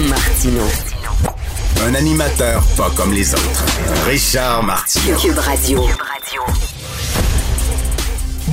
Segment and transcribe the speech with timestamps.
[0.00, 0.62] Martino.
[1.86, 3.64] Un animateur pas comme les autres.
[4.06, 5.16] Richard Martineau.
[5.18, 5.84] Cube Radio.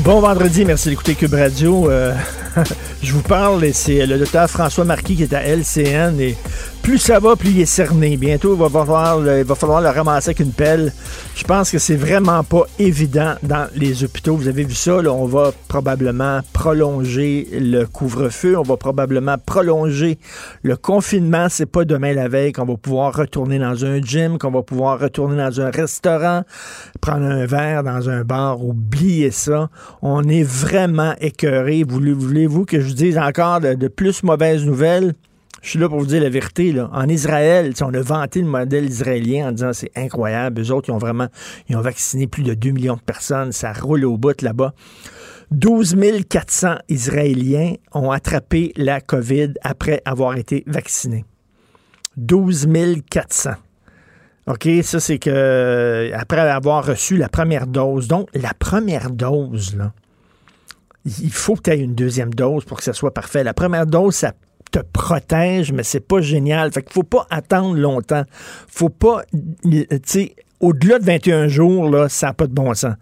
[0.04, 1.90] Bon vendredi, merci d'écouter Cube Radio.
[1.90, 2.14] Euh,
[3.02, 6.36] je vous parle, et c'est le docteur François Marquis qui est à LCN et
[6.90, 8.18] plus ça va, plus il est cerné.
[8.18, 10.92] Bientôt, il va falloir, le ramasser avec une pelle.
[11.36, 14.36] Je pense que c'est vraiment pas évident dans les hôpitaux.
[14.36, 20.18] Vous avez vu ça, on va probablement prolonger le couvre-feu, on va probablement prolonger
[20.64, 21.46] le confinement.
[21.48, 25.00] C'est pas demain la veille qu'on va pouvoir retourner dans un gym, qu'on va pouvoir
[25.00, 26.42] retourner dans un restaurant,
[27.02, 28.66] prendre un verre dans un bar.
[28.66, 29.70] Oubliez ça.
[30.02, 31.84] On est vraiment écœuré.
[31.88, 35.14] Voulez-vous que je vous dise encore de, de plus mauvaises nouvelles?
[35.62, 36.74] Je suis là pour vous dire la vérité.
[36.80, 40.62] En Israël, on a vanté le modèle israélien en disant c'est incroyable.
[40.62, 41.28] Eux autres, ils ont vraiment
[41.68, 43.52] ils ont vacciné plus de 2 millions de personnes.
[43.52, 44.74] Ça roule au bout là-bas.
[45.52, 45.98] 12
[46.30, 51.26] 400 Israéliens ont attrapé la COVID après avoir été vaccinés.
[52.18, 52.68] 12
[53.10, 53.52] 400.
[54.48, 58.08] OK, ça, c'est que après avoir reçu la première dose.
[58.08, 59.94] Donc, la première dose, là,
[61.06, 63.44] il faut que tu aies une deuxième dose pour que ça soit parfait.
[63.44, 64.34] La première dose, ça
[64.72, 66.72] te protège, mais c'est pas génial.
[66.72, 68.24] Fait qu'il faut pas attendre longtemps.
[68.68, 69.24] Faut pas,
[69.64, 72.96] tu sais, au-delà de 21 jours, là, ça n'a pas de bon sens.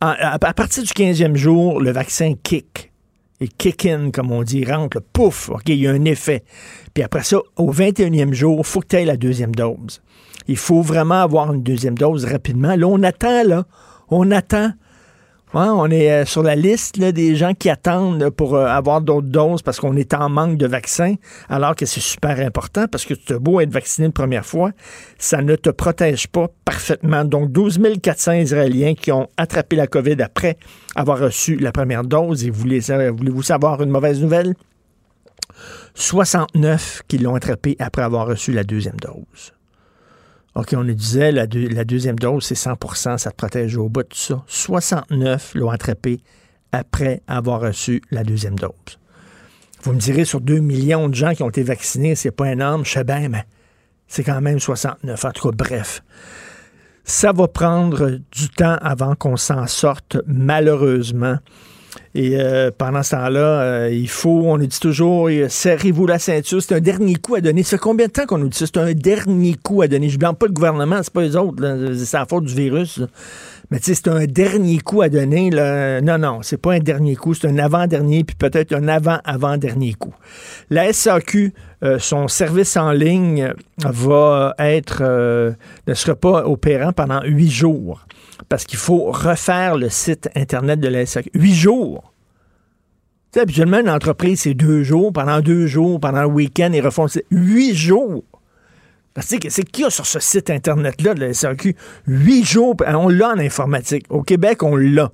[0.00, 2.92] À, partir du 15e jour, le vaccin kick.
[3.40, 6.42] Et kick in, comme on dit, rentre, pouf, OK, il y a un effet.
[6.94, 10.02] Puis après ça, au 21e jour, il faut que tu aies la deuxième dose.
[10.48, 12.74] Il faut vraiment avoir une deuxième dose rapidement.
[12.74, 13.64] Là, on attend, là.
[14.08, 14.72] On attend
[15.54, 19.62] on est euh, sur la liste des gens qui attendent pour euh, avoir d'autres doses
[19.62, 21.14] parce qu'on est en manque de vaccins,
[21.48, 24.72] alors que c'est super important parce que tu as beau être vacciné une première fois,
[25.18, 27.24] ça ne te protège pas parfaitement.
[27.24, 30.56] Donc, 12 400 Israéliens qui ont attrapé la COVID après
[30.94, 32.44] avoir reçu la première dose.
[32.44, 34.54] Et voulez-vous savoir une mauvaise nouvelle?
[35.94, 39.52] 69 qui l'ont attrapé après avoir reçu la deuxième dose.
[40.58, 44.12] OK, on nous disait, la, deuxième dose, c'est 100% ça te protège au bout de
[44.12, 44.42] ça.
[44.48, 46.18] 69 l'ont attrapé
[46.72, 48.98] après avoir reçu la deuxième dose.
[49.84, 52.84] Vous me direz, sur 2 millions de gens qui ont été vaccinés, c'est pas énorme,
[52.84, 53.44] je sais bien, mais
[54.08, 55.24] c'est quand même 69.
[55.24, 56.02] En tout cas, bref.
[57.04, 61.38] Ça va prendre du temps avant qu'on s'en sorte, malheureusement.
[62.20, 66.18] Et euh, pendant ce temps-là, euh, il faut, on nous dit toujours, euh, serrez-vous la
[66.18, 66.60] ceinture.
[66.60, 67.62] C'est un dernier coup à donner.
[67.62, 68.66] Ça fait combien de temps qu'on nous dit ça?
[68.66, 70.08] C'est un dernier coup à donner.
[70.08, 71.62] Je blâme pas le gouvernement, c'est pas les autres.
[71.94, 73.00] C'est la faute du virus.
[73.70, 75.50] Mais tu sais, c'est un dernier coup à donner.
[75.50, 76.00] Là.
[76.00, 80.14] Non, non, c'est pas un dernier coup, c'est un avant-dernier, puis peut-être un avant-avant-dernier coup.
[80.70, 81.54] La SAQ,
[82.00, 85.04] son service en ligne va être,
[85.86, 88.04] ne sera pas opérant pendant huit jours
[88.48, 91.30] parce qu'il faut refaire le site Internet de la SAQ.
[91.34, 92.12] Huit jours.
[93.32, 95.12] Tu sais, habituellement, une entreprise, c'est deux jours.
[95.12, 98.24] Pendant deux jours, pendant le week-end, ils refont huit jours.
[99.20, 101.74] C'est qu'il y a sur ce site Internet-là de la SAQ?
[102.06, 102.76] Huit jours.
[102.86, 104.06] On l'a en informatique.
[104.10, 105.10] Au Québec, on l'a.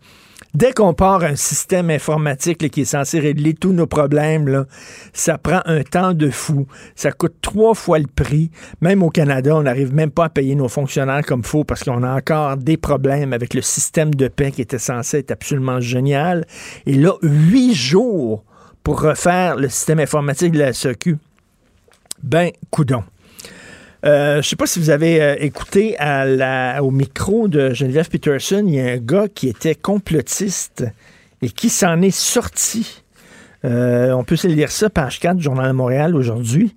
[0.54, 4.66] Dès qu'on part un système informatique qui est censé régler tous nos problèmes, là,
[5.12, 6.68] ça prend un temps de fou.
[6.94, 8.52] Ça coûte trois fois le prix.
[8.80, 12.04] Même au Canada, on n'arrive même pas à payer nos fonctionnaires comme faut parce qu'on
[12.04, 16.46] a encore des problèmes avec le système de paix qui était censé être absolument génial.
[16.86, 18.44] Et là, huit jours
[18.84, 21.16] pour refaire le système informatique de la SEQ.
[22.22, 23.02] Ben, coudon.
[24.04, 25.96] Euh, je sais pas si vous avez euh, écouté
[26.80, 30.84] au micro de Geneviève Peterson, il y a un gars qui était complotiste
[31.40, 33.02] et qui s'en est sorti.
[33.64, 36.76] Euh, on peut se lire ça, page 4 du Journal de Montréal aujourd'hui.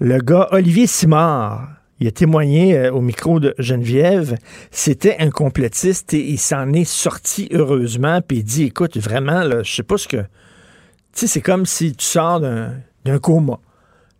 [0.00, 1.68] Le gars Olivier Simard,
[2.00, 4.36] il a témoigné au micro de Geneviève,
[4.72, 9.62] c'était un complotiste et il s'en est sorti heureusement, puis il dit, écoute, vraiment, là,
[9.62, 10.16] je sais pas ce que...
[10.16, 13.60] Tu sais, c'est comme si tu sors d'un coma.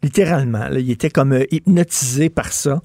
[0.02, 0.66] Littéralement.
[0.72, 2.82] il était comme euh, hypnotisé par ça.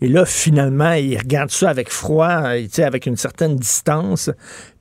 [0.00, 4.30] Et là, finalement, il regarde ça avec froid, euh, avec une certaine distance.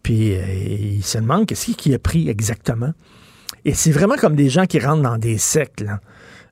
[0.04, 2.92] Puis euh, il se demande qu'est-ce qu'il a pris exactement.
[3.66, 5.84] Et c'est vraiment comme des gens qui rentrent dans des sectes.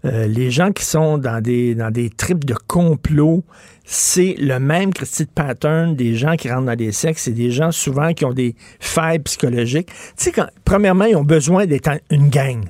[0.03, 3.43] les gens qui sont dans des, dans des tripes de complot,
[3.85, 7.19] c'est le même Christy de pattern des gens qui rentrent dans des sectes.
[7.19, 9.89] C'est des gens souvent qui ont des failles psychologiques.
[10.17, 10.33] Tu sais,
[10.65, 12.65] premièrement, ils ont besoin d'être une gang.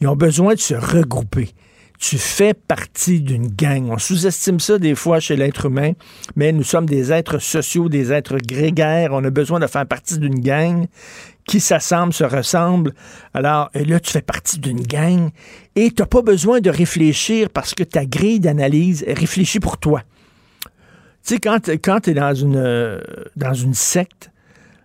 [0.00, 1.54] Ils ont besoin de se regrouper
[2.06, 3.88] tu fais partie d'une gang.
[3.90, 5.92] On sous-estime ça des fois chez l'être humain,
[6.36, 9.10] mais nous sommes des êtres sociaux, des êtres grégaires.
[9.12, 10.86] On a besoin de faire partie d'une gang
[11.46, 12.92] qui s'assemble, se ressemble.
[13.32, 15.30] Alors là, tu fais partie d'une gang
[15.76, 20.02] et tu n'as pas besoin de réfléchir parce que ta grille d'analyse réfléchit pour toi.
[21.24, 23.00] Tu sais, quand, quand tu es dans une,
[23.34, 24.30] dans une secte,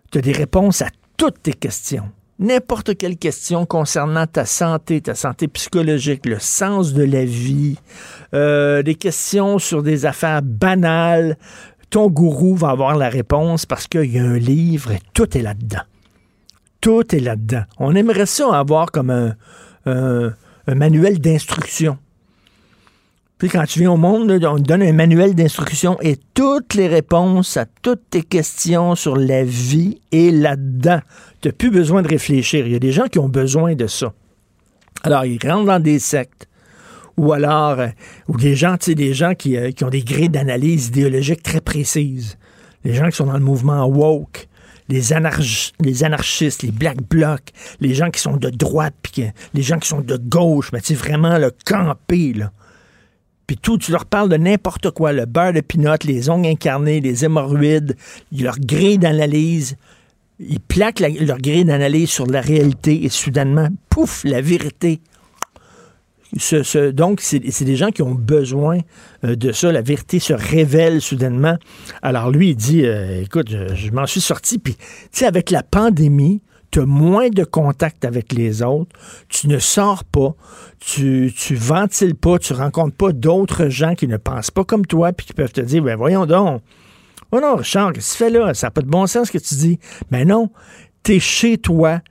[0.09, 0.87] tu as des réponses à
[1.17, 2.09] toutes tes questions.
[2.39, 7.77] N'importe quelle question concernant ta santé, ta santé psychologique, le sens de la vie,
[8.33, 11.37] euh, des questions sur des affaires banales,
[11.89, 15.41] ton gourou va avoir la réponse parce qu'il y a un livre et tout est
[15.41, 15.81] là-dedans.
[16.79, 17.63] Tout est là-dedans.
[17.77, 19.35] On aimerait ça avoir comme un,
[19.85, 20.33] un,
[20.67, 21.97] manuel d'instruction.
[23.39, 26.87] Puis quand tu viens au monde, on te donne un manuel d'instruction et toutes les
[26.87, 30.99] réponses à toutes tes questions sur la vie est là-dedans.
[31.41, 32.67] Tu n'as plus besoin de réfléchir.
[32.67, 34.13] Il y a des gens qui ont besoin de ça.
[35.03, 36.49] Alors, ils rentrent dans des sectes.
[37.15, 37.87] Ou alors, euh,
[38.27, 41.41] ou des gens, tu sais, des gens qui, euh, qui ont des grilles d'analyse idéologique
[41.41, 42.37] très précises.
[42.83, 44.49] Les gens qui sont dans le mouvement woke
[44.89, 49.87] les, anarchistes, les black blocs, les gens qui sont de droite, puis les gens qui
[49.87, 52.51] sont de gauche, mais tu vraiment le camper, là.
[53.49, 56.99] Puis tout, tu leur parles de n'importe quoi, le beurre de pinot, les ongles incarnés,
[56.99, 57.95] les hémorroïdes,
[58.31, 59.75] leur grille d'analyse.
[60.39, 65.01] Ils plaquent leur grille d'analyse sur la réalité et soudainement, pouf, la vérité
[66.93, 68.77] donc, c'est des gens qui ont besoin
[69.23, 69.71] euh, de ça.
[69.71, 71.57] La vérité se révèle soudainement.
[72.03, 74.59] Alors, lui, il dit euh, Écoute, je, m'en suis sorti.
[74.59, 78.91] Puis, tu sais, avec la pandémie, tu as moins de contact avec les autres,
[79.27, 80.35] tu ne sors pas,
[80.79, 85.11] tu, tu ventiles pas, tu rencontres pas d'autres gens qui ne pensent pas comme toi,
[85.11, 86.61] puis qui peuvent te dire, ben voyons donc,
[87.31, 88.53] oh non, Richard, qu'est-ce que tu fais là?
[88.53, 89.79] Ça n'a pas de bon sens ce que tu dis.
[90.11, 90.49] Mais non,
[91.03, 92.01] tu es chez toi,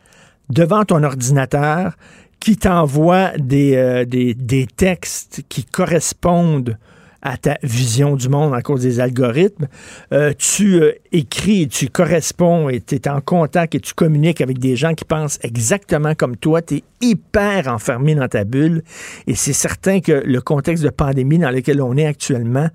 [0.50, 1.94] devant ton ordinateur,
[2.40, 6.78] qui t'envoie des, euh, des, des, textes qui correspondent
[7.22, 9.66] à ta vision du monde en cause des algorithmes.
[10.12, 14.58] Euh, tu euh, écris, tu corresponds et tu es en contact et tu communiques avec
[14.58, 16.62] des gens qui pensent exactement comme toi.
[16.62, 18.82] Tu es hyper enfermé dans ta bulle
[19.26, 22.68] et c'est certain que le contexte de pandémie dans lequel on est actuellement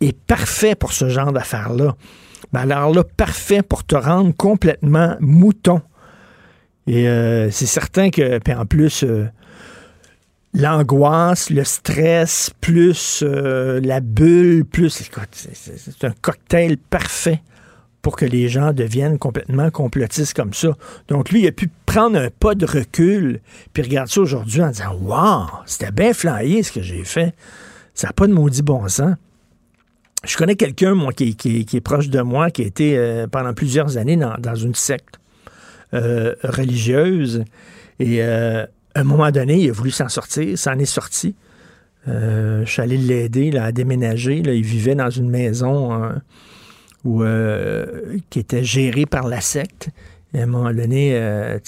[0.00, 1.94] est parfait pour ce genre d'affaires-là.
[2.52, 5.80] Mais alors là, parfait pour te rendre complètement mouton
[6.86, 9.04] et euh, c'est certain que, puis en plus,
[10.54, 14.90] l'angoisse, le stress, plus euh, la bulle, plus.
[14.90, 17.42] C'est un cocktail parfait
[18.02, 20.76] pour que les gens deviennent complètement complotistes comme ça.
[21.08, 23.40] Donc lui, il a pu prendre un pas de recul,
[23.72, 27.34] puis regarder ça aujourd'hui en disant Waouh, c'était bien flyé ce que j'ai fait.
[27.94, 29.16] Ça n'a pas de maudit bon sens.
[30.24, 34.16] Je connais quelqu'un, moi, qui, est proche de moi, qui a été pendant plusieurs années
[34.16, 35.18] dans une secte.
[35.94, 37.44] Euh, religieuse.
[38.00, 41.34] Et euh, à un moment donné, il a voulu s'en sortir, s'en est sorti.
[42.06, 44.38] Euh, je suis allé l'aider à déménager.
[44.38, 46.12] Il vivait dans une maison
[47.04, 47.24] où,
[48.30, 49.88] qui était gérée par la secte.
[50.34, 51.18] À un moment donné,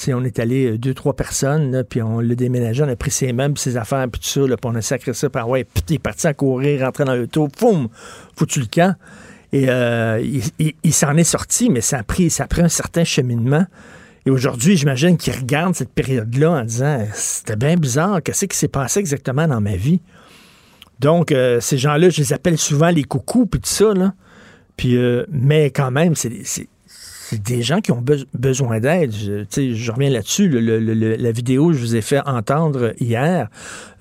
[0.09, 3.57] on est allé deux, trois personnes, puis on l'a déménagé, on a pris ses meubles,
[3.59, 5.99] ses affaires, puis tout ça, puis on a sacré ça par ouais, puis il est
[6.01, 7.89] parti à courir, rentrer dans le tour, foum,
[8.37, 8.95] foutu le camp.
[9.53, 9.69] Et
[10.83, 13.67] il, s'en est sorti, mais ça a ça a pris un certain cheminement.
[14.27, 18.67] Et aujourd'hui, j'imagine qu'ils regardent cette période-là en disant c'était bien bizarre, qu'est-ce qui s'est
[18.67, 20.01] passé exactement dans ma vie?
[20.99, 24.15] Donc, euh, ces gens-là, je les appelle souvent les coucous, puis tout ça, là.
[24.77, 26.69] Puis, euh, mais quand même, c'est
[27.29, 28.05] c'est des gens qui ont
[28.35, 29.13] besoin d'aide.
[29.13, 30.49] Je, reviens là-dessus.
[30.49, 33.49] la vidéo que je vous ai fait entendre hier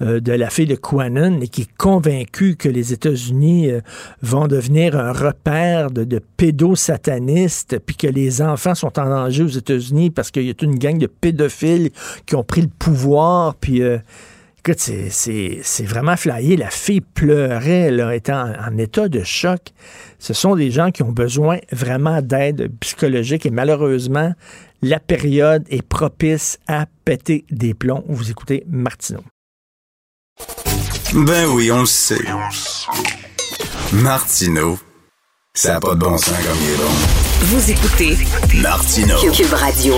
[0.04, 3.82] euh, de la fille de Quanon et qui est convaincue que les États-Unis euh,
[4.22, 10.12] vont devenir un repère de, pédosatanistes, puis que les enfants sont en danger aux États-Unis
[10.12, 11.90] parce qu'il y a une gang de pédophiles
[12.28, 13.82] qui ont pris le pouvoir, puis...
[13.82, 13.98] Euh,
[14.60, 16.58] écoute, c'est vraiment flyé.
[16.58, 19.62] La fille pleurait, elle était en, état de choc.
[20.20, 24.34] Ce sont des gens qui ont besoin vraiment d'aide psychologique et malheureusement,
[24.82, 28.04] la période est propice à péter des plombs.
[28.08, 29.24] Vous écoutez Martineau.
[31.14, 32.20] Ben oui, on le sait.
[33.94, 34.78] Martineau,
[35.54, 36.92] ça n'a pas de bon sens comme il est bon.
[37.42, 38.18] Vous écoutez
[38.62, 39.18] Martineau.
[39.32, 39.96] Cube Radio.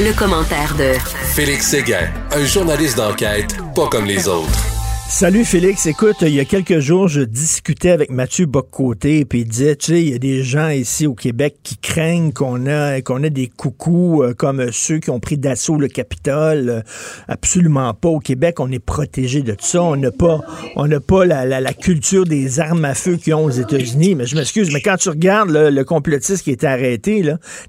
[0.00, 0.92] Le, commentaire de
[1.34, 4.73] Félix Séguin, un journaliste d'enquête pas comme les autres.
[5.06, 9.44] Salut Félix, écoute, il y a quelques jours, je discutais avec Mathieu Boccoté, puis il
[9.46, 13.00] disait, tu sais, il y a des gens ici au Québec qui craignent qu'on a
[13.00, 16.68] qu'on a des coucous euh, comme ceux qui ont pris d'assaut le Capitole.
[16.68, 16.80] Euh,
[17.28, 18.08] absolument pas.
[18.08, 19.82] Au Québec, on est protégé de tout ça.
[19.82, 20.40] On n'a pas
[20.74, 24.16] on n'a pas la, culture des armes à feu qu'ils ont aux États-Unis.
[24.16, 27.22] Mais je m'excuse, mais quand tu regardes le complotiste qui est arrêté,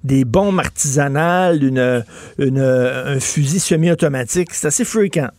[0.04, 2.00] des bombes artisanales, une
[2.40, 5.30] un fusil semi-automatique, c'est assez fréquent.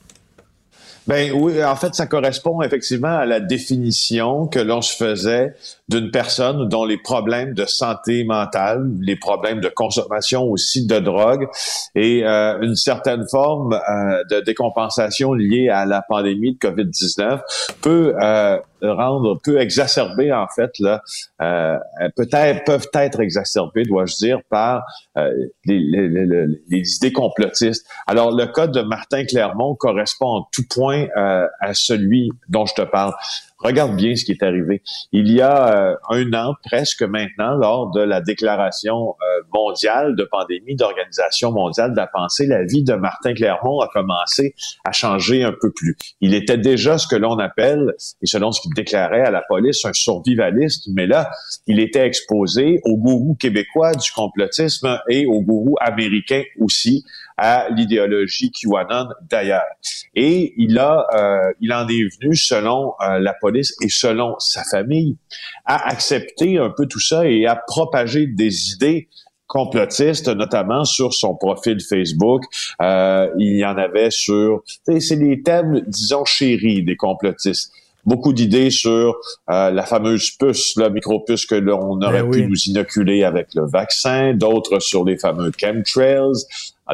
[1.06, 5.54] Ben oui, en fait, ça correspond effectivement à la définition que l'on se faisait
[5.88, 11.46] d'une personne dont les problèmes de santé mentale, les problèmes de consommation aussi de drogue
[11.94, 17.40] et euh, une certaine forme euh, de décompensation liée à la pandémie de COVID-19
[17.82, 21.02] peut euh, rendre, peut exacerber en fait là,
[21.40, 21.76] euh,
[22.16, 24.84] peut-être peuvent être exacerbées, dois-je dire, par
[25.16, 25.30] euh,
[25.64, 27.86] les, les, les, les, idées complotistes.
[28.06, 32.74] Alors le cas de Martin Clermont correspond en tout point euh, à celui dont je
[32.74, 33.14] te parle.
[33.58, 34.82] Regarde bien ce qui est arrivé.
[35.12, 40.24] Il y a euh, un an presque maintenant, lors de la déclaration euh, mondiale de
[40.24, 45.42] pandémie d'Organisation mondiale de la pensée, la vie de Martin Clermont a commencé à changer
[45.42, 45.96] un peu plus.
[46.20, 49.84] Il était déjà ce que l'on appelle, et selon ce qu'il déclarait à la police,
[49.86, 51.30] un survivaliste, mais là,
[51.66, 57.04] il était exposé au gourou québécois du complotisme et au gourou américain aussi,
[57.36, 59.62] à l'idéologie QAnon d'ailleurs.
[60.14, 64.64] Et il a, euh, il en est venu, selon euh, la police et selon sa
[64.64, 65.16] famille,
[65.64, 69.08] à accepter un peu tout ça et à propager des idées
[69.46, 72.42] complotistes, notamment sur son profil Facebook.
[72.82, 74.62] Euh, il y en avait sur...
[74.86, 77.72] C'est des thèmes, disons, chéris des complotistes
[78.06, 79.16] beaucoup d'idées sur
[79.50, 83.66] euh, la fameuse puce, la micropuce que l'on aurait ben pu nous inoculer avec le
[83.66, 86.44] vaccin, d'autres sur les fameux chemtrails,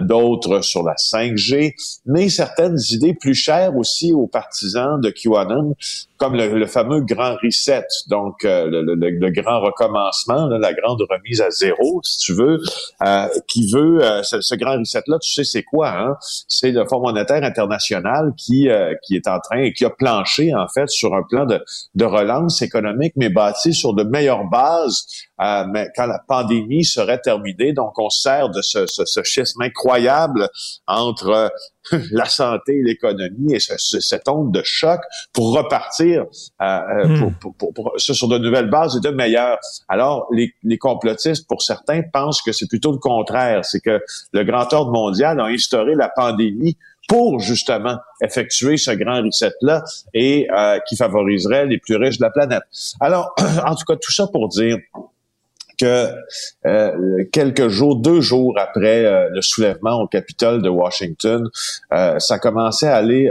[0.01, 1.75] d'autres sur la 5G,
[2.07, 5.75] mais certaines idées plus chères aussi aux partisans de QAnon,
[6.23, 12.01] comme le, fameux grand reset, donc euh, le, grand recommencement, la grande remise à zéro,
[12.05, 12.61] si tu veux,
[13.03, 16.17] euh, qui veut euh, ce, grand reset-là, tu sais c'est quoi hein?
[16.47, 18.69] C'est le Fonds monétaire international qui
[19.03, 21.61] qui est en train et qui a planché en fait sur un plan de,
[21.97, 25.07] de relance économique, mais bâti sur de meilleures bases
[25.73, 27.73] mais quand la pandémie serait terminée.
[27.73, 30.49] Donc, on sert de ce, ce, ce schisme incroyable
[30.87, 31.53] entre
[32.11, 35.01] la santé l'économie et ce, cette onde de choc
[35.33, 36.25] pour repartir
[36.61, 37.35] euh, euh hmm.
[37.41, 39.59] pour, pour, pour, sur de nouvelles bases et de meilleures.
[39.89, 43.65] Alors, les, les complotistes, pour certains, pensent que c'est plutôt le contraire.
[43.65, 44.01] C'est que
[44.33, 46.77] le grand ordre mondial a instauré la pandémie
[47.09, 49.83] pour justement effectuer ce grand reset-là
[50.15, 52.63] et euh, qui favoriserait les plus riches de la planète.
[53.01, 53.35] Alors,
[53.67, 54.79] en tout cas, tout ça pour dire
[55.83, 56.15] que
[56.65, 61.49] euh, quelques jours, deux jours après euh, le soulèvement au Capitole de Washington,
[61.93, 63.31] euh, ça commençait à aller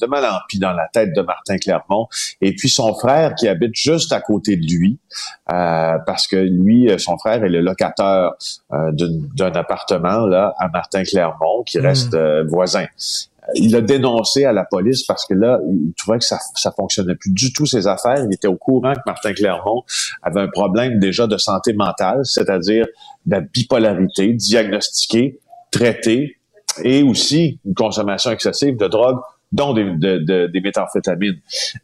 [0.00, 2.06] de mal en pis dans la tête de Martin Clermont.
[2.40, 4.98] Et puis son frère qui habite juste à côté de lui,
[5.46, 8.32] parce que lui, son frère est le locataire
[8.70, 11.86] d'un appartement là à Martin Clermont qui hmm.
[11.86, 12.16] reste
[12.48, 12.86] voisin
[13.54, 17.14] il a dénoncé à la police parce que là, il trouvait que ça, ça fonctionnait
[17.14, 18.24] plus du tout ses affaires.
[18.24, 19.84] Il était au courant que Martin Clermont
[20.22, 22.86] avait un problème déjà de santé mentale, c'est-à-dire
[23.26, 25.38] la bipolarité diagnostiquée,
[25.70, 26.36] traitée,
[26.84, 29.18] et aussi une consommation excessive de drogue
[29.52, 31.38] dont des, de, des méthamphétamines.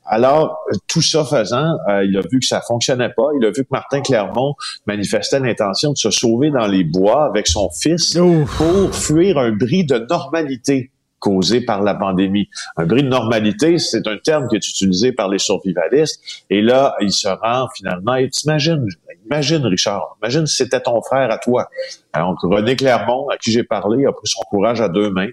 [0.05, 3.29] Alors, tout ça faisant, euh, il a vu que ça fonctionnait pas.
[3.41, 4.55] Il a vu que Martin Clermont
[4.87, 8.19] manifestait l'intention de se sauver dans les bois avec son fils
[8.57, 10.91] pour fuir un bris de normalité
[11.23, 12.49] causé par la pandémie.
[12.77, 16.21] Un bris de normalité, c'est un terme qui est utilisé par les survivalistes.
[16.51, 18.87] Et là, il se rend finalement, et t'imagines,
[19.25, 21.71] imagine Richard, imagine si c'était ton frère à toi.
[22.15, 25.29] Donc, René Clermont, à qui j'ai parlé, a pris son courage à deux mains.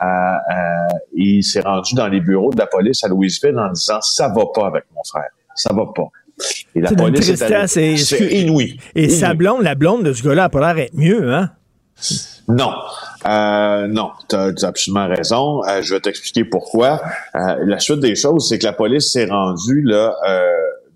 [0.00, 4.00] Euh, euh, il s'est rendu dans les bureaux de la police à Louisville en disant
[4.00, 6.08] ça va pas avec mon frère, ça va pas.
[6.74, 7.34] Et la police
[7.66, 7.94] c'est
[8.30, 8.78] inouï.
[8.94, 11.50] Et sa blonde, la blonde de ce gars-là a pas l'air être mieux, hein?
[12.48, 12.72] Non,
[13.26, 15.62] euh, non, tu as, absolument raison.
[15.64, 17.02] Euh, je vais t'expliquer pourquoi.
[17.34, 20.46] Euh, la suite des choses, c'est que la police s'est rendue là euh,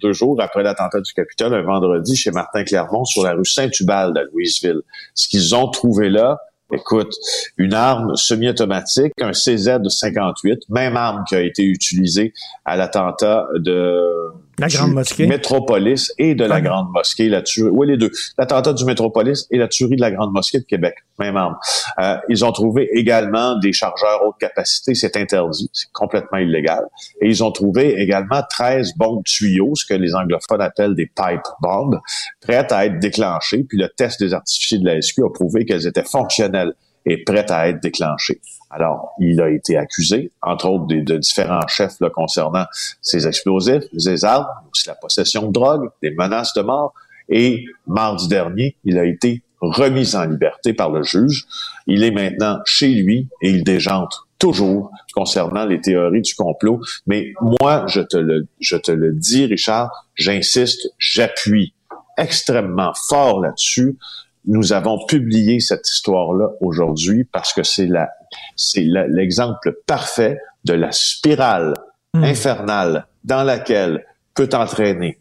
[0.01, 4.17] deux jours après l'attentat du Capitole, un vendredi, chez Martin Clermont, sur la rue Saint-Ubald
[4.17, 4.81] à Louisville.
[5.15, 6.39] Ce qu'ils ont trouvé là,
[6.73, 7.15] écoute,
[7.59, 12.33] une arme semi-automatique, un CZ-58, même arme qui a été utilisée
[12.65, 15.27] à l'attentat de la Grande Mosquée.
[15.27, 17.71] Métropolis et de la Grande Mosquée, la tuerie.
[17.73, 18.11] Oui, les deux.
[18.39, 20.95] L'attentat du Métropolis et la tuerie de la Grande Mosquée de Québec.
[21.19, 21.57] Même arme.
[21.99, 24.95] Euh, ils ont trouvé également des chargeurs haute capacité.
[24.95, 25.71] C'est interdit.
[25.73, 26.85] C'est complètement illégal.
[27.21, 31.43] Et ils ont trouvé également 13 bombes tuyaux, ce que les anglophones appellent des pipe
[31.61, 32.01] bombs,
[32.41, 33.65] prêtes à être déclenchées.
[33.69, 36.75] Puis le test des artificiers de la SQ a prouvé qu'elles étaient fonctionnelles
[37.07, 38.41] est prête à être déclenchée.
[38.73, 42.65] Alors, il a été accusé, entre autres, de, différents chefs là, concernant
[43.03, 46.95] ces explosifs, les armes, aussi la possession de drogue, des menaces de mort.
[47.29, 51.45] Et mardi dernier, il a été remis en liberté par le juge.
[51.87, 56.81] Il est maintenant chez lui et il déjante toujours concernant les théories du complot.
[57.07, 61.75] Mais moi, je te le, je te le dis, Richard, j'insiste, j'appuie
[62.17, 63.99] extrêmement fort là-dessus.
[64.47, 68.09] Nous avons publié cette histoire-là aujourd'hui parce que c'est la,
[68.57, 71.75] c'est l'exemple parfait de la spirale
[72.15, 72.25] hmm.
[72.25, 75.19] infernale dans laquelle peut entraîner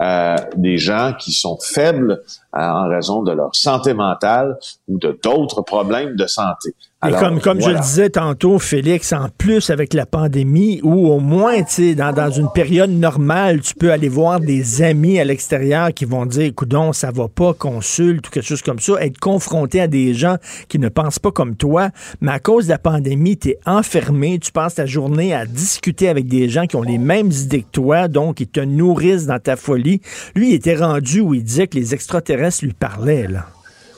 [0.00, 2.22] euh, des gens qui sont faibles
[2.54, 4.56] en raison de leur santé mentale
[4.88, 6.74] ou de d'autres problèmes de santé.
[7.06, 11.20] Et comme, comme je le disais tantôt, Félix, en plus avec la pandémie, ou au
[11.20, 15.24] moins, tu sais, dans, dans une période normale, tu peux aller voir des amis à
[15.24, 19.18] l'extérieur qui vont dire, écoute, ça va pas, consulte ou quelque chose comme ça, être
[19.18, 20.36] confronté à des gens
[20.68, 21.90] qui ne pensent pas comme toi,
[22.22, 26.08] mais à cause de la pandémie, tu es enfermé, tu passes ta journée à discuter
[26.08, 29.38] avec des gens qui ont les mêmes idées que toi, donc ils te nourrissent dans
[29.38, 30.00] ta folie.
[30.34, 33.46] Lui, il était rendu où il disait que les extraterrestres lui parlaient, là.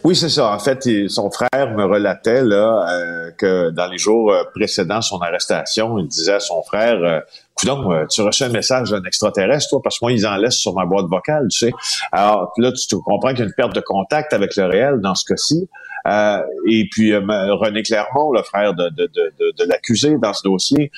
[0.07, 0.53] Oui, c'est ça.
[0.53, 5.19] En fait, son frère me relatait là euh, que dans les jours euh, précédents son
[5.19, 7.19] arrestation, il disait à son frère euh,
[7.69, 10.75] euh tu reçois un message d'un extraterrestre, toi, parce que moi, ils en laissent sur
[10.75, 11.73] ma boîte vocale, tu sais.
[12.13, 15.17] Alors là, tu comprends qu'il y a une perte de contact avec le réel dans
[15.17, 15.69] ce cas-ci.
[16.69, 20.93] Et puis René Clermont, le frère de, de, de, l'accusé dans ce dossier,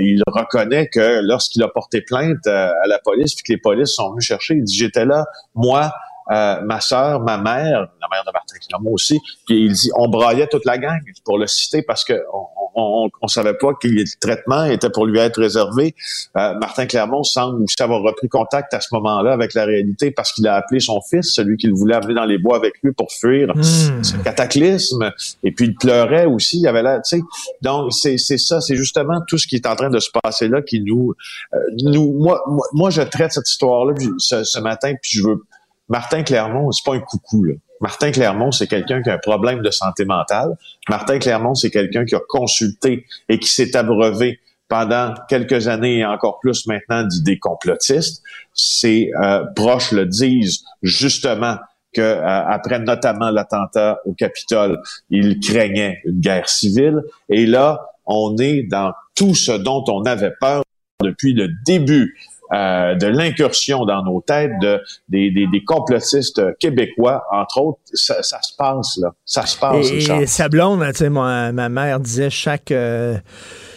[0.00, 4.08] il reconnaît que lorsqu'il a porté plainte à la police, puis que les polices sont
[4.12, 5.92] venus chercher, il dit j'étais là, moi,
[6.30, 10.08] euh, ma sœur, ma mère, la mère de Martin Clermont aussi, puis il dit on
[10.08, 14.04] braillait toute la gang pour le citer parce que on, on, savait pas que le
[14.20, 15.94] traitement était pour lui être réservé.
[16.36, 20.46] Euh, Martin Clermont semble avoir repris contact à ce moment-là avec la réalité parce qu'il
[20.46, 23.54] a appelé son fils, celui qu'il voulait amener dans les bois avec lui pour fuir
[23.54, 24.02] hmm.
[24.02, 25.12] ce cataclysme.
[25.42, 26.60] Et puis il pleurait aussi.
[26.60, 27.22] Il avait là, tu sais.
[27.62, 30.62] Donc c'est ça, c'est justement tout ce qui est en train de se passer là
[30.62, 31.14] qui nous,
[31.54, 32.42] euh, nous, moi,
[32.72, 35.44] moi, je traite cette histoire-là ce, ce matin, puis je veux
[35.88, 37.54] Martin Clermont, c'est pas un coucou, là.
[37.80, 40.56] Martin Clermont, c'est quelqu'un qui a un problème de santé mentale.
[40.88, 46.04] Martin Clermont, c'est quelqu'un qui a consulté et qui s'est abreuvé pendant quelques années et
[46.04, 48.22] encore plus maintenant d'idées complotistes.
[48.52, 51.56] Ses euh, proches le disent justement
[51.94, 54.80] que euh, après notamment l'attentat au Capitole,
[55.10, 57.02] il craignait une guerre civile.
[57.30, 60.62] Et là, on est dans tout ce dont on avait peur
[61.02, 62.18] depuis le début
[62.52, 68.22] euh, de l'incursion dans nos têtes de, des, des, des, complotistes québécois, entre autres, ça,
[68.22, 69.12] ça, se passe, là.
[69.24, 72.70] Ça se passe, Et, et sa blonde, tu sais, ma, ma mère disait chaque...
[72.70, 73.16] Euh,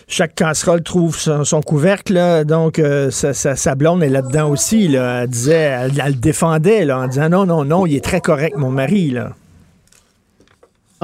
[0.08, 4.90] chaque casserole trouve son, couvercle, là, donc euh, sa, sa, blonde est là-dedans aussi.
[4.90, 5.24] Là.
[5.24, 8.20] Elle disait, elle, elle, le défendait là, en disant non, non, non, il est très
[8.20, 9.12] correct, mon mari.
[9.12, 9.32] Là.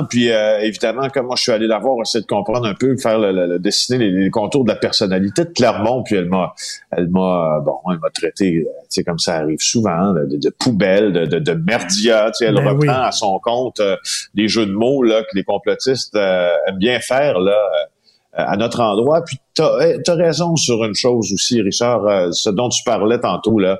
[0.06, 2.96] Puis euh, évidemment, comme moi je suis allé la voir, essayer de comprendre un peu,
[2.98, 6.54] faire le, dessiner les, contours de la personnalité de Clermont, puis elle m'a,
[6.92, 11.14] elle m'a, bon, elle m'a traité, tu sais, comme ça arrive souvent, de, de, poubelle,
[11.14, 13.96] de, de, de merdia, tu sais, elle ben reprend à son compte euh,
[14.36, 17.58] des jeux de mots là que les complotistes euh, aiment bien faire là
[18.34, 19.24] à notre endroit.
[19.24, 23.80] Puis tu as, raison sur une chose aussi, Richard, ce dont tu parlais tantôt là.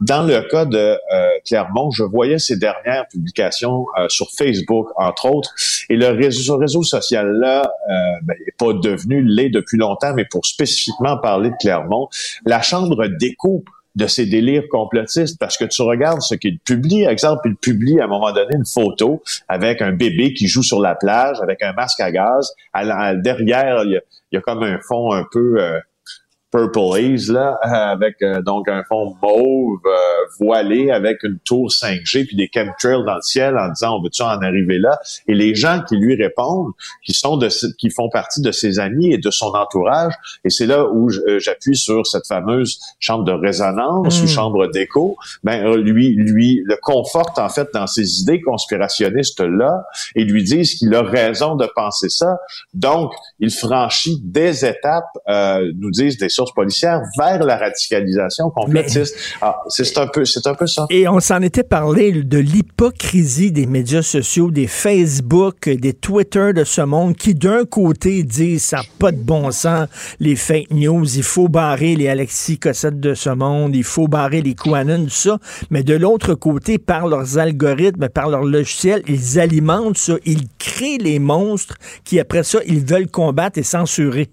[0.00, 0.98] Dans le cas de euh,
[1.46, 5.54] Clermont, je voyais ses dernières publications euh, sur Facebook, entre autres,
[5.88, 10.44] et le réseau, réseau social-là euh, ben, n'est pas devenu l'est depuis longtemps, mais pour
[10.44, 12.08] spécifiquement parler de Clermont,
[12.44, 17.40] la Chambre d'écho de ces délires complotistes, parce que tu regardes ce qu'il publie, exemple,
[17.46, 20.94] il publie à un moment donné une photo avec un bébé qui joue sur la
[20.94, 22.52] plage avec un masque à gaz.
[22.74, 24.00] derrière, il
[24.32, 25.54] y, a, comme un fond un peu...
[25.58, 25.80] Euh,
[26.56, 29.90] Purple Haze, là, avec euh, donc un fond mauve euh,
[30.40, 34.22] voilé avec une tour 5G puis des chemtrails dans le ciel en disant on veut-tu
[34.22, 34.98] en arriver là?
[35.28, 36.72] Et les gens qui lui répondent
[37.04, 40.14] qui sont de qui font partie de ses amis et de son entourage
[40.44, 44.28] et c'est là où euh, j'appuie sur cette fameuse chambre de résonance ou hmm.
[44.28, 49.82] chambre d'écho ben lui lui le conforte en fait dans ses idées conspirationnistes là
[50.14, 52.38] et lui disent qu'il a raison de penser ça
[52.72, 55.04] donc il franchit des étapes
[55.74, 59.16] nous disent des sources policière vers la radicalisation complotiste.
[59.40, 60.86] Ah, c'est un peu, c'est un peu ça.
[60.90, 66.64] Et on s'en était parlé de l'hypocrisie des médias sociaux, des Facebook, des Twitter de
[66.64, 69.88] ce monde qui d'un côté disent ça n'a pas de bon sens,
[70.20, 74.42] les fake news, il faut barrer les Alexis Cossette de ce monde, il faut barrer
[74.42, 75.38] les QAnon, tout ça.
[75.70, 80.98] Mais de l'autre côté, par leurs algorithmes, par leurs logiciels, ils alimentent ça, ils créent
[80.98, 84.28] les monstres qui après ça, ils veulent combattre et censurer.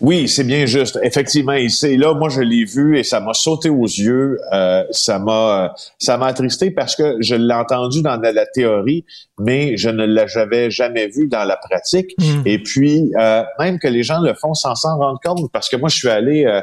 [0.00, 0.98] Oui, c'est bien juste.
[1.02, 4.38] Effectivement, et c'est là, moi, je l'ai vu et ça m'a sauté aux yeux.
[4.52, 9.04] Euh, ça m'a, ça m'a attristé parce que je l'ai entendu dans la théorie,
[9.38, 12.14] mais je ne l'avais jamais vu dans la pratique.
[12.18, 12.42] Mm.
[12.46, 15.76] Et puis, euh, même que les gens le font sans s'en rendre compte, parce que
[15.76, 16.60] moi, je suis allé euh,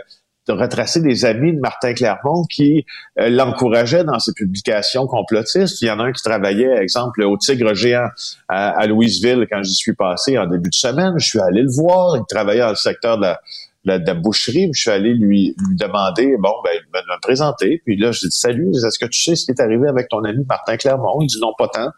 [0.49, 2.85] retracer des amis de Martin Clermont qui
[3.19, 5.81] euh, l'encourageaient dans ses publications complotistes.
[5.81, 8.07] Il y en a un qui travaillait, exemple, au Tigre géant
[8.47, 11.13] à, Louisville quand j'y suis passé en début de semaine.
[11.17, 12.17] Je suis allé le voir.
[12.17, 13.27] Il travaillait dans le secteur de
[13.85, 14.69] la, boucherie.
[14.73, 17.81] Je suis allé lui, demander, bon, ben, me, me présenter.
[17.85, 20.23] Puis là, je dis, salut, est-ce que tu sais ce qui est arrivé avec ton
[20.23, 21.19] ami Martin Clermont?
[21.21, 21.91] Il dit, non, pas tant.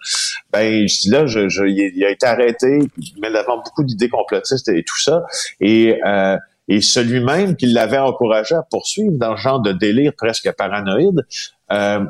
[0.51, 2.79] Ben, je dis, là, je, je, il, a été arrêté.
[2.97, 5.23] Il met l'avant beaucoup d'idées complotistes et tout ça.
[5.61, 10.51] Et, euh, et celui-même qui l'avait encouragé à poursuivre dans ce genre de délire presque
[10.55, 11.25] paranoïde,
[11.71, 12.05] euh,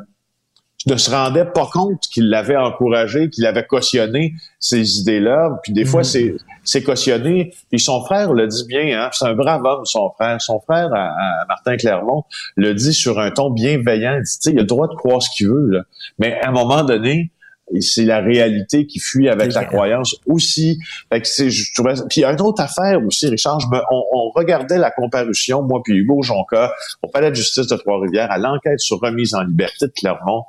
[0.86, 5.58] ne se rendait pas compte qu'il l'avait encouragé, qu'il avait cautionné ces idées-là.
[5.62, 6.36] Puis des fois, mhm.
[6.62, 7.54] c'est cautionné.
[7.70, 10.40] Puis son frère le dit bien, hein, c'est un brave homme, son frère.
[10.40, 11.10] Son frère, à,
[11.48, 12.24] Martin Clermont,
[12.56, 14.18] le dit sur un ton bienveillant.
[14.18, 15.68] Il dit, il a le droit de croire ce qu'il veut.
[15.70, 15.82] Là.
[16.18, 17.30] Mais à un moment donné,
[17.72, 20.78] et c'est la réalité qui fuit avec la croyance aussi.
[21.10, 21.94] Fait que c'est, je trouvais...
[22.08, 23.58] Puis il y a une autre affaire aussi, Richard.
[23.90, 26.72] on, regardait la comparution, moi puis Hugo Jonca,
[27.02, 30.44] au palais de justice de Trois-Rivières, à l'enquête sur remise en liberté de Clermont.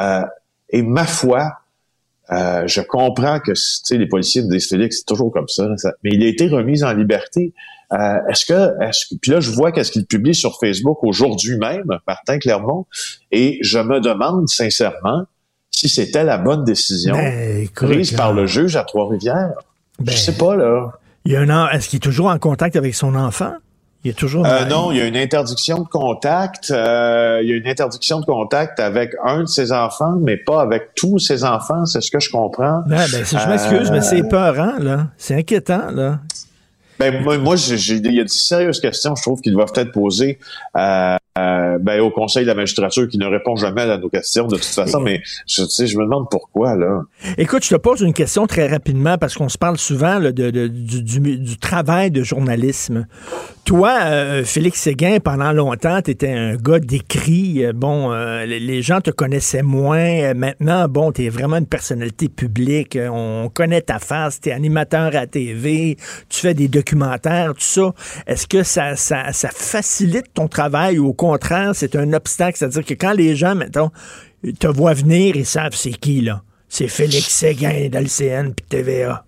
[0.00, 0.22] Euh,
[0.70, 1.52] et ma foi,
[2.32, 3.52] euh, je comprends que
[3.94, 5.66] les policiers disent Félix, c'est toujours comme ça,
[6.02, 7.54] mais il a été remis en liberté.
[7.92, 11.56] Euh, est-ce que, est-ce que, puis là, je vois qu'est-ce qu'il publie sur Facebook aujourd'hui
[11.56, 12.86] même, Martin Clermont,
[13.30, 15.24] et je me demande sincèrement
[15.70, 19.54] si c'était la bonne décision ben, prise par le juge à Trois-Rivières.
[19.98, 20.92] Ben, je sais pas, là.
[21.24, 23.52] Il y a un Est-ce qu'il est toujours en contact avec son enfant?
[24.04, 24.46] Il y a toujours.
[24.46, 26.70] Euh, non, il y a une interdiction de contact.
[26.70, 30.62] Euh, il y a une interdiction de contact avec un de ses enfants, mais pas
[30.62, 31.84] avec tous ses enfants.
[31.84, 32.82] C'est ce que je comprends.
[32.86, 35.08] Ben, ben, je m'excuse, mais c'est euh, peurant, là.
[35.16, 36.20] C'est inquiétant, là.
[36.98, 40.38] Ben, moi, moi il y a de sérieuses questions, je trouve, qu'il doivent être posées
[40.76, 44.46] euh, euh, ben, au Conseil de la magistrature qui ne répond jamais à nos questions
[44.46, 47.02] de toute façon, mais je, je me demande pourquoi, là.
[47.36, 51.56] Écoute, je te pose une question très rapidement parce qu'on se parle souvent de, du,
[51.58, 53.06] travail de journalisme.
[53.64, 57.64] Toi, euh, Félix Séguin, pendant longtemps, tu étais un gars d'écrit.
[57.64, 58.10] Euh, bon,
[58.46, 60.34] les gens te connaissaient moins.
[60.34, 62.98] Maintenant, bon, tu es vraiment une personnalité publique.
[63.10, 64.40] On connaît ta face.
[64.40, 65.96] Tu es animateur à TV.
[66.28, 67.92] Tu fais des documentaires, tout ça.
[68.26, 72.58] Est-ce que ça, ça, facilite ton travail au contraire, c'est un obstacle.
[72.58, 73.90] C'est-à-dire que quand les gens, mettons,
[74.58, 76.42] te voient venir, ils savent c'est qui, là.
[76.68, 79.24] C'est Félix Séguin d'LCN puis TVA.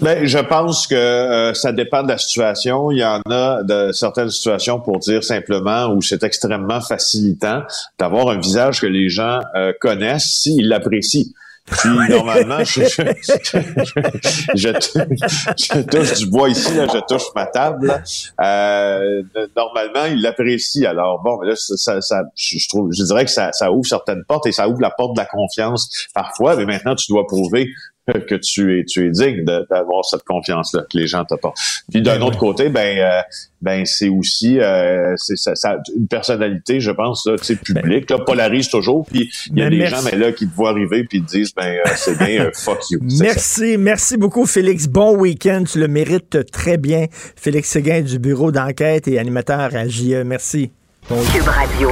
[0.00, 2.90] Ben, je pense que euh, ça dépend de la situation.
[2.90, 7.62] Il y en a de certaines situations pour dire simplement où c'est extrêmement facilitant
[7.98, 11.30] d'avoir un visage que les gens euh, connaissent s'ils l'apprécient.
[11.64, 12.82] Puis normalement, je,
[14.54, 18.02] je, touche du bois ici, là, je touche ma table.
[18.40, 19.22] Euh,
[19.56, 20.84] normalement, il l'apprécie.
[20.86, 24.46] Alors bon, là, ça, ça, je trouve, je dirais que ça, ça ouvre certaines portes
[24.46, 26.56] et ça ouvre la porte de la confiance parfois.
[26.56, 27.68] Mais maintenant, tu dois prouver
[28.28, 31.58] que tu es tu es digne d'avoir cette confiance là que les gens t'apportent.
[31.90, 33.20] Puis d'un ben autre côté, ben euh,
[33.60, 38.68] ben c'est aussi euh, c'est ça, ça, une personnalité, je pense, là, publique, là, polarise
[38.68, 39.06] toujours.
[39.06, 41.30] Puis il y a ben, des gens mais là qui te voient arriver puis te
[41.30, 42.98] disent ben euh, c'est bien fuck you.
[43.20, 44.88] Merci, merci beaucoup Félix.
[44.88, 47.06] Bon week-end, tu le mérites très bien.
[47.36, 50.24] Félix Séguin du bureau d'enquête et animateur à JE.
[50.24, 50.70] Merci.
[51.08, 51.90] Cube Radio.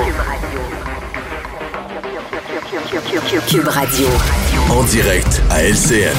[3.48, 4.39] Cube Radio.
[4.70, 6.16] En direct à LCN.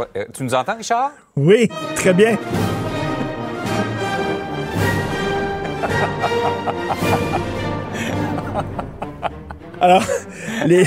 [0.00, 1.12] Euh, tu nous entends, Richard?
[1.36, 2.36] Oui, très bien.
[9.78, 10.04] Alors,
[10.64, 10.84] les,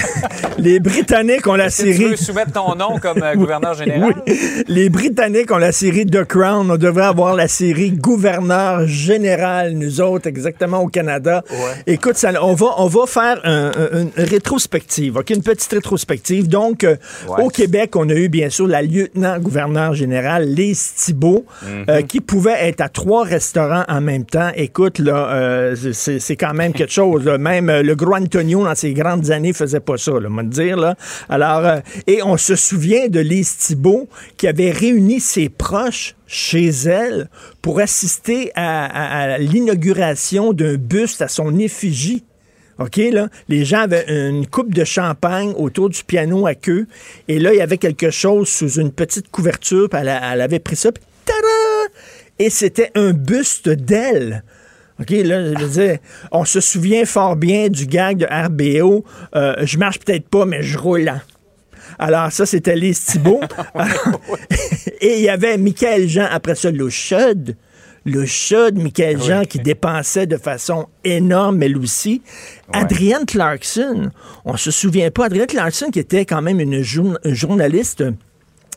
[0.58, 1.97] les Britanniques ont la série.
[1.97, 4.15] Tu veux soumettre ton nom comme euh, gouverneur général?
[4.25, 4.34] Oui.
[4.67, 6.71] Les Britanniques ont la série The Crown.
[6.71, 11.43] On devrait avoir la série gouverneur général, nous autres, exactement au Canada.
[11.86, 15.30] Écoute, ça, on, va, on va faire une rétrospective, OK?
[15.30, 16.47] Une petite rétrospective.
[16.47, 16.95] Donc, euh,
[17.38, 21.45] au Québec, on a eu, bien sûr, la lieutenant-gouverneur générale, Lise Thibault,
[21.89, 24.49] euh, qui pouvait être à trois restaurants en même temps.
[24.56, 27.25] Écoute, là, c'est quand même quelque chose.
[27.39, 30.78] Même le gros Antonio, dans ses grandes années, faisait pas ça, là, dire.
[30.78, 30.96] Là.
[31.28, 36.68] Alors, euh, et on se souvient de Lise Thibault qui avait réuni ses proches chez
[36.68, 37.30] elle
[37.62, 42.24] pour assister à, l'inauguration d'un buste à son effigie.
[42.78, 46.88] OK, là, les gens avaient une coupe de champagne autour du piano à queue,
[47.28, 50.08] et là, il y avait quelque chose sous une petite couverture, puis elle,
[50.42, 51.04] avait pris ça, puis
[52.38, 54.44] Et c'était un buste d'elle.
[55.00, 55.98] OK, là, je veux dire,
[56.32, 59.06] on se souvient fort bien du gag de RBO.
[59.36, 61.12] Euh, je marche peut-être pas, mais je roule.
[61.98, 63.42] Alors, ça, c'était Lise Thibault.
[65.02, 67.56] Et il y avait Michael Jean, après ça, le Chud.
[68.06, 72.22] Le Chud, Michael Jean, qui dépensait de façon énorme, elle aussi.
[72.74, 74.10] Adrienne Clarkson,
[74.46, 78.04] on se souvient pas, Adrienne Clarkson, qui était quand même une, jour- une journaliste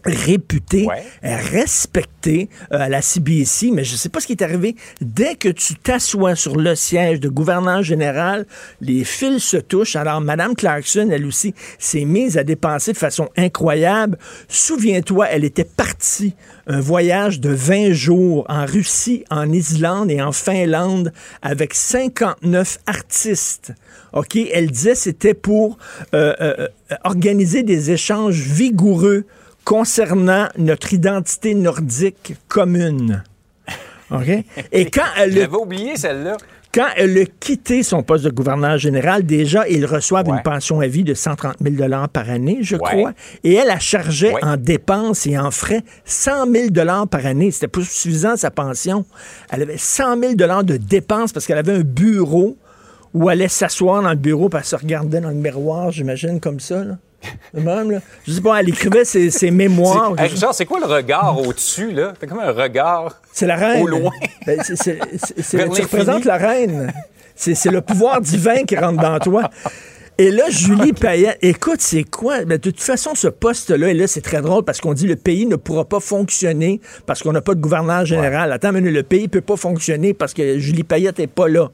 [0.05, 1.05] réputée, Ouais.
[1.23, 4.77] respectée euh, à la CBC, mais je sais pas ce qui est arrivé.
[5.01, 8.47] Dès que tu t'assois sur le siège de gouverneur général,
[8.81, 9.97] les fils se touchent.
[9.97, 14.19] Alors, Madame Clarkson, elle aussi, s'est mise à dépenser de façon incroyable.
[14.49, 16.35] Souviens-toi, elle était partie
[16.67, 21.12] un voyage de 20 jours en Russie, en Islande et en Finlande
[21.43, 23.73] avec 59 artistes.
[24.12, 24.37] OK?
[24.53, 25.79] Elle disait c'était pour
[26.15, 29.25] euh, euh, euh, organiser des échanges vigoureux
[29.64, 33.22] concernant notre identité nordique commune.
[34.11, 34.29] OK?
[34.72, 36.37] Et quand elle, a- J'avais oublié celle-là.
[36.75, 40.37] quand elle a quitté son poste de gouverneur général, déjà, ils reçoivent Ouais.
[40.37, 42.83] une pension à vie de 130 000 par année, je Ouais.
[42.83, 43.12] crois.
[43.44, 44.44] Et elle, a chargé Ouais.
[44.44, 47.51] en dépenses et en frais 100 000 par année.
[47.51, 49.05] C'était pas suffisant, sa pension.
[49.51, 52.57] Elle avait 100 000 de dépenses parce qu'elle avait un bureau
[53.14, 56.40] où elle allait s'asseoir dans le bureau et elle se regardait dans le miroir, j'imagine,
[56.40, 56.83] comme ça.
[56.85, 56.96] Là.
[57.55, 57.99] De Même, là.
[58.27, 60.15] Je sais pas, elle écrivait ses, ses mémoires.
[60.19, 62.13] Hey, Richard, c'est quoi le regard au-dessus, là?
[62.21, 63.21] C'est comme un regard.
[63.33, 63.83] C'est la reine.
[63.83, 64.11] Au loin.
[64.47, 66.93] Ben, c'est- c'est- c'est- c'est- tu représentes la reine.
[67.35, 69.51] C'est c'est le pouvoir divin qui rentre dans toi.
[70.19, 72.41] Et là, Julie Payette, écoute, c'est quoi?
[72.45, 75.17] Ben, de toute façon, ce poste-là, et là, c'est très drôle parce qu'on dit le
[75.17, 78.53] pays ne pourra pas fonctionner parce qu'on n'a pas de gouverneur général.
[78.53, 81.71] Attends, mais le pays ne peut pas fonctionner parce que Julie Payette n'est pas là.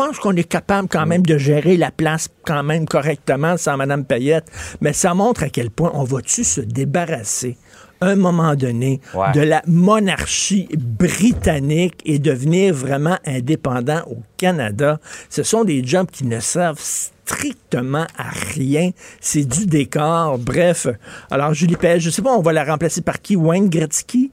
[0.00, 3.76] Je pense qu'on est capable quand même de gérer la place quand même correctement sans
[3.76, 4.46] Mme Payette.
[4.80, 7.58] Mais ça montre à quel point on va-tu se débarrasser
[8.00, 9.30] un moment donné Ouais.
[9.34, 14.98] de la monarchie britannique et devenir vraiment indépendant au Canada?
[15.28, 18.92] Ce sont des jobs qui ne servent strictement à rien.
[19.20, 20.38] C'est du décor.
[20.38, 20.86] Bref.
[21.30, 23.36] Alors, Julie Payette, je sais pas, on va la remplacer par qui?
[23.36, 24.32] Wayne Gretzky?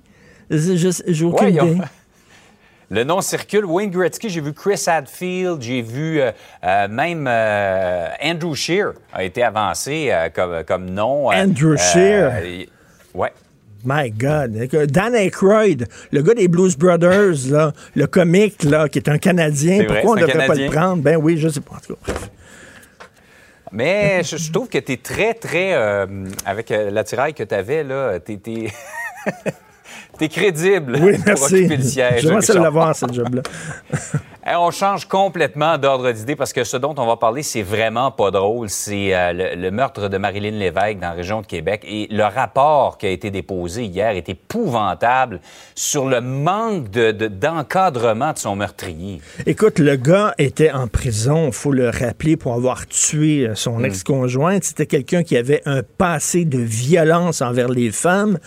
[0.50, 1.78] Je- je- J'ai aucune Ouais, idée.
[2.90, 3.66] Le nom circule.
[3.66, 6.32] Wayne Gretzky, j'ai vu Chris Hadfield, j'ai vu euh,
[6.64, 11.30] euh, même euh, Andrew Shear a été avancé comme, comme nom.
[11.30, 12.64] Andrew euh,
[13.14, 13.34] ouais.
[13.84, 14.54] My God.
[14.88, 19.84] Dan Aykroyd, le gars des Blues Brothers, là, le comique, là, qui est un Canadien,
[19.84, 21.04] vrai, pourquoi on ne devrait pas le prendre?
[21.04, 21.76] Ben oui, je sais pas.
[21.76, 22.30] En tout cas, bref.
[23.72, 25.74] Mais je, je trouve que tu es très, très.
[26.46, 28.40] avec l'attirail que tu avais, là, tu
[30.26, 30.30] es.
[30.30, 31.56] crédible Oui, pour merci.
[31.56, 32.26] occuper le siège.
[32.26, 32.62] Richard.
[32.62, 33.42] l'avoir, ce job-là.
[34.50, 38.32] On change complètement d'ordre d'idée parce que ce dont on va parler, c'est vraiment pas
[38.32, 38.70] drôle.
[38.70, 41.84] C'est euh, le, le meurtre de Marilyn Lévesque dans la région de Québec.
[41.86, 45.42] Et le rapport qui a été déposé hier est épouvantable
[45.76, 49.20] sur le manque de- de- d'encadrement de, son meurtrier.
[49.46, 54.64] Écoute, le gars était en prison, faut le rappeler, pour avoir tué euh, son ex-conjointe.
[54.64, 58.40] C'était quelqu'un qui avait un passé de violence envers les femmes.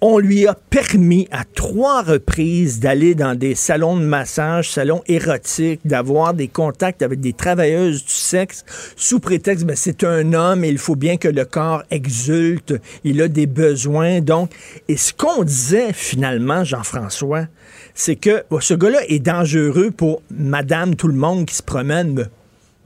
[0.00, 5.80] On lui a permis à trois reprises d'aller dans des salons de massage, salons érotiques,
[5.84, 10.68] d'avoir des contacts avec des travailleuses du sexe sous prétexte ben, c'est un homme et
[10.68, 14.20] il faut bien que le corps exulte, il a des besoins.
[14.20, 14.52] Donc,
[14.86, 17.46] et ce qu'on disait finalement, Jean-François,
[17.92, 22.14] c'est que bon, ce gars-là est dangereux pour madame tout le monde qui se promène,
[22.14, 22.22] mais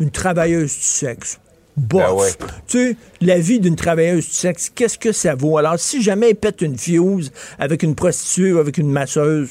[0.01, 1.42] une travailleuse du sexe.
[1.77, 2.03] Bof.
[2.03, 2.31] Ben ouais.
[2.67, 5.57] Tu sais, la vie d'une travailleuse du sexe, qu'est-ce que ça vaut?
[5.57, 9.51] Alors, si jamais il pète une fuse avec une prostituée ou avec une masseuse,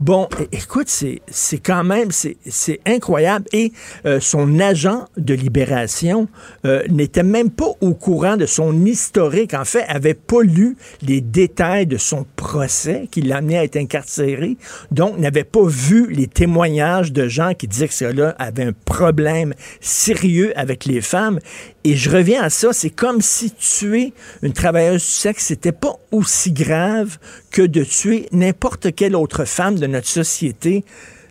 [0.00, 3.46] Bon, écoute, c'est quand même, c'est incroyable.
[3.52, 3.72] Et
[4.06, 6.28] euh, son agent de libération
[6.64, 9.54] euh, n'était même pas au courant de son historique.
[9.54, 13.76] En fait, avait pas lu les détails de son procès qui l'a amené à être
[13.76, 14.56] incarcéré.
[14.92, 18.72] Donc, n'avait pas vu les témoignages de gens qui disaient que ce gars-là avait un
[18.84, 21.40] problème sérieux avec les femmes.
[21.88, 25.96] Et je reviens à ça, c'est comme si tuer une travailleuse du sexe, c'était pas
[26.12, 27.16] aussi grave
[27.50, 30.84] que de tuer n'importe quelle autre femme de notre société.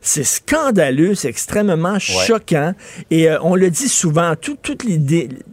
[0.08, 2.74] C'est scandaleux, c'est extrêmement choquant.
[3.12, 4.86] Et euh, on le dit souvent, tout- toute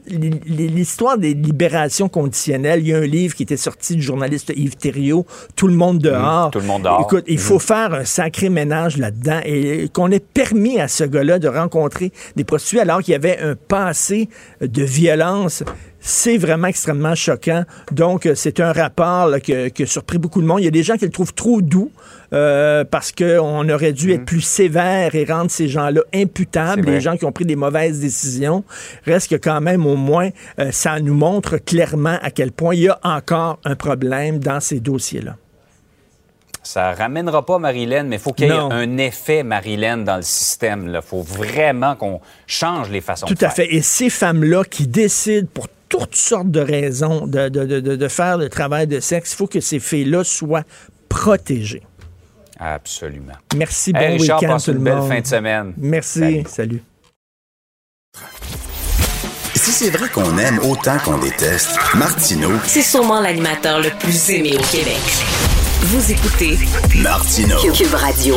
[0.06, 4.76] l'histoire des libérations conditionnelles, il y a un livre qui était sorti du journaliste Yves
[4.76, 6.50] Thériault, Tout le monde dehors.
[6.50, 7.00] Tout le monde dehors.
[7.02, 11.38] Écoute, il faut faire un sacré ménage là-dedans et qu'on ait permis à ce gars-là
[11.38, 14.28] de rencontrer des prostituées alors qu'il y avait un passé
[14.60, 15.62] de violence.
[16.06, 17.64] C'est vraiment extrêmement choquant.
[17.90, 20.60] Donc, euh, c'est un rapport là, qui a surpris beaucoup de monde.
[20.60, 21.90] Il y a des gens qui le trouvent trop doux
[22.34, 27.16] euh, parce qu'on aurait dû être plus sévère et rendre ces gens-là imputables, les gens
[27.16, 28.64] qui ont pris des mauvaises décisions.
[29.06, 32.82] Reste que quand même, au moins, euh, ça nous montre clairement à quel point il
[32.82, 35.36] y a encore un problème dans ces dossiers-là.
[36.62, 38.70] Ça ramènera pas Marilyn, mais il faut qu'il y ait Non.
[38.70, 40.90] un effet Marilyn dans le système.
[40.94, 43.66] Il faut vraiment qu'on change les façons Tout de à faire.
[43.66, 43.74] fait.
[43.74, 45.66] Et ces femmes-là qui décident pour
[45.98, 49.32] toutes sortes de raisons de, de, de, de faire le travail de sexe.
[49.32, 50.64] Il faut que ces filles-là soient
[51.08, 51.82] protégées.
[52.58, 53.34] Absolument.
[53.56, 55.08] Merci, bon Hey, Richard, week-end passe tout le une belle monde.
[55.08, 55.72] fin de semaine.
[55.76, 56.44] Merci, Salut.
[56.48, 56.82] salut.
[59.54, 64.56] Si c'est vrai qu'on aime autant qu'on déteste, Martineau, C'est sûrement l'animateur le plus aimé
[64.58, 64.98] au Québec.
[65.82, 66.58] Vous écoutez
[67.02, 67.58] Martineau.
[67.72, 68.36] Cube Radio.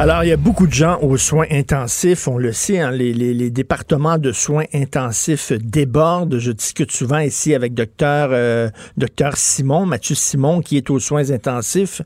[0.00, 2.28] Alors, il y a beaucoup de gens aux soins intensifs.
[2.28, 6.38] On le sait, hein, les, les- les départements de soins intensifs débordent.
[6.38, 11.32] Je discute souvent ici avec docteur, euh, docteur Simon, Mathieu Simon, qui est aux soins
[11.32, 12.00] intensifs.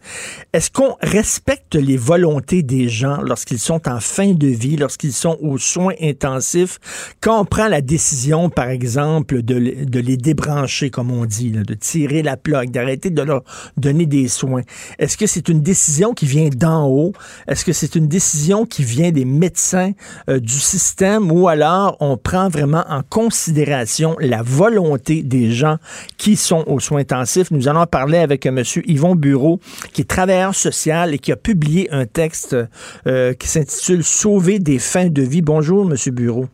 [0.55, 5.37] Est-ce qu'on respecte les volontés des gens lorsqu'ils sont en fin de vie, lorsqu'ils sont
[5.43, 6.79] aux soins intensifs,
[7.21, 11.63] quand on prend la décision, par exemple, de, de les débrancher, comme on dit, là,
[11.63, 13.43] de tirer la plug, d'arrêter de leur
[13.77, 14.63] donner des soins?
[14.99, 17.13] Est-ce que c'est une décision qui vient d'en haut?
[17.47, 19.91] Est-ce que c'est une décision qui vient des médecins
[20.31, 25.79] euh, du système ou alors on prend vraiment en considération la volonté des gens
[26.17, 27.51] qui sont aux soins intensifs?
[27.51, 28.63] Nous allons parler avec euh, M.
[28.87, 29.59] Yvon Bureau,
[29.93, 32.57] qui est travailleur social et qui a publié un texte
[33.09, 35.43] euh, qui s'intitule Sauver des fins de vie.
[35.43, 35.97] Bonjour, M.
[36.15, 36.47] Bureau.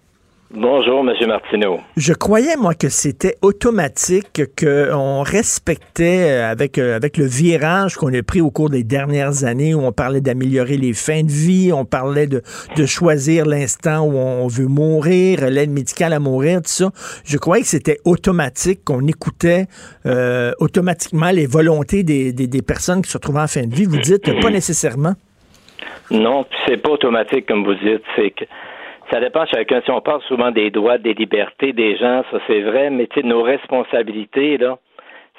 [0.50, 1.12] Bonjour, M.
[1.26, 1.80] Martineau.
[1.98, 8.14] Je croyais, moi, que c'était automatique, qu'on respectait euh, avec, euh, avec le virage qu'on
[8.14, 11.70] a pris au cours des dernières années où on parlait d'améliorer les fins de vie,
[11.70, 12.40] on parlait de,
[12.76, 16.88] de choisir l'instant où on veut mourir, l'aide médicale à mourir, tout ça.
[17.26, 19.66] Je croyais que c'était automatique, qu'on écoutait
[20.06, 23.84] euh, automatiquement les volontés des, des, des personnes qui se retrouvaient en fin de vie.
[23.84, 25.12] Vous dites pas nécessairement.
[26.10, 28.02] Non, puis c'est pas automatique, comme vous dites.
[28.16, 28.44] C'est que
[29.10, 29.80] ça dépend de chacun.
[29.84, 33.24] Si on parle souvent des droits, des libertés des gens, ça c'est vrai, mais tu
[33.24, 34.78] nos responsabilités, là,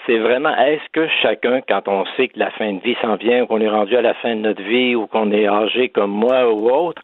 [0.06, 3.46] c'est vraiment est-ce que chacun, quand on sait que la fin de vie s'en vient,
[3.46, 6.52] qu'on est rendu à la fin de notre vie ou qu'on est âgé comme moi
[6.52, 7.02] ou autre,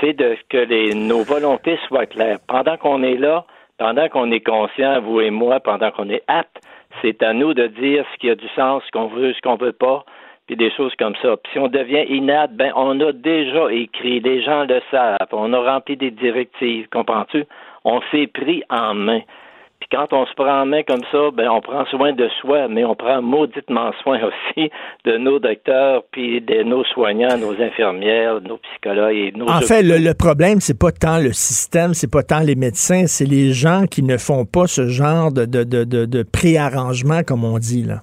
[0.00, 2.38] c'est de que nos volontés soient claires.
[2.46, 3.44] Pendant qu'on est là,
[3.78, 6.60] pendant qu'on est conscient, vous et moi, pendant qu'on est apte,
[7.02, 9.56] c'est à nous de dire ce qui a du sens, ce qu'on veut, ce qu'on
[9.56, 10.04] veut pas,
[10.48, 11.36] puis des choses comme ça.
[11.36, 15.52] Puis si on devient inapte, ben on a déjà écrit, les gens le savent, on
[15.52, 17.44] a rempli des directives, comprends-tu?
[17.84, 19.20] On s'est pris en main.
[19.78, 22.66] Puis quand on se prend en main comme ça, ben on prend soin de soi,
[22.66, 24.70] mais on prend mauditement soin aussi
[25.04, 29.82] de nos docteurs, puis de nos soignants, nos infirmières, nos psychologues et nos En fait,
[29.82, 33.52] le, le problème, c'est pas tant le système, c'est pas tant les médecins, c'est les
[33.52, 38.00] gens qui ne font pas ce genre de, de, préarrangement, comme on dit, là.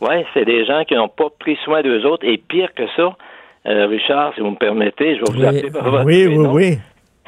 [0.00, 2.24] Oui, c'est des gens qui n'ont pas pris soin d'eux autres.
[2.26, 3.16] Et pire que ça,
[3.66, 6.34] euh, Richard, si vous me permettez, je vais vous Oui, appeler par votre oui, oui,
[6.36, 6.52] prénom.
[6.52, 6.78] oui.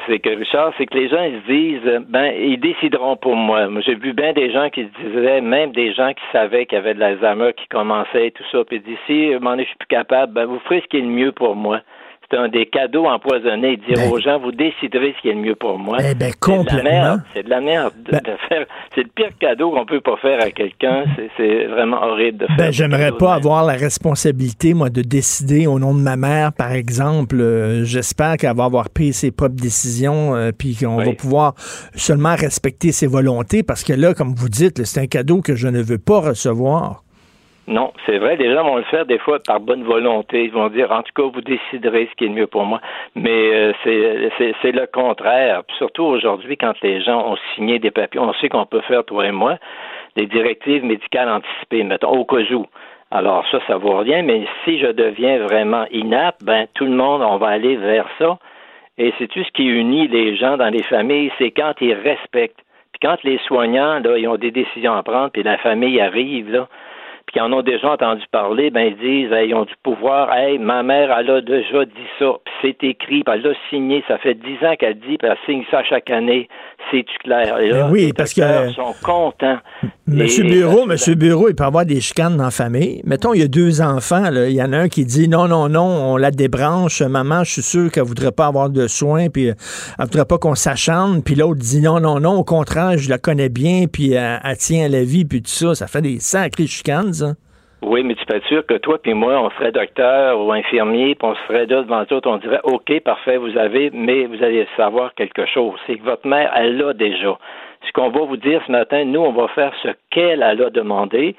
[0.06, 3.37] C'est que Richard, c'est que les gens ils se disent, euh, ben ils décideront pour
[3.37, 3.68] moi.
[3.68, 6.76] Moi, j'ai vu bien des gens qui se disaient, même des gens qui savaient qu'il
[6.76, 9.68] y avait de l'Alzheimer qui commençait et tout ça, puis ils disent, si, donné, je
[9.68, 11.80] suis plus capable, ben vous ferez ce qui est le mieux pour moi.
[12.30, 15.40] C'est un des cadeaux empoisonnés, dire Ben- aux gens, vous déciderez ce qui est le
[15.40, 15.96] mieux pour moi.
[16.00, 16.82] Eh ben, C'est de la complètement.
[16.90, 17.22] merde.
[17.34, 18.66] C'est de la merde de, Ben- de faire.
[18.94, 21.04] C'est le pire cadeau qu'on peut pas faire à quelqu'un.
[21.36, 22.56] C'est- vraiment horrible de faire.
[22.56, 26.72] Ben, j'aimerais pas avoir la responsabilité, moi, de décider au nom de ma mère, par
[26.72, 27.36] exemple.
[27.40, 31.04] Euh, J'espère qu'elle va avoir pris ses propres décisions, euh, puis qu'on Oui.
[31.06, 31.54] va pouvoir
[31.94, 35.66] seulement respecter ses volontés, parce que là, comme vous dites, c'est un cadeau que je
[35.68, 37.02] ne veux pas recevoir.
[37.68, 40.44] Non, c'est vrai, les gens vont le faire des fois par bonne volonté.
[40.44, 42.80] Ils vont dire, en tout cas, vous déciderez ce qui est le mieux pour moi.
[43.14, 45.62] Mais euh, c'est- le contraire.
[45.78, 49.26] Surtout aujourd'hui, quand les gens ont signé des papiers, on sait qu'on peut faire, toi
[49.26, 49.56] et moi,
[50.16, 52.66] des directives médicales anticipées, mettons, au cas où.
[53.12, 57.22] Alors ça, ça vaut rien, mais si je deviens vraiment inapte, ben tout le monde,
[57.22, 58.38] on va aller vers ça.
[58.98, 62.60] Et c'est tout ce qui unit les gens dans les familles, c'est quand ils respectent.
[62.92, 66.50] Puis quand les soignants, là, ils ont des décisions à prendre, puis la famille arrive,
[66.52, 66.68] là,
[67.30, 70.32] puis qui en ont déjà entendu parler, ben ils disent, hey, ils ont du pouvoir.
[70.34, 74.02] Hey, ma mère, elle a déjà dit ça, puis c'est écrit, puis elle l'a signé.
[74.08, 76.48] Ça fait dix ans qu'elle dit, puis elle signe ça chaque année.
[76.90, 77.58] C'est-tu clair?
[77.60, 79.58] Et là, Ben oui, les parce que- sont contents.
[80.12, 83.00] Monsieur Bureau, Monsieur Bureau, il peut avoir des chicanes dans la famille.
[83.04, 84.48] Mettons, il y a deux enfants, là.
[84.48, 87.00] il y en a un qui dit non, non, non, on la débranche.
[87.00, 89.54] Maman, je suis sûr qu'elle voudrait pas avoir de soins, puis euh,
[89.98, 91.22] elle voudrait pas qu'on s'acharne.
[91.22, 94.56] Puis l'autre dit non, non, non, au contraire, je la connais bien, puis elle, elle
[94.56, 95.76] tient à la vie, puis tout ça.
[95.76, 97.34] Ça fait des sacrées chicanes, ça.
[97.82, 101.14] Oui, mais tu peux être sûr que toi puis moi, on serait docteur ou infirmier,
[101.14, 104.66] puis on serait là devant tout, on dirait OK, parfait, vous avez, mais vous allez
[104.76, 105.78] savoir quelque chose.
[105.86, 107.38] C'est que votre mère, elle l'a déjà.
[107.86, 110.70] Ce qu'on va vous dire ce matin, nous, on va faire ce qu'elle elle a
[110.70, 111.34] demandé.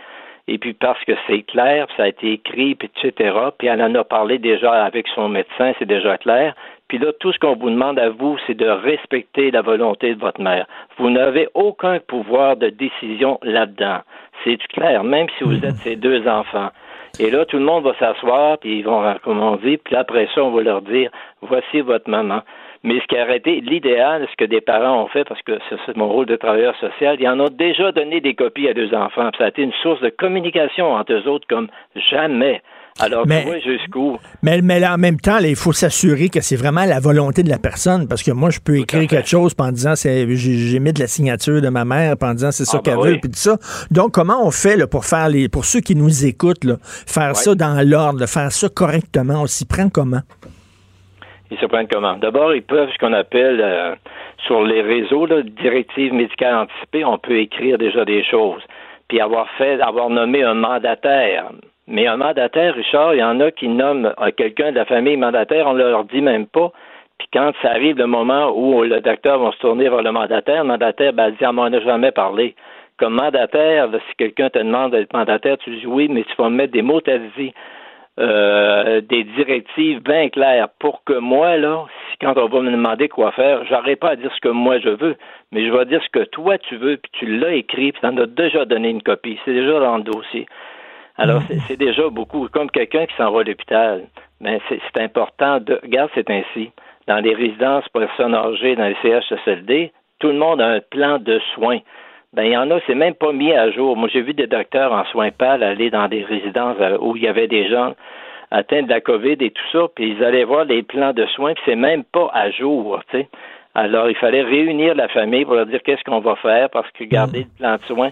[0.47, 3.33] Et puis parce que c'est clair, puis ça a été écrit, puis etc.
[3.57, 6.55] Puis elle en a parlé déjà avec son médecin, c'est déjà clair.
[6.87, 10.19] Puis là, tout ce qu'on vous demande à vous, c'est de respecter la volonté de
[10.19, 10.65] votre mère.
[10.97, 13.99] Vous n'avez aucun pouvoir de décision là-dedans.
[14.43, 16.69] C'est clair, même si vous êtes ces deux enfants.
[17.19, 20.27] Et là, tout le monde va s'asseoir, puis ils vont, comme on dit, puis après
[20.33, 22.41] ça, on va leur dire, voici votre maman.
[22.83, 25.95] Mais ce qui a arrêté, l'idéal, ce que des parents ont fait, parce que c'est
[25.95, 29.29] mon rôle de travailleur social, ils en ont déjà donné des copies à deux enfants.
[29.37, 31.67] ça a été une source de communication entre eux autres comme
[32.09, 32.61] jamais.
[32.99, 34.17] Alors, mais, jusqu'où?
[34.41, 37.49] Mais, mais là, en même temps, il faut s'assurer que c'est vraiment la volonté de
[37.49, 40.99] la personne, parce que moi, je peux écrire quelque chose en disant j'ai mis de
[40.99, 43.37] la signature de ma mère, en disant c'est ça ah, qu'elle ben veut, puis tout
[43.37, 43.57] ça.
[43.91, 47.35] Donc, comment on fait là, pour faire les, pour ceux qui nous écoutent, là, faire
[47.35, 50.21] ça dans l'ordre, faire ça correctement, on s'y prend comment?
[51.51, 52.15] Ils se prennent comment?
[52.15, 53.93] D'abord, ils peuvent ce qu'on appelle euh,
[54.47, 58.63] sur les réseaux, là, directives médicales anticipées, on peut écrire déjà des choses.
[59.09, 61.51] Puis avoir fait, avoir nommé un mandataire.
[61.87, 65.17] Mais un mandataire, Richard, il y en a qui nomment euh, quelqu'un de la famille
[65.17, 66.71] mandataire, on ne leur dit même pas.
[67.19, 70.63] Puis quand ça arrive le moment où le docteur va se tourner vers le mandataire,
[70.63, 72.55] le mandataire ben, dit, ah, on n'a jamais parlé.
[72.97, 76.55] Comme mandataire, si quelqu'un te demande d'être mandataire, tu dis oui, mais tu vas me
[76.55, 77.53] mettre des mots, t'as dit
[78.19, 83.07] euh, des directives bien claires pour que moi, là, si quand on va me demander
[83.07, 85.15] quoi faire, j'arrête pas à dire ce que moi je veux,
[85.51, 88.07] mais je vais dire ce que toi tu veux, puis tu l'as écrit, puis tu
[88.07, 89.39] en as déjà donné une copie.
[89.45, 90.45] C'est déjà dans le dossier.
[91.17, 92.47] Alors, c'est déjà beaucoup.
[92.49, 94.03] Comme quelqu'un qui s'en va à l'hôpital,
[94.39, 95.79] ben, c'est important de.
[95.83, 96.71] Regarde, c'est ainsi.
[97.07, 101.19] Dans les résidences pour personnes âgées, dans les CHSLD, tout le monde a un plan
[101.19, 101.79] de soins.
[102.33, 103.97] Ben, il y en a, c'est même pas mis à jour.
[103.97, 107.23] Moi, j'ai vu des docteurs en soins pâles aller dans des résidences euh, où il
[107.23, 107.93] y avait des gens
[108.51, 111.53] atteints de la COVID et tout ça, puis ils allaient voir les plans de soins,
[111.53, 113.29] puis c'est même pas à jour, tu sais.
[113.73, 117.05] Alors, il fallait réunir la famille pour leur dire qu'est-ce qu'on va faire, parce que
[117.05, 117.43] garder mm.
[117.43, 118.11] le plan de soins,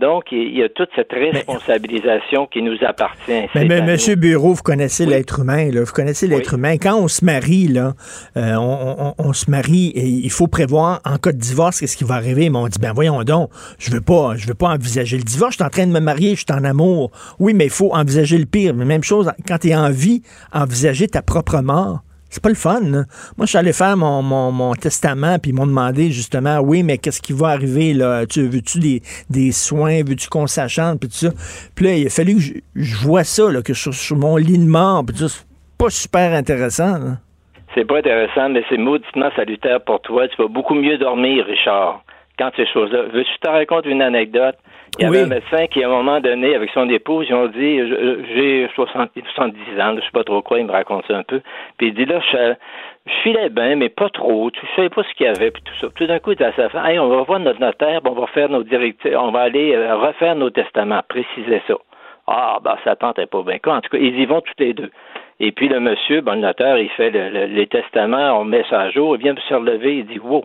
[0.00, 3.46] donc, il y a toute cette responsabilisation qui nous appartient.
[3.54, 5.82] Mais, mais Monsieur Bureau, vous connaissez l'être humain, là.
[5.82, 6.76] Vous connaissez l'être humain.
[6.78, 7.94] Quand on se marie, là,
[8.36, 12.14] euh, on, se marie et il faut prévoir en cas de divorce qu'est-ce qui va
[12.14, 12.48] arriver.
[12.50, 15.52] Mais on dit, ben voyons donc, je veux pas, je veux pas envisager le divorce.
[15.52, 17.10] Je suis en train de me marier, je suis en amour.
[17.38, 18.74] Oui, mais il faut envisager le pire.
[18.74, 20.22] Mais même chose, quand tu es en vie,
[20.52, 22.02] envisager ta propre mort.
[22.30, 22.80] C'est pas le fun.
[22.80, 23.04] Moi,
[23.42, 27.22] je suis allé faire mon, mon, testament, puis ils m'ont demandé justement, oui, mais qu'est-ce
[27.22, 28.26] qui va arriver, là?
[28.26, 29.00] Tu, veux-tu des,
[29.30, 30.02] des soins?
[30.06, 31.00] Veux-tu qu'on s'achante?
[31.00, 31.30] Puis tout ça.
[31.74, 34.58] Puis là, il a fallu que je, vois ça, là, que sur, sur mon lit
[34.58, 35.16] de mort, puis.
[35.18, 35.46] C'est
[35.78, 37.16] pas super intéressant,
[37.74, 40.26] C'est pas intéressant, mais c'est mauditement salutaire pour toi.
[40.26, 42.02] Tu vas beaucoup mieux dormir, Richard,
[42.36, 43.02] quand ces choses-là.
[43.12, 44.56] Veux-tu te raconter une anecdote?
[44.98, 47.46] Il y avait un médecin qui, à un moment donné, avec son épouse, ils ont
[47.46, 47.78] dit
[48.34, 49.22] J'ai 70
[49.78, 51.40] ans, je sais pas trop quoi, il me raconte ça un peu.
[51.76, 52.54] Puis il dit là, je,
[53.22, 54.50] filais bien, mais pas trop.
[54.50, 55.88] Tu sais pas ce qu'il y avait, puis tout ça.
[55.94, 58.12] Tout d'un coup, il dit à sa femme Hey, on va voir notre notaire, on
[58.12, 61.74] va faire nos directives, on va aller euh, refaire nos testaments, préciser ça.
[62.26, 63.58] Ah, ben, ça tentait pas bien.
[63.66, 64.90] En tout cas, ils y vont tous les deux.
[65.40, 68.90] Et puis le monsieur, ben, le notaire, il fait les testaments, on met ça à
[68.90, 70.44] jour, il vient se relever, il dit Wow,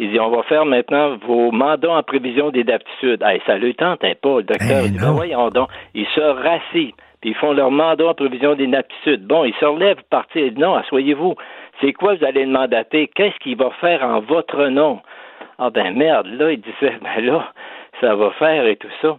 [0.00, 3.22] il dit, on va faire maintenant vos mandats en prévision des d'aptitude.
[3.22, 4.36] Hey, ça le tente pas.
[4.38, 5.68] Le docteur il dit, ben voyons donc.
[5.92, 9.26] Ils se rassient, puis ils font leur mandat en prévision des d'aptitude.
[9.26, 10.00] Bon, ils se relèvent.
[10.34, 11.34] Il dit, non, asseyez-vous.
[11.82, 13.10] C'est quoi vous allez mandater?
[13.14, 15.00] Qu'est-ce qu'il va faire en votre nom?
[15.58, 17.52] Ah ben merde, là, il disait, ben là,
[18.00, 19.18] ça va faire et tout ça.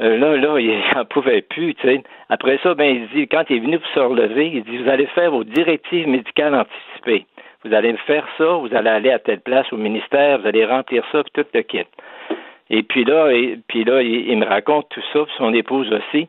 [0.00, 2.04] Euh, là, là, il n'en pouvait plus, tu sais.
[2.28, 4.88] Après ça, ben, il dit, quand il est venu pour se relever, il dit, vous
[4.88, 7.26] allez faire vos directives médicales anticipées
[7.64, 10.64] vous allez me faire ça, vous allez aller à telle place au ministère, vous allez
[10.64, 11.84] remplir ça, puis tout le kit.
[12.70, 16.28] Et puis là, et, puis là, il, me raconte tout ça, puis son épouse aussi.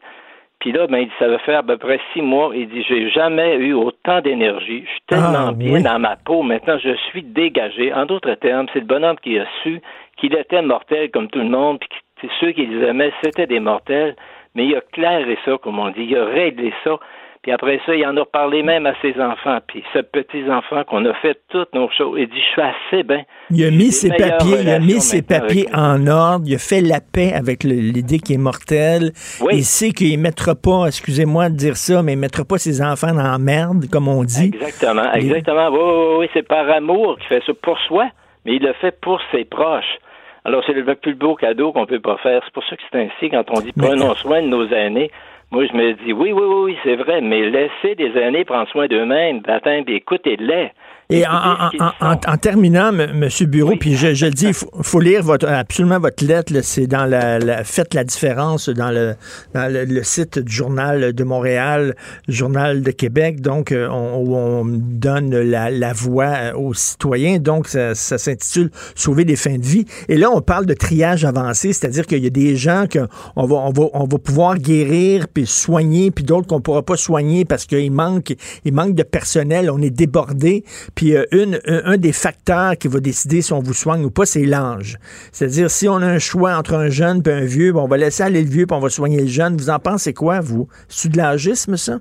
[0.60, 2.52] Puis là, ben, il dit, ça va faire à peu près six mois.
[2.54, 4.84] Il dit, j'ai jamais eu autant d'énergie.
[4.86, 6.44] Je suis tellement ah, bien dans ma peau.
[6.44, 7.92] Maintenant, je suis dégagé.
[7.94, 9.82] En d'autres termes, c'est le bonhomme qui a su
[10.18, 11.90] qu'il était mortel comme tout le monde, puis
[12.22, 14.16] que ceux qui les aimaient, c'était des mortels.
[14.54, 16.04] Mais il a clairé ça, comme on dit.
[16.04, 17.00] Il a réglé ça.
[17.42, 19.58] Puis après ça, il en a parlé même à ses enfants.
[19.68, 23.24] Puis ce petit-enfant qu'on a fait toutes nos choses, il dit, je suis assez bien.
[23.50, 26.82] Il a mis ses papiers, il a mis ses papiers en ordre, il a fait
[26.82, 29.12] la paix avec l'idée qui est mortelle.
[29.52, 32.60] Il sait qu'il ne mettra pas, excusez-moi de dire ça, mais il ne mettra pas
[32.60, 34.52] ses enfants dans la merde, comme on dit.
[34.54, 35.70] Exactement, exactement.
[35.70, 38.08] Oui, oui, oui, c'est par amour qu'il fait ça pour soi,
[38.46, 39.98] mais il le fait pour ses proches.
[40.44, 42.42] Alors, c'est le plus beau cadeau qu'on peut pas faire.
[42.46, 45.12] C'est pour ça que c'est ainsi quand on dit prenons soin de nos aînés.
[45.52, 48.88] Moi, je me dis, oui, oui, oui, c'est vrai, mais laissez des aînés prendre soin
[48.88, 50.72] d'eux-mêmes, ben, écoutez-les.
[51.12, 53.28] Et en, terminant, M.
[53.48, 56.54] Bureau, puis je, le dis, il faut, lire votre, absolument votre lettre.
[56.64, 59.16] C'est dans la, Faites la différence dans le,
[59.54, 61.96] le, site du Journal de Montréal,
[62.30, 67.40] Journal de Québec, donc euh, on, où on donne la, voix euh, aux citoyens.
[67.40, 69.86] Donc, ça, s'intitule Sauver des fins de vie.
[70.08, 73.56] Et là, on parle de triage avancé, c'est-à-dire qu'il y a des gens qu'on va,
[73.56, 77.44] on va, on va pouvoir guérir puis soigner, puis d'autres qu'on ne pourra pas soigner
[77.44, 78.34] parce qu'il manque,
[78.64, 80.64] il manque de personnel, on est débordé.
[80.96, 84.26] Puis euh, une, un, des facteurs qui va décider si on vous soigne ou pas,
[84.26, 84.98] c'est l'âge.
[85.32, 88.24] C'est-à-dire, si on a un choix entre un jeune et un vieux, on va laisser
[88.24, 89.58] aller le vieux puis on va soigner le jeune.
[89.58, 90.68] Vous en pensez quoi, vous?
[90.88, 91.98] C'est-tu de l'âgisme, ça?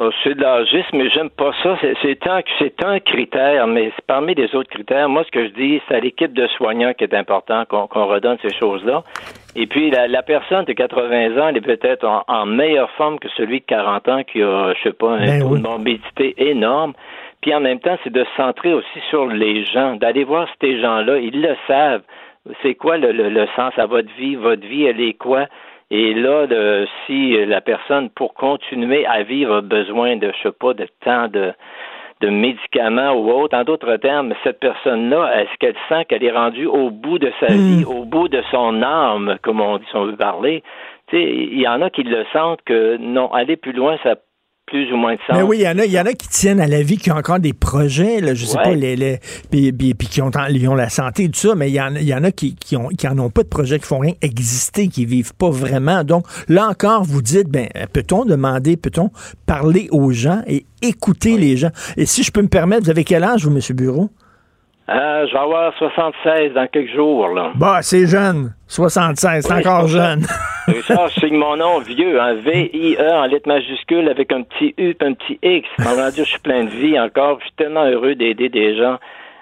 [0.00, 1.76] Oh, c'est de l'agisme, mais j'aime pas ça.
[2.02, 2.40] C'est un,
[2.86, 6.32] un critère, mais parmi les autres critères, moi, ce que je dis, c'est à l'équipe
[6.32, 9.02] de soignants qui est important qu'on redonne ces choses-là.
[9.56, 13.58] Et puis, la, personne de 80 ans, elle est peut-être en, meilleure forme que celui
[13.58, 16.92] de 40 ans qui a, je sais pas, un ben taux de morbidité énorme.
[17.40, 20.80] Puis en même temps, c'est de se centrer aussi sur les gens, d'aller voir ces
[20.80, 21.18] gens-là.
[21.18, 22.02] Ils le savent.
[22.62, 24.34] C'est quoi le, le, sens à votre vie?
[24.34, 25.46] Votre vie, elle est quoi?
[25.90, 30.54] Et là, de, si la personne, pour continuer à vivre, a besoin de, je sais
[30.58, 31.52] pas, de temps de,
[32.20, 36.66] de médicaments ou autre, en d'autres termes, cette personne-là, est-ce qu'elle sent qu'elle est rendue
[36.66, 40.06] au bout de sa vie, au bout de son âme, comme on dit, si on
[40.06, 40.62] veut parler?
[41.12, 44.16] Il y en a qui le sentent que non, aller plus loin, ça
[44.68, 45.36] plus ou moins de sens.
[45.36, 46.96] Mais oui, il y en a, il y en a qui tiennent à la vie,
[46.96, 49.18] qui ont encore des projets, là, je sais pas, les, les
[49.50, 52.14] puis, qui ont, ont, la santé et tout ça, mais il y en, il y
[52.14, 54.88] en a qui, qui, ont, qui en ont pas de projet, qui font rien exister,
[54.88, 56.04] qui vivent pas vraiment.
[56.04, 59.10] Donc, là encore, vous dites, ben, peut-on demander, peut-on
[59.46, 61.70] parler aux gens et écouter les gens?
[61.96, 63.60] Et si je peux me permettre, vous avez quel âge, vous, M.
[63.76, 64.10] Bureau?
[64.90, 67.28] Euh, je vais avoir 76 dans quelques jours.
[67.28, 67.52] Là.
[67.54, 68.54] Bah, c'est jeune.
[68.66, 70.26] 76, c'est encore jeune.
[70.66, 74.90] Richard, je signe mon nom vieux, un V-I-E en lettres majuscules avec un petit U
[74.90, 75.68] et un petit X.
[75.80, 77.38] En je suis plein de vie encore.
[77.40, 78.98] Je suis tellement heureux d'aider des gens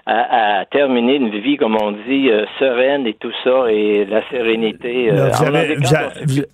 [0.07, 5.11] à, terminer une vie, comme on dit, euh, sereine et tout ça, et la sérénité.
[5.11, 5.31] Euh,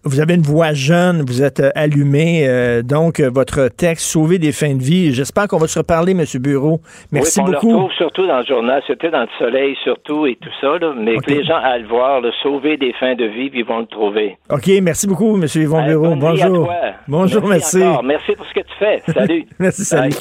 [0.04, 2.48] vous, avez, une voix jeune, vous êtes euh, allumé,
[2.82, 5.12] donc votre texte Sauver des fins de vie.
[5.12, 6.24] J'espère qu'on va se reparler, M.
[6.40, 6.80] Bureau.
[7.12, 7.66] Merci oui, on beaucoup.
[7.66, 10.78] On le retrouve surtout dans le journal, c'était dans le soleil surtout et tout ça,
[10.96, 13.66] mais que les gens aillent le voir, le Sauver des fins de vie, puis ils
[13.66, 14.38] vont le trouver.
[14.50, 15.46] OK, merci beaucoup, M.
[15.54, 16.16] Yvon Bureau.
[16.16, 16.70] Bonjour.
[17.06, 17.78] Bonjour, merci.
[17.78, 18.04] Merci.
[18.04, 19.02] merci pour ce que tu fais.
[19.12, 19.44] Salut.
[19.58, 20.12] merci, salut.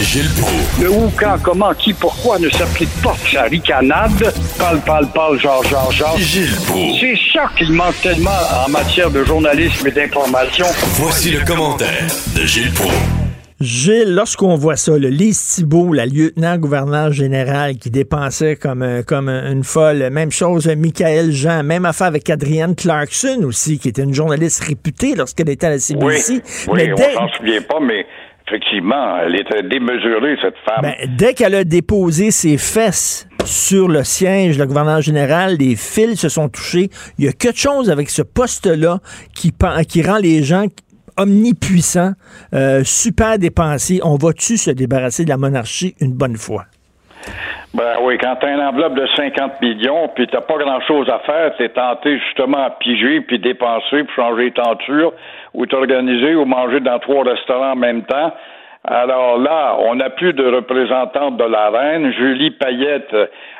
[0.00, 0.30] Gilles
[0.80, 4.32] Le où, quand, comment, qui, pourquoi ne s'applique pas sa ricanade?
[4.58, 6.18] Parle, parle, parle, genre, genre, genre.
[6.18, 6.50] Gilles
[7.00, 8.30] C'est ça qu'il manque tellement
[8.66, 10.66] en matière de journalisme et d'information.
[10.94, 12.94] Voici le commentaire de Gilles Proulx.
[13.60, 19.62] Gilles, lorsqu'on voit ça, le Lise Thibault, la lieutenant-gouverneur général qui dépensait comme, comme une
[19.62, 24.64] folle, même chose, Michael Jean, même affaire avec Adrienne Clarkson aussi, qui était une journaliste
[24.64, 26.42] réputée lorsqu'elle était à la CBC.
[26.68, 28.04] Oui, mais on s'en souvient pas, mais
[28.46, 30.82] Effectivement, elle était démesurée, cette femme.
[30.82, 36.20] Ben, dès qu'elle a déposé ses fesses sur le siège, le gouverneur général, les fils
[36.20, 36.88] se sont touchés.
[37.18, 38.98] Il y a quelque chose avec ce poste-là
[39.34, 39.52] qui,
[39.88, 40.66] qui rend les gens
[41.16, 42.12] omnipuissants,
[42.54, 44.00] euh, super dépensiers.
[44.04, 46.64] On va-tu se débarrasser de la monarchie une bonne fois?
[47.72, 51.56] Ben oui, quand t'as une enveloppe de 50 millions, puis t'as pas grand-chose à faire,
[51.56, 55.12] t'es tenté justement à piger, puis dépenser, puis changer de tenture,
[55.54, 58.32] ou t'organiser, ou manger dans trois restaurants en même temps.
[58.86, 62.12] Alors là, on n'a plus de représentante de la reine.
[62.12, 63.16] Julie Payette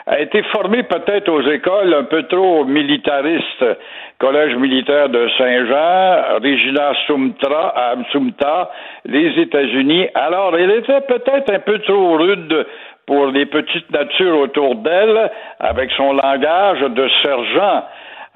[0.06, 3.64] a été formée peut-être aux écoles un peu trop militaristes.
[4.18, 8.70] Collège militaire de Saint-Jean, Regina Sumtra, à Sumta,
[9.06, 10.08] les États-Unis.
[10.14, 12.66] Alors, elle était peut-être un peu trop rude
[13.06, 17.84] pour les petites natures autour d'elle avec son langage de sergent.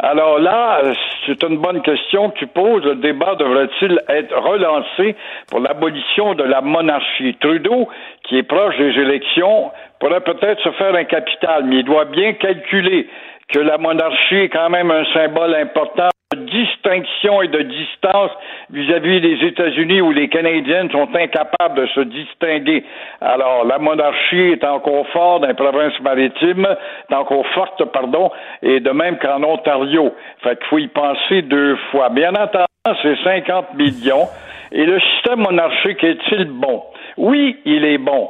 [0.01, 0.81] Alors là,
[1.27, 2.85] c'est une bonne question que tu poses.
[2.85, 5.17] Le débat devrait-il être relancé
[5.51, 7.35] pour l'abolition de la monarchie?
[7.41, 7.89] Trudeau,
[8.23, 12.35] qui est proche des élections, pourrait peut-être se faire un capital, mais il doit bien
[12.35, 13.09] calculer
[13.49, 18.31] que la monarchie est quand même un symbole important de distinction et de distance
[18.71, 22.85] vis-à-vis des États-Unis où les Canadiens sont incapables de se distinguer.
[23.23, 26.69] Alors, la monarchie est encore forte dans les provinces maritimes,
[27.11, 28.31] est encore forte, pardon,
[28.63, 30.15] et de même qu'en Ontario.
[30.43, 32.11] Fait qu'il faut y penser deux fois.
[32.11, 32.67] Bien entendu,
[33.03, 34.29] c'est 50 millions.
[34.71, 36.83] Et le système monarchique est-il bon?
[37.17, 38.29] Oui, il est bon.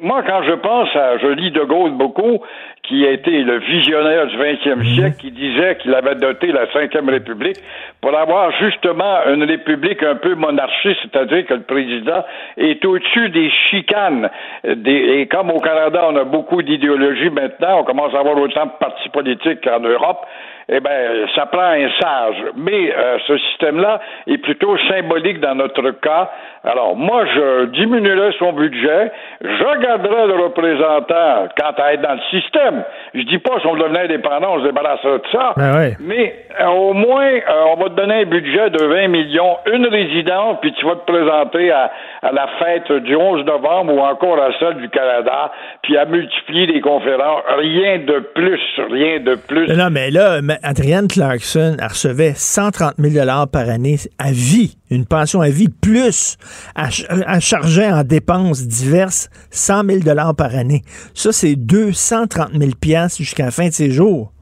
[0.00, 2.40] Moi, quand je pense à, je lis De Gaulle beaucoup,
[2.82, 4.84] qui a été le visionnaire du 20e mhm.
[4.94, 7.58] siècle, qui disait qu'il avait doté la Ve République
[8.00, 12.24] pour avoir justement une république un peu monarchiste, c'est-à-dire que le président
[12.56, 14.30] est au-dessus des chicanes.
[14.64, 18.72] et comme au Canada, on a beaucoup d'idéologies maintenant, on commence à avoir autant de
[18.78, 20.24] partis politiques qu'en Europe,
[20.70, 22.44] eh bien, ça prend un sage.
[22.56, 26.30] Mais euh, ce système-là est plutôt symbolique dans notre cas.
[26.68, 29.10] Alors, moi, je diminuerais son budget,
[29.40, 32.84] je regarderais le représentant quant à être dans le système.
[33.14, 35.54] Je dis pas si on devenait indépendant, on se débarrasserait de ça.
[35.56, 39.56] Ben Mais euh, au moins, euh, on va te donner un budget de 20 millions,
[39.72, 41.90] une résidence, puis tu vas te présenter à,
[42.22, 45.50] à la fête du 11 novembre ou encore à celle du Canada,
[45.82, 47.42] puis à multiplier les conférences.
[47.56, 48.60] Rien de plus,
[48.90, 49.74] rien de plus.
[49.74, 55.48] Non, mais là, Adrienne Clarkson recevait 130 000 par année à vie, une pension à
[55.48, 56.36] vie, plus
[56.76, 60.82] elle, chargeait en dépenses diverses 100 000 par année.
[61.14, 62.70] Ça, c'est 230 000
[63.18, 64.32] jusqu'à la fin de ses jours.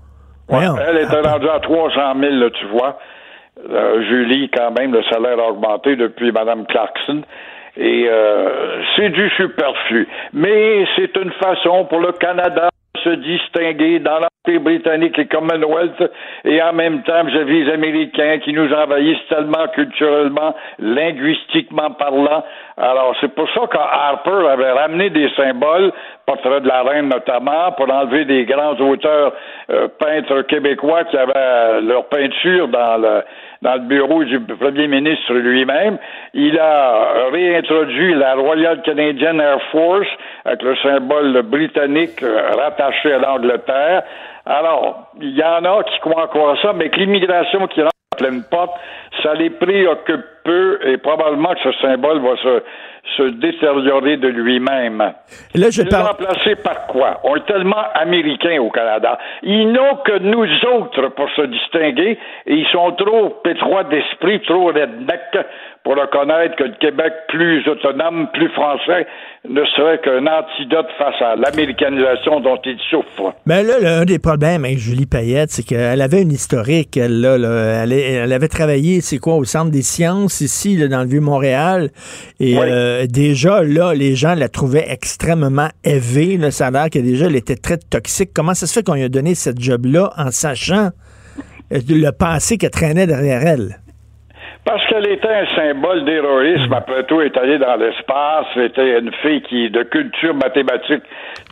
[0.50, 2.98] elle était rendue à 300 000, là, tu vois.
[3.70, 7.22] Euh, Julie, quand même, le salaire a augmenté depuis Mme Clarkson.
[7.76, 10.08] Et euh, c'est du superflu.
[10.32, 16.10] Mais c'est une façon pour le Canada se distinguer dans l'Empire britannique et Commonwealth,
[16.44, 22.44] et en même temps, les Américains qui nous envahissent tellement culturellement, linguistiquement parlant.
[22.76, 25.92] Alors, c'est pour ça qu'Harper avait ramené des symboles,
[26.26, 29.32] portrait de la reine notamment, pour enlever des grands auteurs
[29.70, 33.22] euh, peintres québécois qui avaient leur peinture dans le,
[33.62, 35.98] dans le bureau du premier ministre lui-même.
[36.34, 40.08] Il a réintroduit la Royal Canadian Air Force
[40.44, 42.24] avec le symbole britannique
[42.56, 44.02] rattaché à l'Angleterre.
[44.44, 48.16] Alors, il y en a qui croient encore ça, mais que l'immigration qui rentre à
[48.16, 48.78] pleine porte,
[49.22, 52.62] ça les préoccupe peu et probablement que ce symbole va se
[53.16, 54.98] se détériorer de lui-même.
[55.54, 56.08] Là, je parle.
[56.08, 57.20] remplacé par quoi?
[57.24, 59.18] On est tellement américains au Canada.
[59.42, 64.66] Ils n'ont que nous autres pour se distinguer et ils sont trop pétroits d'esprit, trop
[64.66, 65.46] redneck
[65.84, 69.06] pour reconnaître que le Québec plus autonome, plus français,
[69.48, 73.34] ne serait qu'un antidote face à l'américanisation dont il souffre.
[73.46, 76.96] Mais là, un des problèmes avec Julie Payette, c'est qu'elle avait une historique.
[76.96, 77.36] Elle, là,
[77.84, 81.90] elle, avait travaillé, c'est quoi, au Centre des sciences ici, dans le Vieux-Montréal.
[82.40, 86.38] Et euh, déjà, là, les gens la trouvaient extrêmement élevée.
[86.60, 88.30] A l'air que déjà, elle était très toxique.
[88.34, 90.90] Comment ça se fait qu'on lui a donné cette job-là en sachant
[91.72, 93.80] euh, le passé qu'elle traînait derrière elle?
[94.66, 99.40] Parce qu'elle était un symbole d'héroïsme, après tout, est allée dans l'espace, c'était une fille
[99.42, 101.04] qui, de culture mathématique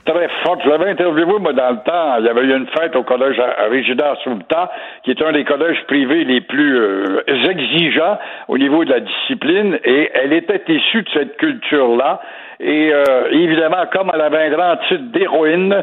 [0.04, 0.62] très forte.
[0.64, 2.16] Je l'avais interviewé, moi, dans le temps.
[2.18, 3.40] Il y avait eu une fête au collège
[3.70, 4.68] Régida Sultan,
[5.04, 9.78] qui est un des collèges privés les plus euh, exigeants au niveau de la discipline,
[9.84, 12.20] et elle était issue de cette culture-là.
[12.60, 15.74] Et euh, évidemment, comme elle avait un grand titre d'héroïne,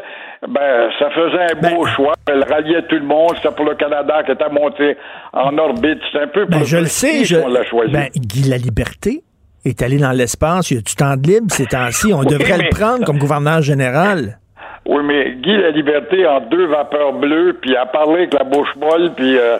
[0.48, 2.14] ben ça faisait un beau ben, choix.
[2.30, 3.32] Elle ralliait tout le monde.
[3.36, 4.96] C'était pour le Canada qui était monté
[5.32, 6.00] en orbite.
[6.12, 7.36] C'est un peu ben, je le sais, je...
[7.36, 7.92] l'a choisi.
[7.92, 9.22] Ben, Guy La Liberté
[9.64, 10.70] est allé dans l'espace.
[10.70, 12.12] Il y a du temps de libre ces temps-ci.
[12.12, 14.38] On devrait le prendre comme gouverneur général.
[14.86, 18.74] Oui, mais Guy La Liberté en deux vapeurs bleues, puis a parlé avec la bouche
[18.76, 19.58] molle, puis euh,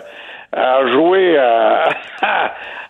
[0.55, 1.89] a joué à,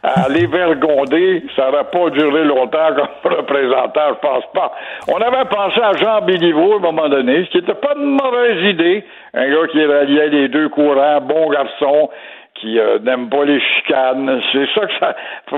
[0.04, 4.74] à l'évergonder, ça n'aurait pas duré longtemps comme représentant, je pense pas.
[5.08, 8.18] On avait pensé à Jean Béliveau à un moment donné, ce qui n'était pas une
[8.22, 9.06] mauvaise idée.
[9.34, 12.10] Un gars qui ralliait les deux courants, bon garçon,
[12.56, 14.42] qui euh, n'aime pas les chicanes.
[14.52, 15.16] C'est ça que ça.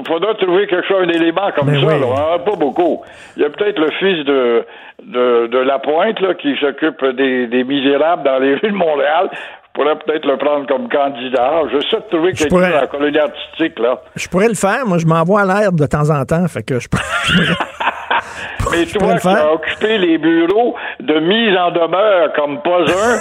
[0.08, 1.96] Faudra trouver quelque chose, un élément comme ça.
[1.96, 3.02] On n'en a pas beaucoup.
[3.36, 4.66] Il y a peut-être le fils de,
[5.04, 9.30] de, de Lapointe là, qui s'occupe des, des misérables dans les rues de Montréal
[9.76, 11.64] pourrais peut-être le prendre comme candidat.
[11.72, 14.02] Je sais de trouver quelqu'un dans la colonie artistique, là.
[14.16, 14.86] Je pourrais le faire.
[14.86, 16.48] Moi, je m'envoie à l'air de temps en temps.
[16.48, 17.04] Fait que je pourrais...
[18.72, 23.18] Mais toi qui as occupé les bureaux de mise en demeure comme pas un,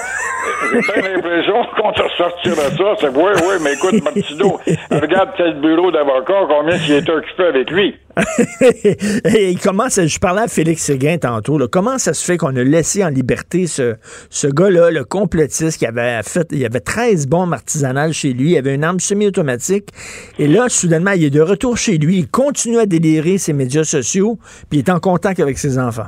[0.72, 2.94] j'ai bien l'impression qu'on te sortira ça.
[2.98, 7.70] C'est oui, oui, mais écoute, Martino, regarde tel bureau d'avocat, combien il est occupé avec
[7.70, 7.96] lui.
[10.04, 13.66] Je parlais à Félix Séguin tantôt, comment ça se fait qu'on a laissé en liberté
[13.66, 13.96] ce,
[14.30, 18.58] ce gars-là, le complotiste, qui avait fait, il avait 13 bombes artisanales chez lui, il
[18.58, 19.88] avait une arme semi-automatique,
[20.38, 23.84] et là, soudainement, il est de retour chez lui, il continue à délirer ses médias
[23.84, 24.38] sociaux,
[24.70, 26.06] puis il est en contact avec ses enfants.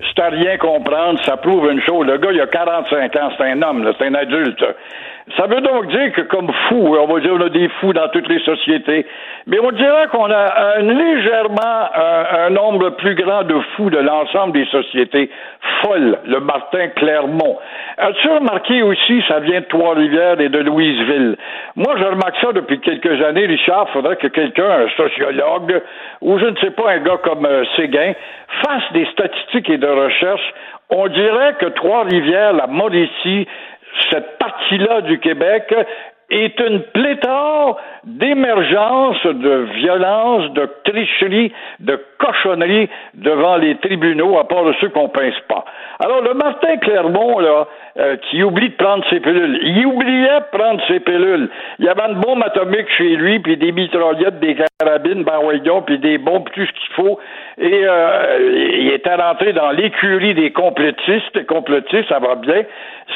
[0.00, 2.06] Si t'as rien comprendre, ça prouve une chose.
[2.06, 4.64] Le gars, il a 45 ans, c'est un homme, c'est un adulte.
[5.38, 8.08] Ça veut donc dire que comme fou, on va dire on a des fous dans
[8.08, 9.06] toutes les sociétés,
[9.46, 14.52] mais on dirait qu'on a un, légèrement un, nombre plus grand de fous de l'ensemble
[14.52, 15.30] des sociétés
[15.80, 16.18] folles.
[16.26, 17.58] Le Martin Clermont.
[17.96, 21.36] As-tu remarqué aussi, ça vient de Trois-Rivières et de Louisville.
[21.74, 23.88] Moi, je remarque ça depuis quelques années, Richard.
[23.94, 25.80] Faudrait que quelqu'un, un sociologue
[26.20, 28.12] ou je ne sais pas un gars comme euh, Séguin,
[28.62, 30.52] fasse des statistiques et de recherches.
[30.90, 33.48] On dirait que Trois-Rivières, la Mauricie,
[34.10, 35.74] cette partie-là du Québec
[36.30, 44.64] est une pléthore d'émergence de violence, de tricherie, de cochonnerie devant les tribunaux, à part
[44.64, 45.64] de ceux qu'on pince pas.
[46.00, 47.66] Alors, le Martin Clermont, là,
[47.96, 51.48] euh, qui oublie de prendre ses pilules, il oubliait de prendre ses pilules.
[51.78, 55.40] Il y avait une bombe atomique chez lui, puis des mitraillettes, des carabines, ben
[55.86, 57.20] puis des bombes, tout ce qu'il faut.
[57.58, 61.46] Et euh, il était rentré dans l'écurie des complotistes.
[61.46, 62.62] Complotistes, ça va bien.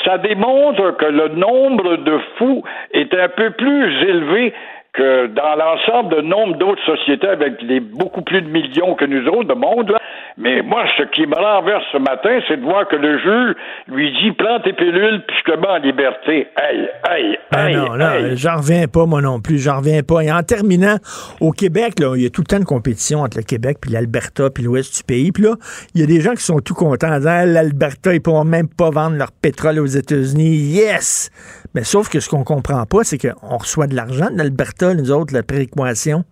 [0.05, 2.63] Ça démontre que le nombre de fous
[2.93, 4.55] est un peu plus élevé
[4.99, 9.27] que dans l'ensemble de nombre d'autres sociétés avec les beaucoup plus de millions que nous
[9.29, 9.95] autres de monde,
[10.37, 13.57] Mais moi, ce qui me renverse ce matin, c'est de voir que le juge
[13.89, 16.47] lui dit prends tes pilules puis je te mets en liberté.
[16.57, 17.75] Aïe, aïe, Ah aïe.
[17.77, 20.21] non, non, j'en reviens pas, moi non plus, j'en reviens pas.
[20.21, 20.97] Et en terminant,
[21.41, 23.91] au Québec, là, il y a tout le temps une compétition entre le Québec puis
[23.93, 25.33] l'Alberta puis l'ouest du pays.
[25.33, 25.55] Puis là,
[25.95, 28.69] il y a des gens qui sont tout contents en disant l'Alberta, ils pourront même
[28.69, 30.57] pas vendre leur pétrole aux États-Unis.
[30.57, 31.31] Yes!
[31.75, 35.11] Mais sauf que ce qu'on comprend pas, c'est qu'on reçoit de l'argent de l'Alberta, nous
[35.11, 36.25] autres, la prééquation?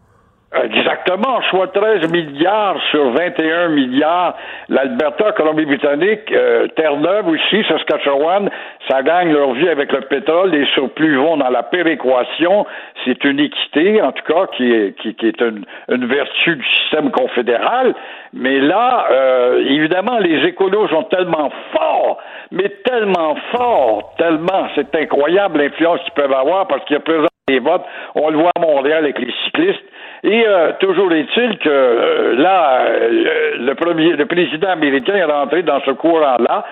[0.63, 4.37] Exactement, soit 13 milliards sur 21 milliards.
[4.69, 8.49] L'Alberta, Colombie-Britannique, euh, Terre-Neuve aussi, Saskatchewan,
[8.89, 10.51] ça gagne leur vie avec le pétrole.
[10.51, 12.65] Les surplus vont dans la péréquation.
[13.05, 17.11] C'est une équité, en tout cas, qui est, qui, est une, une vertu du système
[17.11, 17.95] confédéral.
[18.33, 22.19] Mais là, euh, évidemment, les écolos sont tellement forts,
[22.51, 27.27] mais tellement forts, tellement, c'est incroyable l'influence qu'ils peuvent avoir parce qu'il y a présent
[27.49, 27.85] des votes.
[28.17, 29.85] On le voit à Montréal avec les cyclistes.
[30.25, 35.63] Et euh, toujours est-il que euh, là, euh, le premier, le président américain est rentré
[35.63, 36.65] dans ce courant-là.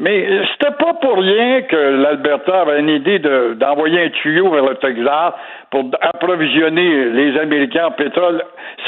[0.00, 4.64] Mais c'était pas pour rien que l'Alberta avait une idée de- d'envoyer un tuyau vers
[4.64, 5.32] le Texas
[5.72, 8.42] pour approvisionner les Américains en pétrole.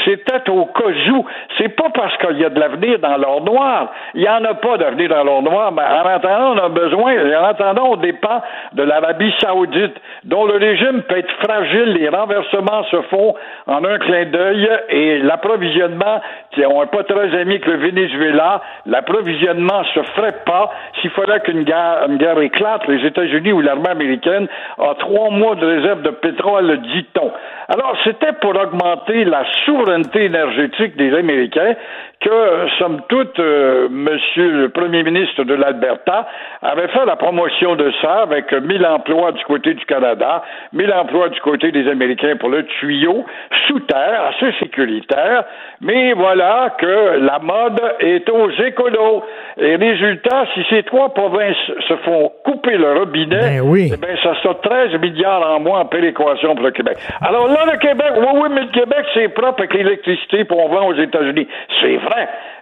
[0.05, 1.25] C'était au cas où.
[1.57, 3.91] C'est pas parce qu'il y a de l'avenir dans l'or noir.
[4.13, 5.73] Il n'y en a pas d'avenir dans l'or noir.
[5.73, 8.41] Mais en attendant, on a besoin, en attendant, on dépend
[8.71, 11.93] de l'Arabie saoudite, dont le régime peut être fragile.
[11.93, 13.35] Les renversements se font
[13.67, 16.21] en un clin d'œil et l'approvisionnement,
[16.57, 20.71] on n'est pas très amis avec le Venezuela, l'approvisionnement se ferait pas
[21.01, 22.87] s'il fallait qu'une guerre, éclate.
[22.87, 24.47] Les États-Unis ou l'armée américaine
[24.77, 27.31] a trois mois de réserve de pétrole, dit-on.
[27.67, 31.75] Alors, c'était pour augmenter la souveraineté énergétique des Américains
[32.21, 36.27] que, somme toute, euh, Monsieur le Premier ministre de l'Alberta
[36.61, 40.43] avait fait la promotion de ça avec 1000 emplois du côté du Canada,
[40.73, 43.25] 1000 emplois du côté des Américains pour le tuyau
[43.67, 45.43] sous terre, assez sécuritaire.
[45.81, 49.23] Mais voilà que la mode est aux écolos.
[49.57, 51.57] Et résultat, si ces trois provinces
[51.87, 53.91] se font couper le robinet, Ben oui.
[53.93, 56.97] eh ben, ça sort 13 milliards en moins en péréquation pour le Québec.
[57.21, 60.69] Alors là, le Québec, oui, oui, mais le Québec, c'est propre avec l'électricité pour on
[60.69, 61.47] vend aux États-Unis.
[61.81, 62.10] C'est vrai.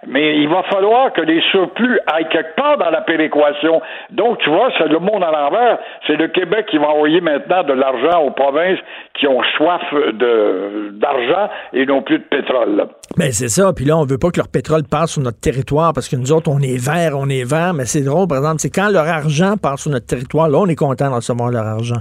[0.06, 3.80] Mais il va falloir que les surplus aillent quelque part dans la péréquation.
[4.10, 5.78] Donc, tu vois, c'est le monde à l'envers.
[6.06, 8.78] C'est le Québec qui va envoyer maintenant de l'argent aux provinces
[9.18, 9.82] qui ont soif
[10.12, 12.86] d'argent et non plus de pétrole.
[13.16, 13.72] Ben c'est ça.
[13.74, 16.32] Puis là, on veut pas que leur pétrole passe sur notre territoire parce que nous
[16.32, 17.74] autres, on est vert, on est vert.
[17.74, 20.66] Mais c'est drôle, par exemple, c'est quand leur argent passe sur notre territoire, là, on
[20.66, 22.00] est content de recevoir leur argent.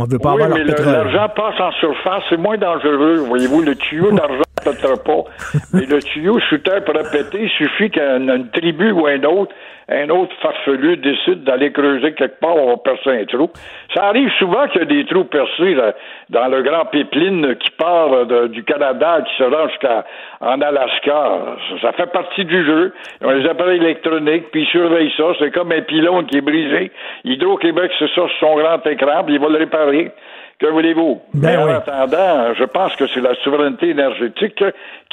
[0.00, 0.92] On veut pas oui, avoir mais leur le- pétrole.
[0.92, 3.16] l'argent passe en surface, c'est moins dangereux.
[3.26, 5.24] Voyez-vous, le tuyau d'argent ne pètera pas.
[5.72, 7.42] Mais le tuyau sous terre pourrait péter.
[7.42, 9.52] Il suffit qu'une une tribu ou un autre,
[9.90, 13.50] un autre farfelu décide d'aller creuser quelque part, on va percer un trou.
[13.94, 15.94] Ça arrive souvent qu'il y a des trous percés là,
[16.28, 21.38] dans le grand pipeline qui part du Canada, qui se rend jusqu'en Alaska.
[21.80, 22.92] Ça, ça fait partie du jeu.
[23.20, 25.24] Ils ont les appareils électroniques, puis ils surveillent ça.
[25.38, 26.92] C'est comme un pylône qui est brisé.
[27.24, 30.12] Hydro-Québec, c'est ça sur son grand écran, puis il va le réparer.
[30.60, 31.20] Que voulez-vous?
[31.34, 31.72] Ben Mais en oui.
[31.72, 34.64] attendant, je pense que c'est la souveraineté énergétique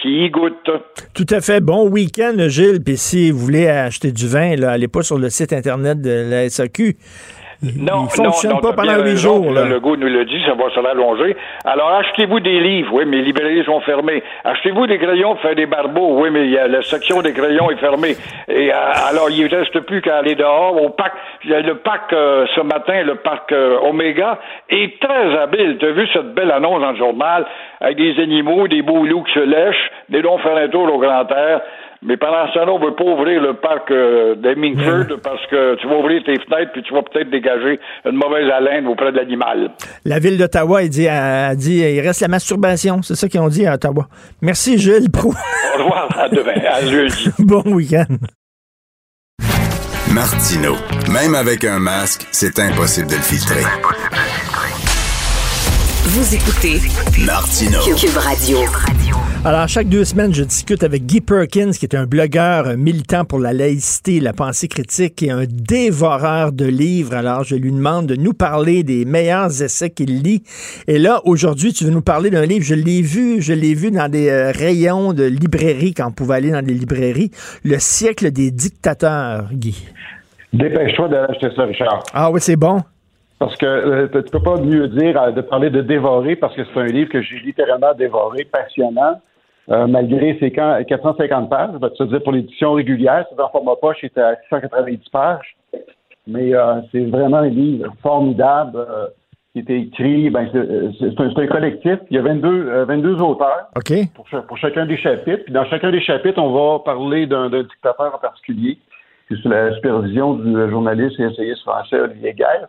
[0.01, 0.71] qui y goûte.
[1.13, 1.61] Tout à fait.
[1.61, 2.83] Bon week-end, Gilles.
[2.83, 6.25] Puis si vous voulez acheter du vin, là, allez pas sur le site Internet de
[6.31, 6.97] la SAQ.
[7.63, 9.53] Non, Il fonctionne non, pas pendant huit raison, jours.
[9.53, 9.65] Là.
[9.65, 11.35] Le goût nous le dit, ça va se rallonger.
[11.63, 12.91] Alors, achetez-vous des livres.
[12.93, 14.23] Oui, mais les librairies sont fermées.
[14.43, 16.21] Achetez-vous des crayons pour faire des barbeaux.
[16.21, 18.15] Oui, mais la section des crayons est fermée.
[18.47, 18.77] Et euh,
[19.09, 21.13] alors, il ne reste plus qu'à aller dehors au parc.
[21.43, 24.39] Le parc euh, ce matin, le parc euh, Omega,
[24.69, 25.77] est très habile.
[25.79, 27.45] Tu as vu cette belle annonce dans le journal?
[27.79, 30.99] Avec des animaux, des beaux loups qui se lèchent, des longs faire un tour au
[30.99, 31.61] grand air.
[32.05, 35.75] Mais pendant ce temps-là, on ne veut pas ouvrir le parc euh, d'Hemingford parce que
[35.75, 39.17] tu vas ouvrir tes fenêtres puis tu vas peut-être dégager une mauvaise haleine auprès de
[39.17, 39.71] l'animal.
[40.05, 43.01] La ville d'Ottawa, il dit, a dit, il reste la masturbation.
[43.01, 44.07] C'est ça qu'ils ont dit à Ottawa.
[44.41, 45.29] Merci, Gilles Pro.
[45.29, 47.29] Au revoir, à demain, à jeudi.
[47.39, 48.15] bon week-end.
[50.13, 50.75] Martino.
[51.11, 53.63] Même avec un masque, c'est impossible de le filtrer.
[56.05, 56.79] Vous écoutez
[57.25, 57.79] Martino.
[57.97, 58.59] Cube Radio.
[59.47, 63.25] Alors, chaque deux semaines, je discute avec Guy Perkins, qui est un blogueur un militant
[63.25, 67.13] pour la laïcité, la pensée critique et un dévoreur de livres.
[67.13, 70.41] Alors, je lui demande de nous parler des meilleurs essais qu'il lit.
[70.87, 73.91] Et là, aujourd'hui, tu veux nous parler d'un livre, je l'ai vu, je l'ai vu
[73.91, 77.29] dans des euh, rayons de librairie, quand on pouvait aller dans des librairies,
[77.63, 79.87] Le siècle des dictateurs, Guy.
[80.53, 82.01] Dépêche-toi de l'acheter ça, Richard.
[82.15, 82.79] Ah oui, c'est bon.
[83.37, 86.63] Parce que euh, tu peux pas mieux dire euh, de parler de dévorer, parce que
[86.65, 89.21] c'est un livre que j'ai littéralement dévoré, passionnant,
[89.71, 91.69] euh, malgré ses can- 450 pages.
[91.73, 95.55] Je vais te dire pour l'édition régulière, c'est en format poche, c'était à 690 pages.
[96.27, 98.77] Mais euh, c'est vraiment un livre formidable.
[98.77, 99.07] Euh,
[99.53, 101.97] qui était écrit, ben, c'est un, un, collectif.
[102.11, 103.69] Il y a 22, 22 auteurs
[104.13, 105.45] pour, pour, chacun des chapitres.
[105.45, 108.77] Puis dans chacun des chapitres, on va parler d'un dictateur en particulier,
[109.29, 112.67] qui sous la supervision du journaliste et essayiste français Olivier Guerre.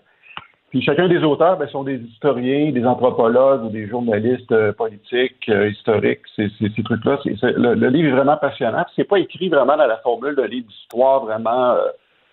[0.82, 5.70] Chacun des auteurs ben, sont des historiens, des anthropologues ou des journalistes euh, politiques, euh,
[5.70, 6.50] historiques, ces,
[6.84, 7.18] trucs-là.
[7.24, 8.84] Le, livre est vraiment passionnant.
[8.94, 11.88] C'est pas écrit vraiment dans la formule de livre d'histoire vraiment euh,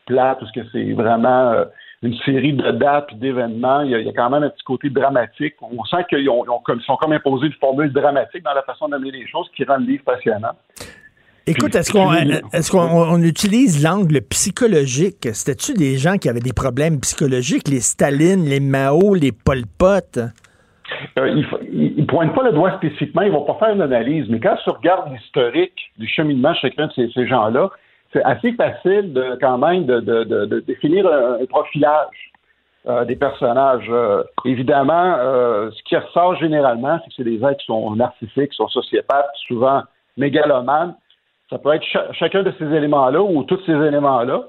[0.06, 1.64] plate, parce que c'est vraiment
[2.02, 3.82] une série de dates et d'événements.
[3.82, 5.56] Il, y a quand même un petit côté dramatique.
[5.62, 6.44] On sent qu'ils ont,
[6.86, 9.86] sont comme imposés une formule dramatique dans la façon d'amener les choses qui rend le
[9.86, 10.54] livre passionnant.
[11.46, 15.28] Écoute, est-ce qu'on est qu'on utilise l'angle psychologique?
[15.34, 20.20] C'était-tu des gens qui avaient des problèmes psychologiques, les Staline, les Mao, les Pol Pot?
[21.18, 24.40] Euh, ils ne pointent pas le doigt spécifiquement, ils vont pas faire une analyse, mais
[24.40, 27.70] quand tu regardes l'historique du cheminement de chacun de ces, gens-là,
[28.14, 32.32] c'est assez facile de, quand même de, définir un, profilage
[32.88, 33.88] euh, des personnages.
[33.90, 35.18] Euh, évidemment,
[35.72, 39.26] ce qui ressort généralement, c'est que c'est des êtres qui sont narcissiques, qui sont sociopathes,
[39.46, 39.84] souvent
[40.16, 40.96] mégalomanes,
[41.50, 44.44] ça peut être chacun de ces éléments-là ou tous ces éléments-là.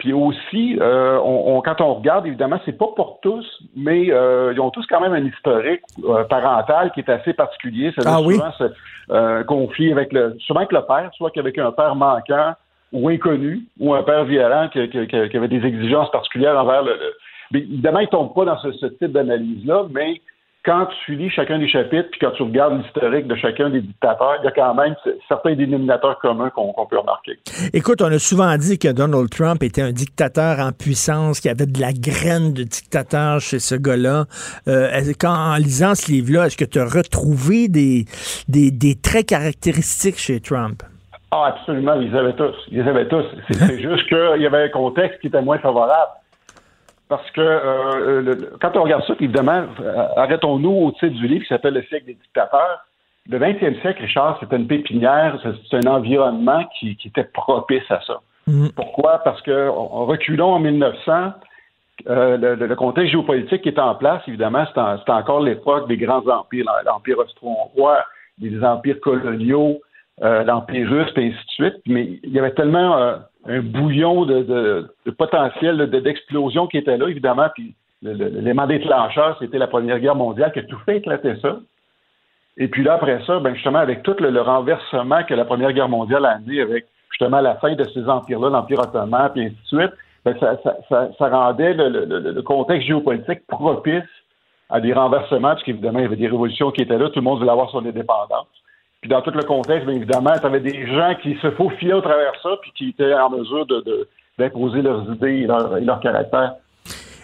[0.00, 4.60] Puis aussi, euh, on, quand on regarde, évidemment, c'est pas pour tous, mais euh, ils
[4.60, 7.92] ont tous quand même un historique euh, parental qui est assez particulier.
[7.98, 9.44] Ça ah, souvent oui?
[9.46, 12.54] conflit avec le, souvent avec le père, soit qu'avec un père manquant
[12.92, 16.96] ou inconnu, ou un père violent qui, avait des exigences particulières envers le.
[17.52, 20.22] Mais évidemment, ils tombent pas dans ce, ce type d'analyse-là, mais
[20.64, 24.36] quand tu lis chacun des chapitres, puis quand tu regardes l'historique de chacun des dictateurs,
[24.42, 24.94] il y a quand même
[25.26, 27.38] certains dénominateurs communs qu'on peut remarquer.
[27.72, 31.52] Écoute, on a souvent dit que Donald Trump était un dictateur en puissance, qu'il y
[31.52, 34.26] avait de la graine de dictateur chez ce gars-là.
[34.68, 38.04] Euh, quand, en lisant ce livre-là, est-ce que tu as retrouvé des,
[38.48, 40.82] des, des traits caractéristiques chez Trump?
[41.30, 42.56] Ah, absolument, ils avaient tous.
[42.70, 43.24] Ils avaient tous.
[43.50, 46.10] C'est juste qu'il y avait un contexte qui était moins favorable.
[47.10, 51.42] Parce que euh, le, quand on regarde ça, évidemment, euh, arrêtons-nous au titre du livre
[51.42, 52.86] qui s'appelle Le siècle des dictateurs.
[53.28, 58.20] Le 20e siècle, Richard, c'était une pépinière, c'est un environnement qui, était propice à ça.
[58.48, 58.74] Mm-hmm.
[58.74, 59.18] Pourquoi?
[59.24, 61.32] Parce que en reculons en 1900,
[62.08, 66.66] euh, le, contexte géopolitique qui est en place, évidemment, c'est encore l'époque des grands empires,
[66.86, 68.04] l'empire austro-hongrois,
[68.38, 69.80] des empires coloniaux,
[70.22, 71.82] l'empire russe, et ainsi de suite.
[71.86, 77.48] Mais il y avait tellement un bouillon de, de, potentiel d'explosion qui était là, évidemment.
[77.54, 81.58] Puis l'élément déclencheur, c'était la Première Guerre mondiale qui a tout fait éclater ça.
[82.56, 85.88] Et puis là, après ça, ben justement, avec tout le, renversement que la Première Guerre
[85.88, 89.78] mondiale a amené, avec justement la fin de ces empires-là, l'Empire ottoman, puis ainsi de
[89.78, 89.92] suite,
[90.24, 90.58] ben ça,
[91.18, 94.04] ça, rendait le, contexte géopolitique propice
[94.68, 97.24] à des renversements, parce qu'évidemment, il y avait des révolutions qui étaient là, tout le
[97.24, 98.46] monde voulait avoir son indépendance.
[99.00, 102.02] Puis dans tout le contexte, bien évidemment, tu avais des gens qui se faufilaient au
[102.02, 103.66] travers ça, puis qui étaient en mesure
[104.38, 106.56] d'imposer leurs idées et leur, caractère.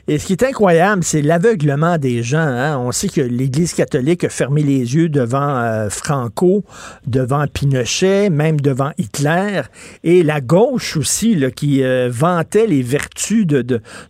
[0.09, 2.39] Et ce qui est incroyable, c'est l'aveuglement des gens.
[2.39, 2.79] Hein.
[2.79, 6.62] On sait que l'Église catholique a fermé les yeux devant euh, Franco,
[7.07, 9.62] devant Pinochet, même devant Hitler,
[10.05, 13.62] et la gauche aussi, là, qui euh, vantait les vertus de,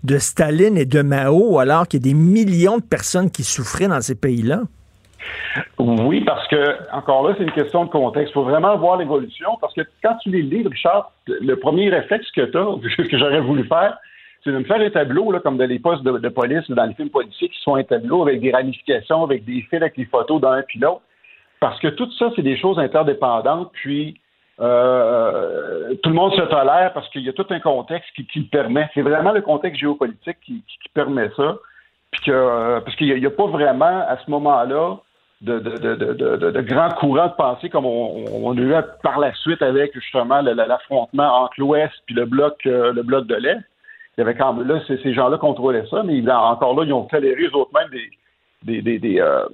[0.05, 3.89] de Staline et de Mao, alors qu'il y a des millions de personnes qui souffraient
[3.89, 4.61] dans ces pays-là.
[5.79, 8.31] Oui, parce que, encore là, c'est une question de contexte.
[8.31, 11.89] Il faut vraiment voir l'évolution, parce que quand tu lis le livre, Richard, le premier
[11.89, 13.99] réflexe que tu as, que j'aurais voulu faire,
[14.43, 16.85] c'est de me faire un tableau, là, comme dans les postes de, police ou dans
[16.85, 20.05] les films policiers, qui sont un tableau avec des ramifications, avec des fils, avec les
[20.05, 21.03] photos d'un puis l'autre.
[21.59, 24.21] Parce que tout ça, c'est des choses interdépendantes, puis
[24.61, 28.47] euh, tout le monde se tolère parce qu'il y a tout un contexte qui, le
[28.47, 28.89] permet.
[28.95, 30.63] C'est vraiment le contexte géopolitique qui,
[30.95, 31.57] permet ça.
[32.13, 34.99] Puis que, euh, parce qu'il n'y a, pas vraiment, à ce moment-là,
[35.43, 39.61] de, de, de, de, grands courants de pensée comme on, a eu par la suite
[39.61, 43.61] avec justement l'affrontement entre l'Ouest puis le bloc euh, le bloc de l'Est.
[44.16, 47.05] Il y avait quand même là, ces gens-là contrôlaient ça, mais encore là, ils ont
[47.05, 49.45] toléré eux autres même des des, des, euh,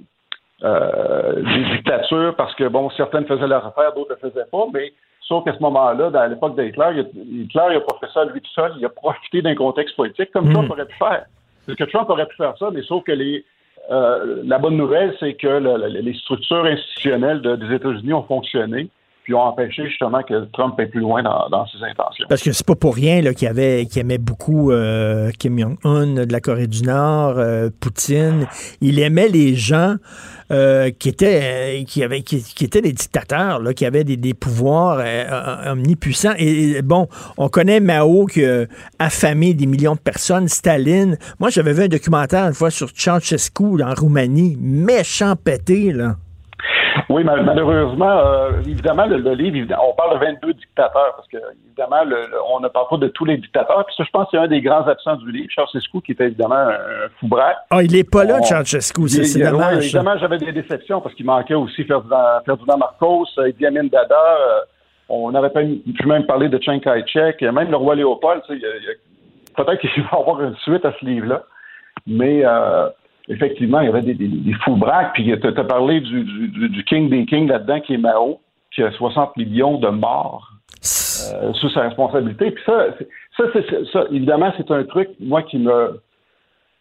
[0.63, 4.65] euh, des, dictatures parce que bon, certaines faisaient leur affaire, d'autres ne le faisaient pas,
[4.73, 8.39] mais sauf qu'à ce moment-là, dans l'époque d'Hitler, Hitler il a pas fait ça lui
[8.39, 10.71] tout seul, il a profité d'un contexte politique comme Trump mmh.
[10.71, 11.25] aurait pu faire.
[11.65, 13.43] Parce que Trump aurait pu faire ça, mais sauf que les
[13.91, 15.47] euh, la bonne nouvelle, c'est que
[15.87, 18.89] les structures institutionnelles des États-Unis ont fonctionné
[19.23, 22.25] puis ont empêché justement que Trump aille plus loin dans, ses intentions.
[22.27, 26.41] Parce que c'est pas pour rien qu'il avait aimait beaucoup euh, Kim Jong-un de la
[26.41, 28.47] Corée du Nord, euh, Poutine.
[28.81, 29.95] Il aimait les gens
[30.51, 35.03] euh, qui étaient qui avaient qui, étaient des dictateurs, là, qui avaient des, pouvoirs
[35.65, 36.33] omnipuissants.
[36.37, 38.65] Et, bon, on connaît Mao qui a
[38.99, 41.17] affamé des millions de personnes, Staline.
[41.39, 46.17] Moi, j'avais vu un documentaire une fois sur Ceausescu en Roumanie, méchant pété là.
[47.09, 51.37] Oui, malheureusement, euh, évidemment, le, livre, on parle de 22 dictateurs, parce que,
[51.67, 52.03] évidemment,
[52.49, 53.85] on ne parle pas de tous les dictateurs.
[53.85, 56.13] Puis ça, je pense qu'il y a un des grands absents du livre, Ceausescu, qui
[56.13, 57.57] était évidemment un fou braque.
[57.69, 59.85] Ah, il n'est pas là, Ceausescu, c'est dommage.
[59.85, 64.15] évidemment, j'avais des déceptions, parce qu'il manquait aussi Ferdinand, Ferdinand Marcos, Idi Amin Dada.
[64.15, 64.61] Euh,
[65.09, 68.41] on avait pu même parler de Chiang Kai-shek, même le roi Léopold.
[68.47, 71.43] Peut-être qu'il va y avoir une suite à ce livre-là.
[72.07, 72.45] Mais...
[72.45, 72.89] Euh,
[73.29, 75.13] effectivement, il y avait des, des, fous braques.
[75.13, 78.39] Puis tu as parlé du, du, King des Kings là-dedans, qui est Mao,
[78.73, 80.51] qui a 60 millions de morts
[81.33, 82.51] euh, sous sa responsabilité.
[82.51, 82.87] Puis ça,
[83.37, 83.43] ça,
[83.91, 86.01] ça, évidemment, c'est un truc, moi, qui me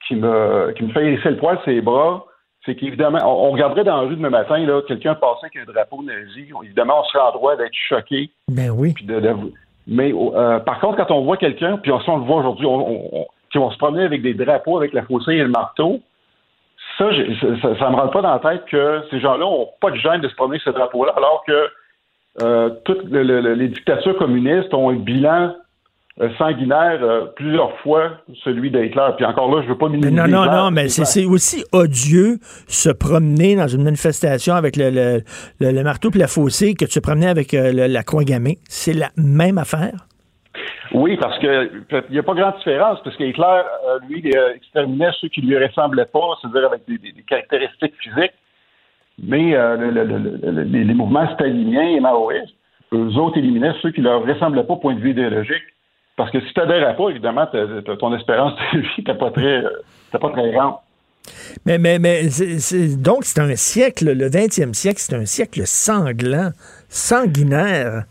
[0.08, 2.26] qui me qui me fait hérisser le poil ses bras.
[2.64, 6.00] C'est qu'évidemment, on, regarderait dans la rue demain matin, là, quelqu'un passait avec un drapeau
[6.02, 6.46] nazi.
[6.62, 8.30] Évidemment, on serait en droit d'être choqué.
[8.48, 8.94] Ben oui.
[9.88, 13.16] mais euh, par contre, quand on voit quelqu'un, puis on, on le voit aujourd'hui, on,
[13.16, 13.26] on,
[13.56, 16.00] on, se promener avec des drapeaux, avec la faucille et le marteau,
[17.10, 20.20] ça, ça, me rentre pas dans la tête que ces gens-là n'ont pas de gêne
[20.20, 21.68] de se promener avec ce drapeau-là, alors que
[22.42, 25.54] euh, toutes les dictatures communistes ont un bilan
[26.20, 29.08] euh, sanguinaire euh, plusieurs fois celui d'Hitler.
[29.16, 30.12] Puis encore là, je veux pas minimiser.
[30.12, 32.38] Non, non, non, mais c'est aussi odieux
[32.68, 35.22] se promener dans une manifestation avec le,
[35.60, 38.58] le, marteau et la fossée que de se promener avec la croix gammée.
[38.68, 40.06] C'est la même affaire.
[40.94, 41.70] Oui, parce que
[42.08, 45.40] il n'y a pas grande différence, parce que Hitler, euh, lui, euh, exterminait ceux qui
[45.40, 48.34] lui ressemblaient pas, c'est-à-dire avec des, caractéristiques physiques.
[49.22, 49.76] Mais euh,
[50.64, 52.54] les, mouvements staliniens et maoïstes,
[52.92, 55.62] eux autres éliminaient ceux qui leur ressemblaient pas au point de vue idéologique.
[56.16, 57.46] Parce que si tu n'adhères pas, évidemment,
[57.98, 59.62] ton espérance de vie n'est pas très,
[60.12, 60.74] pas très grande.
[61.64, 62.24] Mais, mais, mais
[62.98, 66.50] donc, c'est un siècle, le 20e siècle, c'est un siècle sanglant,
[66.88, 68.04] sanguinaire.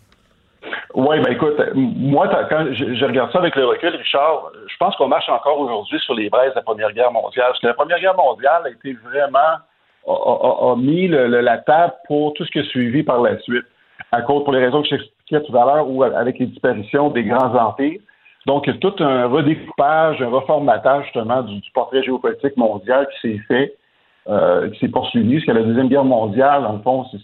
[0.93, 5.07] Oui, ben écoute, moi, quand je, regarde ça avec le recul, Richard, je pense qu'on
[5.07, 7.47] marche encore aujourd'hui sur les braises de la Première Guerre mondiale.
[7.47, 9.59] Parce que la Première Guerre mondiale a été vraiment
[10.07, 13.65] a, mis la table pour tout ce qui a suivi par la suite.
[14.11, 17.23] À cause, pour les raisons que j'expliquais tout à l'heure, ou avec les disparitions des
[17.23, 18.01] grands empires.
[18.45, 23.75] Donc, tout un redécoupage, un reformatage justement du, portrait géopolitique mondial qui s'est fait,
[24.27, 27.19] euh, qui s'est poursuivi, parce que la Deuxième Guerre mondiale, en fond, c'est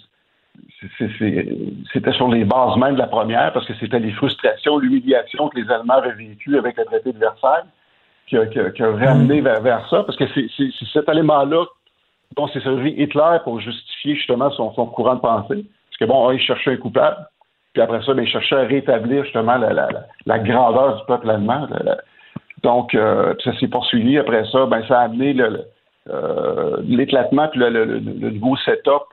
[1.91, 5.59] c'était sur les bases même de la première, parce que c'était les frustrations, l'humiliation que
[5.59, 7.63] les Allemands avaient vécues avec le traité de Versailles
[8.27, 11.65] qui a, qui ramené vers, vers, ça, parce que c'est cet élément-là
[12.35, 15.65] dont s'est servi Hitler pour justifier justement son, son, courant de pensée.
[15.89, 17.17] Parce que bon, il cherchait un coupable,
[17.73, 19.87] puis après ça, ben, il cherchait à rétablir justement la, la,
[20.25, 21.67] la grandeur du peuple allemand.
[22.63, 24.17] donc, euh, ça s'est poursuivi.
[24.17, 25.35] Après ça, ben, ça a amené
[26.09, 29.03] euh, l'éclatement, puis le, le, nouveau setup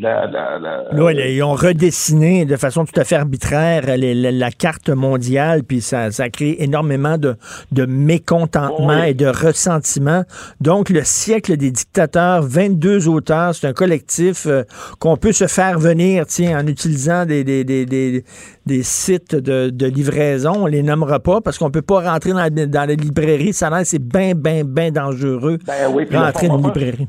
[0.00, 6.08] Là, ils ont redessiné de façon tout à fait arbitraire la, carte mondiale, puis ça,
[6.30, 7.36] créé énormément de,
[7.72, 10.24] de mécontentement et de ressentiment.
[10.62, 14.62] Donc, le siècle des dictateurs, 22 auteurs, c'est un collectif euh,
[14.98, 18.24] qu'on peut se faire venir tiens, en utilisant des, des, des, des,
[18.64, 20.52] des sites de, de, livraison.
[20.56, 23.52] On les nommera pas parce qu'on peut pas rentrer dans, dans les librairies.
[23.52, 27.08] Ça c'est bien, bien, bien dangereux ben oui, rentrer dans une librairie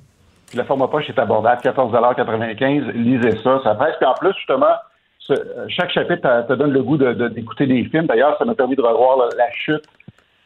[0.55, 3.95] le format poche est abordable, 14,95 Lisez ça, ça presse.
[3.99, 4.75] Puis en plus, justement,
[5.69, 8.07] chaque chapitre te, donne le goût d'écouter des films.
[8.07, 9.83] D'ailleurs, ça m'a permis de revoir la, chute,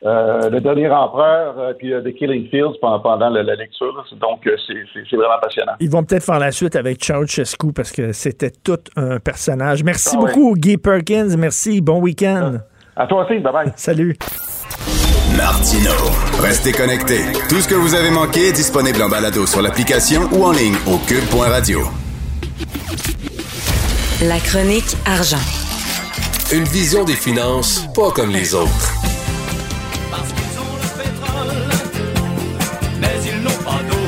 [0.05, 4.05] euh, le dernier empereur, euh, puis euh, The Killing Fields pendant, la, lecture.
[4.19, 5.73] Donc, c'est vraiment passionnant.
[5.79, 9.83] Ils vont peut-être faire la suite avec Ceausescu parce que c'était tout un personnage.
[9.83, 11.35] Merci ah beaucoup, Guy Perkins.
[11.37, 11.81] Merci.
[11.81, 12.57] Bon week-end.
[12.95, 13.39] À toi aussi.
[13.39, 13.73] Bye-bye.
[13.75, 14.15] Salut.
[15.37, 15.91] Martino.
[16.39, 17.21] Restez connectés.
[17.47, 20.75] Tout ce que vous avez manqué est disponible en balado sur l'application ou en ligne
[20.87, 21.87] au cube.radio.
[24.23, 25.37] La chronique argent.
[26.51, 28.93] Une vision des finances pas comme les autres.
[30.09, 31.53] Parce qu'ils ont le pétrole,
[32.99, 34.07] mais ils n'ont pas d'eau.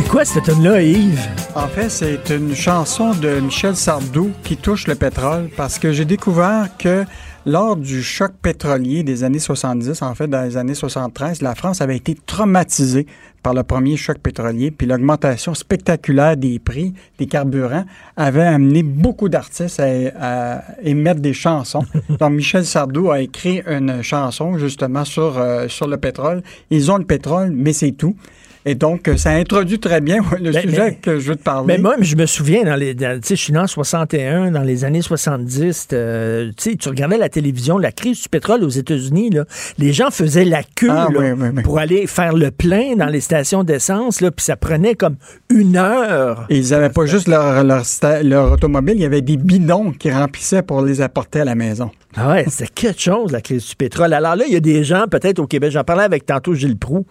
[0.00, 1.28] C'est quoi cette tonne-là, Yves?
[1.54, 6.06] En fait, c'est une chanson de Michel Sardou qui touche le pétrole parce que j'ai
[6.06, 7.04] découvert que
[7.44, 11.82] lors du choc pétrolier des années 70, en fait, dans les années 73, la France
[11.82, 13.06] avait été traumatisée
[13.42, 17.84] par le premier choc pétrolier, puis l'augmentation spectaculaire des prix des carburants
[18.16, 19.82] avait amené beaucoup d'artistes
[20.18, 21.84] à, émettre des chansons.
[22.18, 26.42] Donc, Michel Sardou a écrit une chanson justement sur, euh, sur le pétrole.
[26.70, 28.16] Ils ont le pétrole, mais c'est tout.
[28.66, 31.66] Et donc, euh, ça introduit très bien le ben, sujet que je veux te parler.
[31.66, 34.84] Mais moi, je me souviens, dans les, sais, je suis né en 61, dans les
[34.84, 39.30] années 70, euh, tu regardais la télévision, la crise du pétrole aux États-Unis,
[39.78, 41.08] les gens faisaient la queue ah,
[41.64, 45.16] pour aller faire le plein dans les stations d'essence, puis ça prenait comme
[45.48, 46.46] une heure.
[46.50, 47.84] Et ils n'avaient pas juste leur, leur,
[48.22, 51.90] leur automobile, il y avait des bidons qui remplissaient pour les apporter à la maison.
[52.16, 54.12] Ah ouais, c'est quelque chose, la crise du pétrole.
[54.12, 56.76] Alors là, il y a des gens, peut-être au Québec, j'en parlais avec tantôt Gilles
[56.76, 57.06] Proux.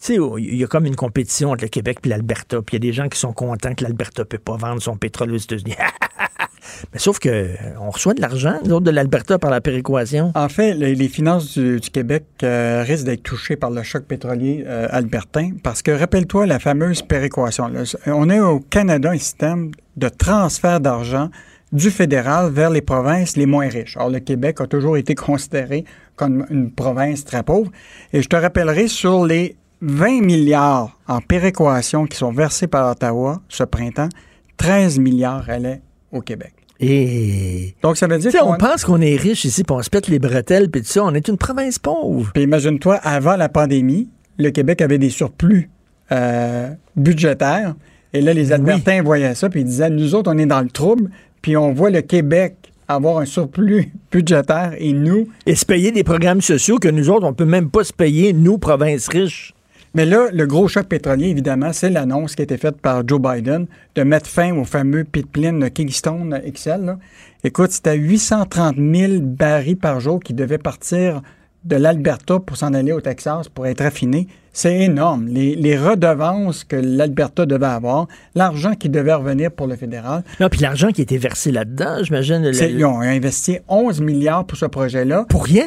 [0.00, 2.60] Tu sais, il y a comme une compétition entre le Québec et l'Alberta.
[2.60, 4.82] Puis il y a des gens qui sont contents que l'Alberta ne peut pas vendre
[4.82, 5.76] son pétrole aux États-Unis.
[6.92, 10.32] Mais sauf que euh, on reçoit de l'argent, de l'Alberta par la péréquation.
[10.34, 14.88] En fait, les, finances du, Québec euh, risquent d'être touchées par le choc pétrolier euh,
[14.90, 17.70] albertain parce que, rappelle-toi, la fameuse péréquation.
[18.06, 21.30] on a au Canada un système de transfert d'argent
[21.72, 23.96] du fédéral vers les provinces les moins riches.
[23.98, 25.84] Or, le Québec a toujours été considéré
[26.14, 27.70] comme une province très pauvre.
[28.12, 33.40] Et je te rappellerai sur les 20 milliards en péréquation qui sont versés par Ottawa
[33.48, 34.08] ce printemps,
[34.56, 35.82] 13 milliards allaient
[36.12, 36.52] au Québec.
[36.80, 37.74] Et.
[37.82, 39.90] Donc, ça veut dire sais, on qu'on- pense qu'on est riche ici, puis on se
[39.90, 41.04] pète les bretelles, puis tout ça.
[41.04, 42.30] On est une province pauvre.
[42.34, 44.08] Puis imagine-toi, avant la pandémie,
[44.38, 45.70] le Québec avait des surplus
[46.12, 47.74] euh, budgétaires.
[48.12, 50.70] Et là, les Albertains voyaient ça, puis ils disaient, nous autres, on est dans le
[50.70, 51.10] trouble,
[51.42, 52.56] puis on voit le Québec
[52.88, 55.28] avoir un surplus budgétaire et nous...
[55.46, 58.32] Et se payer des programmes sociaux que nous autres, on peut même pas se payer,
[58.32, 59.54] nous, province riche.
[59.96, 63.20] Mais là, le gros choc pétrolier, évidemment, c'est l'annonce qui a été faite par Joe
[63.20, 66.84] Biden de mettre fin au fameux pipeline Kingston XL.
[66.84, 66.98] là.
[67.44, 71.22] Écoute, c'était 830 000 barils par jour qui devaient partir
[71.62, 74.26] de l'Alberta pour s'en aller au Texas pour être affinés.
[74.56, 75.26] C'est énorme.
[75.26, 80.22] Les, les redevances que l'Alberta devait avoir, l'argent qui devait revenir pour le fédéral.
[80.38, 82.40] Non, puis l'argent qui été versé là-dedans, j'imagine.
[82.42, 85.26] le- Ils ont investi 11 milliards pour ce projet-là.
[85.28, 85.66] Pour rien?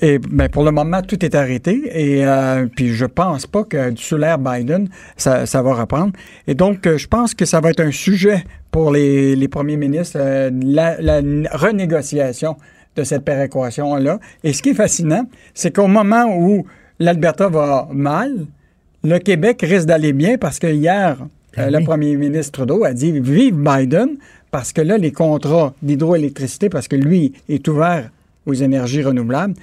[0.00, 1.82] Et ben, pour le moment, tout est arrêté.
[1.94, 6.12] Et euh, puis je pense pas que sous l'ère Biden, ça, ça va reprendre.
[6.46, 9.76] Et donc, euh, je pense que ça va être un sujet pour les, les premiers
[9.76, 11.20] ministres, euh, la, la
[11.52, 12.56] renégociation
[12.96, 14.18] de cette péréquation-là.
[14.44, 16.64] Et ce qui est fascinant, c'est qu'au moment où
[16.98, 18.46] l'Alberta va mal,
[19.04, 21.16] le Québec risque d'aller bien parce que hier,
[21.58, 24.16] euh, le premier ministre Trudeau a dit vive Biden
[24.50, 28.10] parce que là, les contrats d'hydroélectricité, parce que lui est ouvert
[28.46, 29.54] aux énergies renouvelables,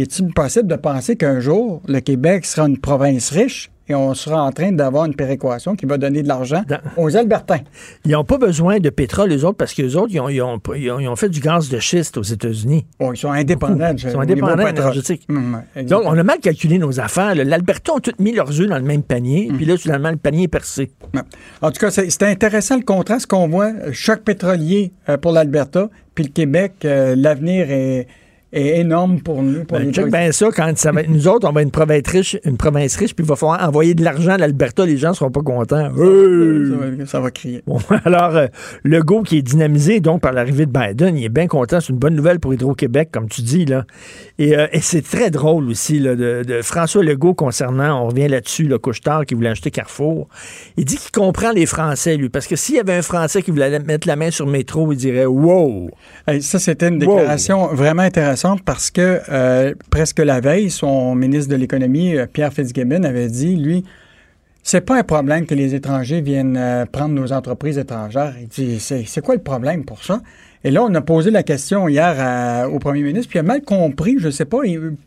[0.00, 4.42] est-il possible de penser qu'un jour, le Québec sera une province riche et on sera
[4.44, 6.62] en train d'avoir une péréquation qui va donner de l'argent
[6.96, 7.58] aux Albertains?
[8.06, 10.40] Ils n'ont pas besoin de pétrole, les autres, parce que les autres, ils ont, ils
[10.40, 12.86] ont- ils ont- ils ont fait du gaz de schiste aux États-Unis.
[12.98, 13.92] Bon, ils sont indépendants.
[13.92, 15.26] Ils sont indépendants énergétiques.
[15.84, 17.34] Donc, on a mal calculé nos affaires.
[17.34, 20.44] L'Alberta ont tous mis leurs œufs dans le même panier, puis là, finalement, le panier
[20.44, 20.92] est percé.
[21.60, 23.72] En tout cas, c'est c'est intéressant le contraste qu'on voit.
[23.72, 28.06] euh, Choc pétrolier euh, pour l'Alberta, puis le Québec, euh, l'avenir est,
[28.52, 29.64] est énorme pour nous.
[29.64, 30.20] Pour Ben, les check provinces.
[30.20, 32.56] bien ça, quand ça va être nous autres, on va être une province riche, une
[32.56, 35.30] province riche, puis il va falloir envoyer de l'argent à l'Alberta, les gens ne seront
[35.30, 35.86] pas contents.
[35.96, 36.70] Hey!
[36.70, 37.62] Ça va, ça va crier.
[37.66, 38.46] Bon, alors, euh,
[38.84, 41.80] Legault qui est dynamisé donc par l'arrivée de Biden, il est bien content.
[41.80, 43.64] C'est une bonne nouvelle pour Hydro-Québec, comme tu dis.
[43.64, 43.84] là.
[44.38, 48.28] Et, euh, et c'est très drôle aussi là, de, de François Legault concernant, on revient
[48.28, 50.28] là-dessus, le Couchetard qui voulait acheter Carrefour.
[50.76, 53.50] Il dit qu'il comprend les Français, lui, parce que s'il y avait un Français qui
[53.50, 55.90] voulait mettre la main sur le métro, il dirait Wow!
[56.26, 57.16] Hey, ça, c'était une Wow.
[57.16, 62.52] déclaration vraiment intéressante parce que euh, presque la veille, son ministre de l'Économie, euh, Pierre
[62.52, 63.84] Fitzgibbon, avait dit, lui,
[64.62, 68.34] c'est pas un problème que les étrangers viennent euh, prendre nos entreprises étrangères.
[68.40, 70.20] Il dit, c'est c'est quoi le problème pour ça?
[70.64, 73.62] Et là, on a posé la question hier au premier ministre, puis il a mal
[73.62, 74.58] compris, je sais pas,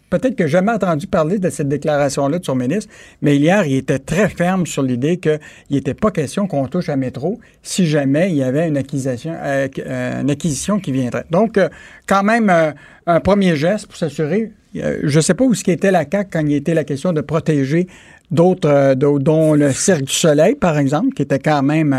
[0.10, 2.92] peut-être que jamais entendu parler de cette déclaration-là de son ministre,
[3.22, 5.40] mais hier, il était très ferme sur l'idée qu'il
[5.72, 9.68] n'était pas question qu'on touche à métro si jamais il y avait une acquisition, euh,
[10.22, 11.26] une acquisition qui viendrait.
[11.32, 11.70] Donc, euh,
[12.06, 12.72] quand même, euh,
[13.08, 14.52] un premier geste pour s'assurer.
[14.74, 17.14] je ne sais pas où ce qui était la CAQ quand il était la question
[17.14, 17.88] de protéger
[18.30, 21.96] d'autres, d'au- dont le Cirque du Soleil, par exemple, qui était quand même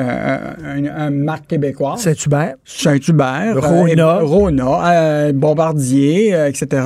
[0.00, 2.00] un, un marque québécoise.
[2.00, 2.54] Saint-Hubert.
[2.64, 4.18] Saint-Hubert, Rona.
[4.18, 6.82] euh, Rona, euh, Bombardier, euh, etc.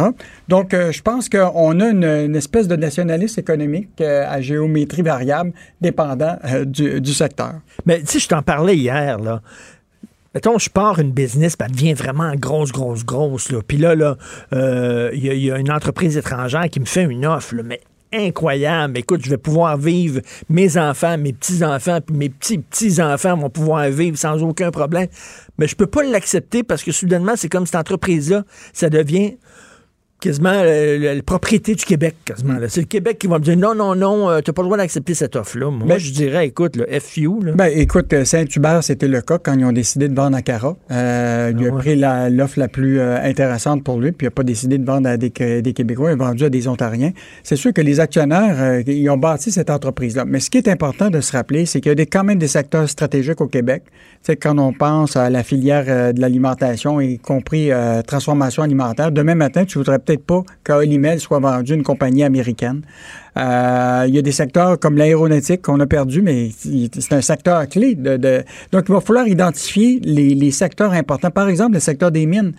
[0.49, 5.03] Donc, euh, je pense qu'on a une, une espèce de nationalisme économique euh, à géométrie
[5.03, 7.55] variable dépendant euh, du, du secteur.
[7.87, 9.41] Mais tu sais, je t'en parlais hier, là.
[10.35, 13.53] Mettons, je pars une business, puis elle devient vraiment grosse, grosse, grosse.
[13.53, 13.61] Là.
[13.67, 14.17] Puis là, là,
[14.55, 17.63] euh, il y, a- y a une entreprise étrangère qui me fait une offre, là,
[17.63, 17.81] mais
[18.13, 18.99] incroyable.
[18.99, 24.17] Écoute, je vais pouvoir vivre, mes enfants, mes petits-enfants, puis mes petits-petits-enfants vont pouvoir vivre
[24.17, 25.09] sans aucun problème.
[25.59, 29.37] Mais je peux pas l'accepter parce que soudainement, c'est comme cette entreprise-là, ça devient
[30.23, 32.55] quasiment euh, la, propriété du Québec, quasiment.
[32.69, 34.79] C'est le Québec qui va me dire non, non, non, euh, t'as pas le droit
[34.79, 35.69] d'accepter cette offre-là.
[35.71, 37.53] Moi, Mais- je dirais, écoute, le FU, là.
[37.55, 40.77] Ben, écoute, euh, Saint-Hubert, c'était le cas quand ils ont décidé de vendre à Cara.
[40.93, 44.31] Euh, il a pris la- l'offre la, plus euh, intéressante pour lui, puis il n'a
[44.31, 47.11] pas décidé de vendre à des, Qué- des Québécois, il a vendu à des Ontariens.
[47.43, 50.25] C'est sûr que les actionnaires, ils ont bâti cette entreprise-là.
[50.25, 52.39] Mais ce qui est important de se rappeler, c'est qu'il y a des, quand même
[52.39, 53.83] des secteurs stratégiques au Québec.
[54.23, 57.71] Sais, quand on pense à la filière de l'alimentation, y compris
[58.07, 62.83] transformation alimentaire, demain matin, tu voudrais peut-être peut-être pas qu'Olimel soit vendu une compagnie américaine.
[63.37, 67.67] Euh, il y a des secteurs comme l'aéronautique qu'on a perdu, mais c'est un secteur
[67.69, 67.95] clé.
[67.95, 68.43] De, de-
[68.73, 71.31] Donc, il va falloir identifier les, les secteurs importants.
[71.31, 72.53] Par exemple, le secteur des mines.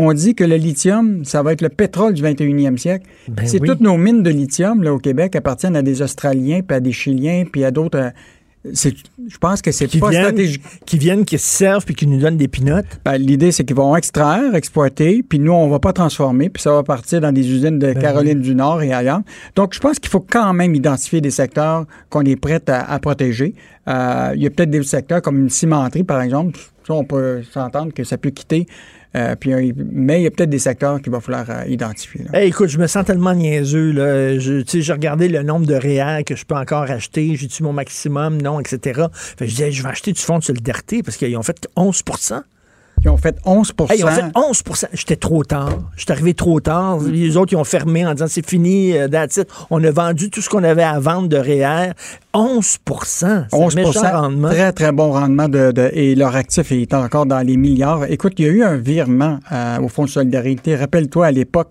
[0.00, 3.06] On dit que le lithium, ça va être le pétrole du 21e siècle.
[3.28, 3.66] Ben c'est oui.
[3.66, 6.92] toutes nos mines de lithium là, au Québec appartiennent à des Australiens, puis à des
[6.92, 8.12] Chiliens, puis à d'autres.
[8.72, 10.62] Je pense que c'est pas viennent, stratégique.
[10.86, 12.86] qui viennent, qui se servent puis qui nous donnent des pinottes.
[13.04, 16.72] Ben, L'idée, c'est qu'ils vont extraire, exploiter, puis nous, on va pas transformer, puis ça
[16.72, 19.20] va partir dans des usines de Ben Caroline du Nord et ailleurs.
[19.56, 22.98] Donc, je pense qu'il faut quand même identifier des secteurs qu'on est prêt à, à
[22.98, 23.54] protéger.
[23.88, 26.58] Euh, il y a peut-être des secteurs comme une cimenterie, par exemple.
[26.86, 28.66] Ça, on peut s'entendre que ça peut quitter.
[29.16, 32.26] Euh, puis, mais il y a peut-être des secteurs qu'il va falloir euh, identifier.
[32.32, 33.92] Hey, écoute, je me sens tellement niaiseux.
[33.92, 34.38] Là.
[34.38, 37.34] Je, j'ai regardé le nombre de réels que je peux encore acheter.
[37.36, 38.40] J'ai-tu mon maximum?
[38.40, 39.06] Non, etc.
[39.12, 42.02] Fait je disais, je vais acheter du fonds de solidarité parce qu'ils ont fait 11
[43.04, 44.62] Ils ont fait 11 Hey, ils ont fait 11
[44.92, 45.70] J'étais trop tard.
[45.96, 46.98] J'étais arrivé trop tard.
[47.00, 49.48] Les autres, ils ont fermé en disant c'est fini, euh, that's it.
[49.70, 51.92] On a vendu tout ce qu'on avait à vendre de REER.
[52.34, 53.90] 11 C'est un 11 méchant
[54.22, 54.48] rendement.
[54.50, 58.04] Très, très bon rendement de, de- et leur actif est encore dans les milliards.
[58.10, 60.76] Écoute, il y a eu un virement euh, au Fonds de solidarité.
[60.76, 61.68] Rappelle-toi à l'époque,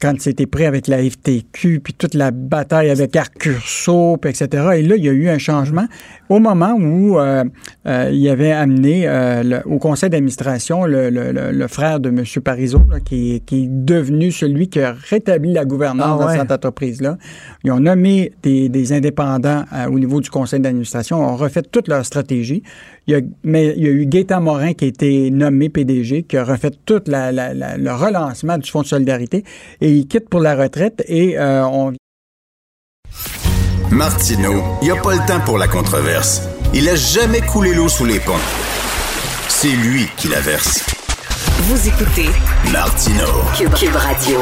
[0.00, 4.48] quand c'était pris avec la FTQ, puis toute la bataille avec Arcurso, puis etc.
[4.76, 5.86] Et là, il y a eu un changement
[6.28, 7.44] au moment où euh,
[7.86, 12.22] euh, il avait amené euh, le- au conseil d'administration le, le- le- frère de M.
[12.44, 16.38] Parizeau, là, qui, qui est devenu celui qui a rétabli la gouvernance Ah dans ouais.
[16.38, 17.16] cette entreprise-là.
[17.64, 21.88] Ils ont nommé des, des indépendants euh, au niveau du conseil d'administration, ont refait toute
[21.88, 22.62] leur stratégie.
[23.08, 26.24] Il y a, mais il y a eu Gaétan Morin qui a été nommé PDG,
[26.24, 29.44] qui a refait tout la- la- la- le relancement du Fonds de solidarité
[29.80, 31.92] et il quitte pour la retraite et euh, on
[33.90, 36.42] Martineau, il n'y a pas le temps pour la controverse.
[36.74, 38.32] Il a jamais coulé l'eau sous les ponts.
[39.48, 40.84] C'est lui qui la verse.
[41.60, 42.28] Vous écoutez
[42.72, 43.24] Martineau.
[43.56, 44.38] Cube, Cube Radio.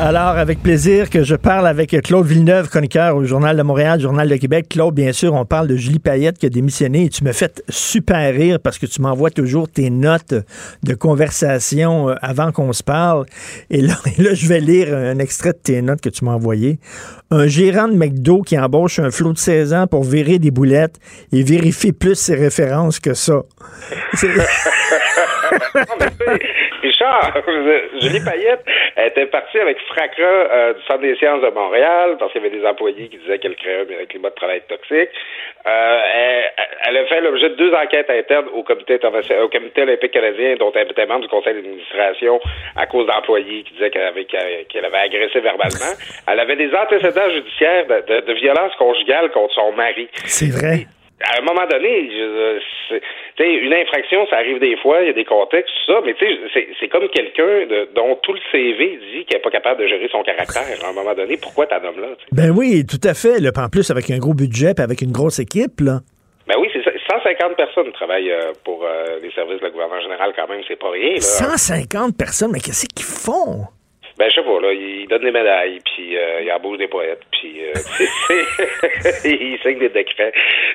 [0.00, 4.28] Alors, avec plaisir que je parle avec Claude Villeneuve, chroniqueur au Journal de Montréal, Journal
[4.28, 4.66] de Québec.
[4.70, 7.52] Claude, bien sûr, on parle de Julie Payette qui a démissionné et tu me fais
[7.68, 10.34] super rire parce que tu m'envoies toujours tes notes
[10.84, 13.26] de conversation euh, avant qu'on se parle.
[13.70, 16.78] Et là, je vais lire un extrait de tes notes que tu m'as envoyé.
[17.32, 21.00] Un gérant de McDo qui embauche un flot de 16 ans pour virer des boulettes
[21.32, 23.42] et vérifie plus ses références que ça.
[26.82, 27.32] Richard,
[28.00, 28.64] Julie Payette
[28.96, 32.56] était partie avec fracas euh, du Centre des sciences de Montréal parce qu'il y avait
[32.56, 35.10] des employés qui disaient qu'elle créait un climat de travail toxique.
[35.66, 36.50] Euh, elle,
[36.88, 38.98] elle a fait l'objet de deux enquêtes internes au comité,
[39.42, 42.40] au comité olympique canadien, dont elle était membre du conseil d'administration
[42.76, 45.94] à cause d'employés qui disaient qu'elle avait, avait agressé verbalement.
[46.26, 50.86] Elle avait des antécédents judiciaires de, de, de violence conjugale contre son mari C'est vrai.
[51.24, 53.00] À un moment donné, je-
[53.40, 56.24] une infraction, ça arrive des fois, il y a des contextes, tout ça, mais tu
[56.52, 60.08] sais, c'est- comme quelqu'un dont tout le CV dit qu'il n'est pas capable de gérer
[60.10, 60.62] son caractère.
[60.84, 62.08] À un moment donné, pourquoi t'as nomme là?
[62.32, 63.40] Ben oui, tout à fait.
[63.40, 63.50] Là.
[63.56, 66.00] En plus, avec un gros budget puis avec une grosse équipe, là.
[66.46, 66.90] Ben oui, c'est ça.
[67.10, 70.78] 150 personnes travaillent euh, pour euh, les services de la gouverneur général quand même, c'est
[70.78, 71.14] pas rien.
[71.14, 71.20] Là.
[71.20, 73.64] 150 personnes, mais qu'est-ce qu'ils font?
[74.18, 77.20] Ben, je sais pas, là, ils donnent des médailles, puis euh, ils embauchent des poètes,
[77.30, 77.72] puis euh,
[79.24, 80.32] ils signent des décrets.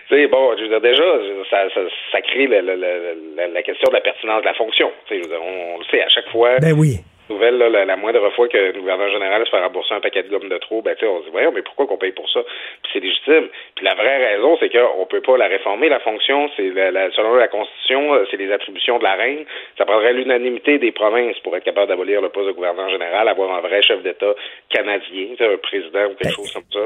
[0.07, 1.03] Tu sais, bon, je veux dire, déjà,
[1.49, 4.91] ça, ça, ça crée le- le- la, la question de la pertinence de la fonction.
[5.07, 6.99] Tu sais, on le sait, à chaque fois, Ben oui.
[7.29, 10.23] Nouvelle, là, la, la moindre fois que le gouverneur général se fait rembourser un paquet
[10.23, 12.11] de gomme de trop, ben, tu sais, on se dit, voyons, mais pourquoi qu'on paye
[12.11, 12.39] pour ça?
[12.83, 13.47] Puis c'est légitime.
[13.75, 15.89] Puis la vraie raison, c'est qu'on peut pas la réformer.
[15.89, 19.45] La fonction, c'est la, la- selon la Constitution, euh, c'est les attributions de la reine.
[19.77, 23.55] Ça prendrait l'unanimité des provinces pour être capable d'abolir le poste de gouverneur général, avoir
[23.55, 24.33] un vrai chef d'État
[24.69, 26.79] canadien, tu sais, un président ou quelque chose comme ça.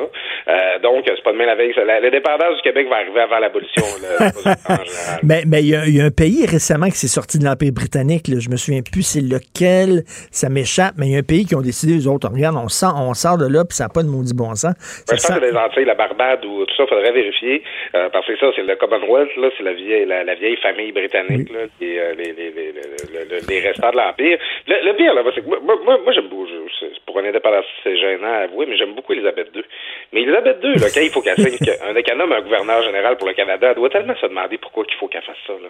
[0.52, 1.74] Euh, donc, c'est pas demain la veille.
[1.78, 3.84] L'indépendance du Québec va arriver avant l'abolition.
[5.24, 7.46] Mais mais il y, a- il y a un pays récemment qui s'est sorti de
[7.46, 8.28] l'Empire britannique.
[8.28, 8.38] Là.
[8.40, 10.04] Je me souviens plus c'est lequel.
[10.32, 10.94] Ça m'échappe.
[10.98, 13.14] Mais il y a un pays qui ont décidé, les autres, regarde, on, sort, on
[13.14, 14.74] sort de là, puis ça n'a pas de maudit bon sens.
[14.74, 14.76] Ouais,
[15.06, 17.64] Ça je pense sent- que les Antilles, la Barbade ou tout ça, faudrait vérifier.
[17.96, 20.92] euh, parce que ça, c'est le Commonwealth, là, c'est la vieille, la, la vieille famille
[20.92, 22.34] britannique, là, et, euh, les,
[23.48, 24.38] les, restants de l'Empire.
[24.68, 26.46] Le, le pire, là, c'est que moi, moi, moi, j'aime beaucoup,
[27.06, 29.64] pour un indépendant, c'est gênant à avouer, mais j'aime beaucoup Elisabeth II.
[30.14, 33.18] Mais Elisabeth II, là, quand il faut qu'elle signe qu'un qu'elle nomme un gouverneur général
[33.18, 35.70] pour le Canada, elle doit tellement se demander pourquoi qu'il faut qu'elle fasse ça, là.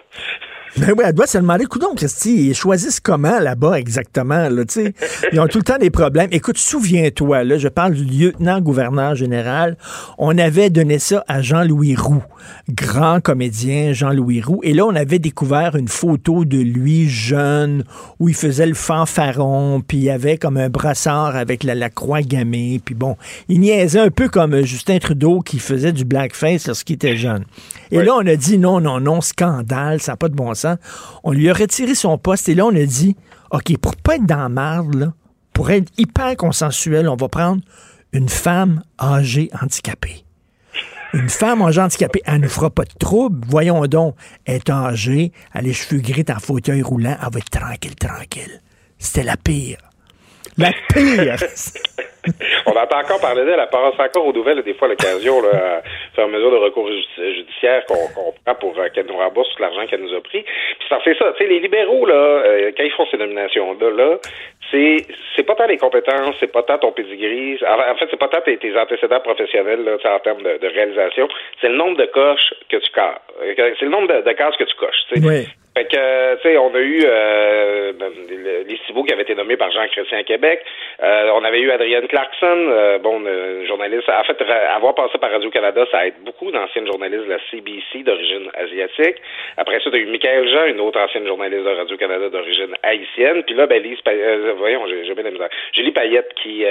[0.76, 4.84] Ben oui, elle doit se demander, coudon, Christy, ils choisissent comment là-bas exactement, là, tu
[4.84, 4.94] sais.
[5.32, 6.28] Ils ont tout le temps des problèmes.
[6.32, 9.76] Écoute, souviens-toi, là, je parle du lieutenant-gouverneur général.
[10.18, 12.22] On avait donné ça à Jean-Louis Roux,
[12.70, 14.60] grand comédien Jean-Louis Roux.
[14.62, 17.84] Et là, on avait découvert une photo de lui jeune
[18.18, 22.22] où il faisait le fanfaron, puis il avait comme un brassard avec la, la croix
[22.22, 22.80] gammée.
[22.84, 23.16] Puis bon,
[23.48, 27.44] il niaisait un peu comme Justin Trudeau qui faisait du blackface lorsqu'il était jeune.
[27.90, 30.76] Et là, on a dit non, non, non, scandale, ça n'a pas de bon sens.
[31.24, 33.16] On lui a retiré son poste et là, on a dit,
[33.50, 35.12] OK, pour pas être dans la marde,
[35.52, 37.62] pour être hyper consensuel, on va prendre
[38.12, 40.24] une femme âgée handicapée.
[41.14, 43.46] Une femme âgée handicapée, elle ne fera pas de trouble.
[43.48, 44.14] Voyons donc,
[44.44, 47.96] elle est âgée, elle a les cheveux gris, en fauteuil roulant, elle va être tranquille,
[47.96, 48.60] tranquille.
[48.98, 49.78] C'était la pire.
[50.58, 51.36] La pire!
[52.66, 55.82] On entend encore parler d'elle, elle passe encore aux nouvelles, des fois, l'occasion, là, à
[56.14, 59.62] faire mesure de recours judi- judiciaire qu'on qu'on prend pour euh, qu'elle nous rembourse tout
[59.62, 60.42] l'argent qu'elle nous a pris.
[60.42, 61.32] Puis ça fait ça.
[61.38, 64.16] Tu sais, les libéraux, là, euh, quand ils font ces nominations-là, là,
[64.70, 65.06] c'est
[65.36, 67.58] c'est pas tant les compétences, c'est pas tant ton pedigree.
[67.64, 70.66] En en fait, c'est pas tant tes, tes antécédents professionnels, là, en termes de, de
[70.66, 71.28] réalisation.
[71.62, 73.20] C'est le nombre de coches que tu casses.
[73.78, 75.04] C'est le nombre de, de cases que tu coches.
[75.12, 75.26] tu sais.
[75.26, 75.46] Oui.
[75.76, 79.34] Fait que, euh, tu sais, on a eu euh, le- les Cibaux qui avaient été
[79.36, 80.60] nommés par Jean Chrétien Québec.
[81.00, 84.08] Euh, on avait eu Adrienne Clarkson, euh, bon, euh, journaliste.
[84.08, 88.02] En fait, ra- avoir passé par Radio-Canada, ça aide beaucoup d'anciennes journalistes de la CBC
[88.02, 89.22] d'origine asiatique.
[89.56, 93.44] Après ça, tu as eu Michael Jean, une autre ancienne journaliste de Radio-Canada d'origine haïtienne.
[93.44, 95.48] Puis là, ben, Lise, euh, voyons, j'ai bien la misère.
[95.74, 96.64] Julie Payette qui...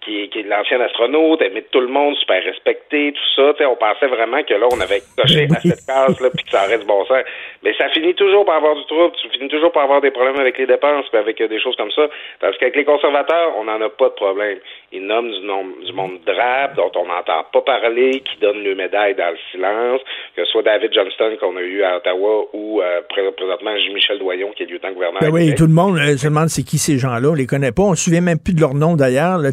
[0.00, 3.52] qui, qui est l'ancienne astronaute, elle met tout le monde super respecté, tout ça.
[3.52, 6.50] Tu sais, on pensait vraiment que là, on avait coché à cette case-là, puis que
[6.50, 7.22] ça aurait du bon sens.
[7.62, 10.40] Mais ça finit toujours par avoir du trouble, tu finis toujours par avoir des problèmes
[10.40, 12.08] avec les dépenses, puis avec euh, des choses comme ça.
[12.40, 14.58] Parce qu'avec les conservateurs, on n'en a pas de problème.
[14.92, 18.74] Ils nomment du, nom, du monde drape, dont on n'entend pas parler, qui donnent le
[18.74, 20.00] médaille dans le silence,
[20.34, 24.18] que ce soit David Johnston qu'on a eu à Ottawa ou euh, pré- présentement Jean-Michel
[24.18, 25.20] Doyon, qui est lieutenant-gouverneur.
[25.20, 27.28] Ben oui, tout le monde euh, se demande c'est qui ces gens-là.
[27.28, 27.82] On les connaît pas.
[27.82, 29.38] On se souvient même plus de leur nom d'ailleurs.
[29.38, 29.52] Là,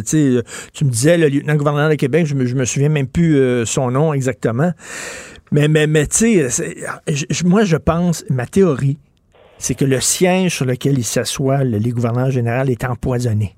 [0.00, 0.42] tu sais, euh,
[0.72, 3.64] tu me disais le lieutenant-gouverneur de Québec, je me, je me souviens même plus euh,
[3.64, 4.72] son nom exactement.
[5.50, 6.76] Mais, mais, mais tu sais,
[7.44, 8.98] moi je pense, ma théorie,
[9.58, 13.56] c'est que le siège sur lequel il s'assoit, le, les gouverneurs général, est empoisonné.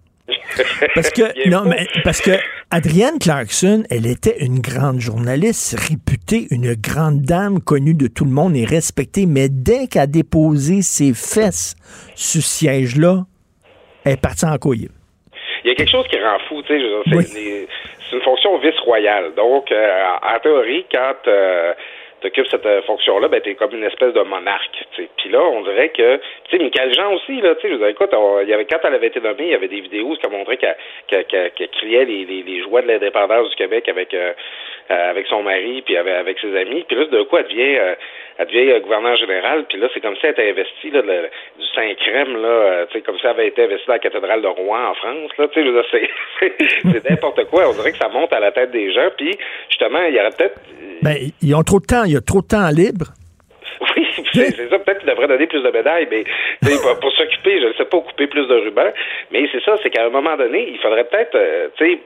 [0.94, 2.32] Parce que, non, mais, parce que
[2.70, 8.30] Adrienne Clarkson, elle était une grande journaliste, réputée, une grande dame connue de tout le
[8.30, 11.76] monde et respectée, mais dès qu'elle a déposé ses fesses
[12.14, 13.26] sur ce siège-là,
[14.04, 14.88] elle est partie en couille.
[15.64, 17.66] Il y a quelque chose qui rend fou, tu sais,
[18.10, 19.32] c'est une fonction vice-royale.
[19.34, 24.12] Donc, euh, en théorie, quand tu occupes cette euh, fonction-là, ben, t'es comme une espèce
[24.14, 25.08] de monarque, tu sais.
[25.18, 26.16] Puis là, on dirait que,
[26.48, 28.52] tu sais, Michael Jean aussi, là, tu sais, je veux dire, écoute, on- il y
[28.54, 30.76] avait, quand elle avait été nommée, il y avait des vidéos qui montraient qu'elle
[31.06, 34.32] qu'elle- qu'elle- qu'elle criait les, les, les joies de l'indépendance du Québec avec euh,
[34.90, 36.84] euh, avec son mari, puis avec, avec ses amis.
[36.86, 37.94] Puis là, d'un coup, elle devient, euh,
[38.38, 39.64] elle devient euh, gouverneur général.
[39.68, 41.28] Puis là, c'est comme si elle était investie là, de
[41.58, 44.42] du Saint-Crème, là, euh, tu sais, comme si elle avait été investie dans la cathédrale
[44.42, 45.30] de Rouen en France.
[45.38, 45.46] Là,
[45.90, 47.68] c'est, n'importe quoi.
[47.68, 49.08] On dirait que ça monte à la tête des gens.
[49.16, 49.36] Puis
[49.68, 50.60] justement, il y aurait peut-être
[51.02, 53.06] Ben, ils ont trop de temps, il y a trop de temps libre.
[53.96, 54.78] oui, c'est ça.
[54.78, 56.24] Peut-être qu'il devrait donner plus de médailles, mais
[56.60, 58.92] pour, pour s'occuper, je ne sais pas, couper plus de rubans.
[59.30, 61.98] Mais c'est ça, c'est qu'à un moment donné, il faudrait peut-être, euh, tu sais,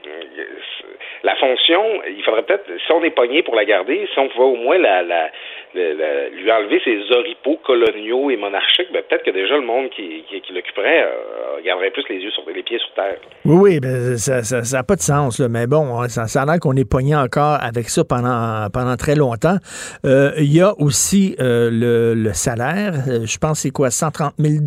[1.23, 4.45] la fonction, il faudrait peut-être, si on est pogné pour la garder, si on pouvait
[4.45, 5.29] au moins la, la,
[5.75, 9.89] la- la- lui enlever ses oripeaux coloniaux et monarchiques, ben peut-être que déjà le monde
[9.89, 13.17] qui, qui, qui l'occuperait euh, garderait plus les yeux sur les pieds sur terre.
[13.45, 16.45] Oui, oui, ben, ça n'a ça, pas de sens, là, mais bon, ça, ça a
[16.45, 19.57] l'air qu'on est pogné encore avec ça pendant, pendant très longtemps.
[20.05, 23.89] Euh, Il y a aussi euh, le, le salaire, Euh, je pense que c'est quoi,
[23.91, 24.63] 130 000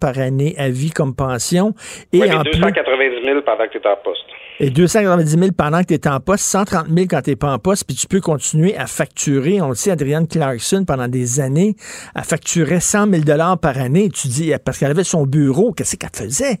[0.00, 1.72] par année à vie comme pension.
[2.12, 4.24] Et oui, mais en plus, 290 000 pendant que tu es en poste.
[4.60, 7.50] Et 290 000 pendant que tu es en poste, 130 000 quand tu n'es pas
[7.50, 9.62] en poste, puis tu peux continuer à facturer.
[9.62, 11.74] On le sait, Adrienne Clarkson, pendant des années,
[12.14, 14.10] a facturé 100 000 par année.
[14.10, 16.60] Tu dis, parce qu'elle avait son bureau, qu'est-ce qu'elle faisait?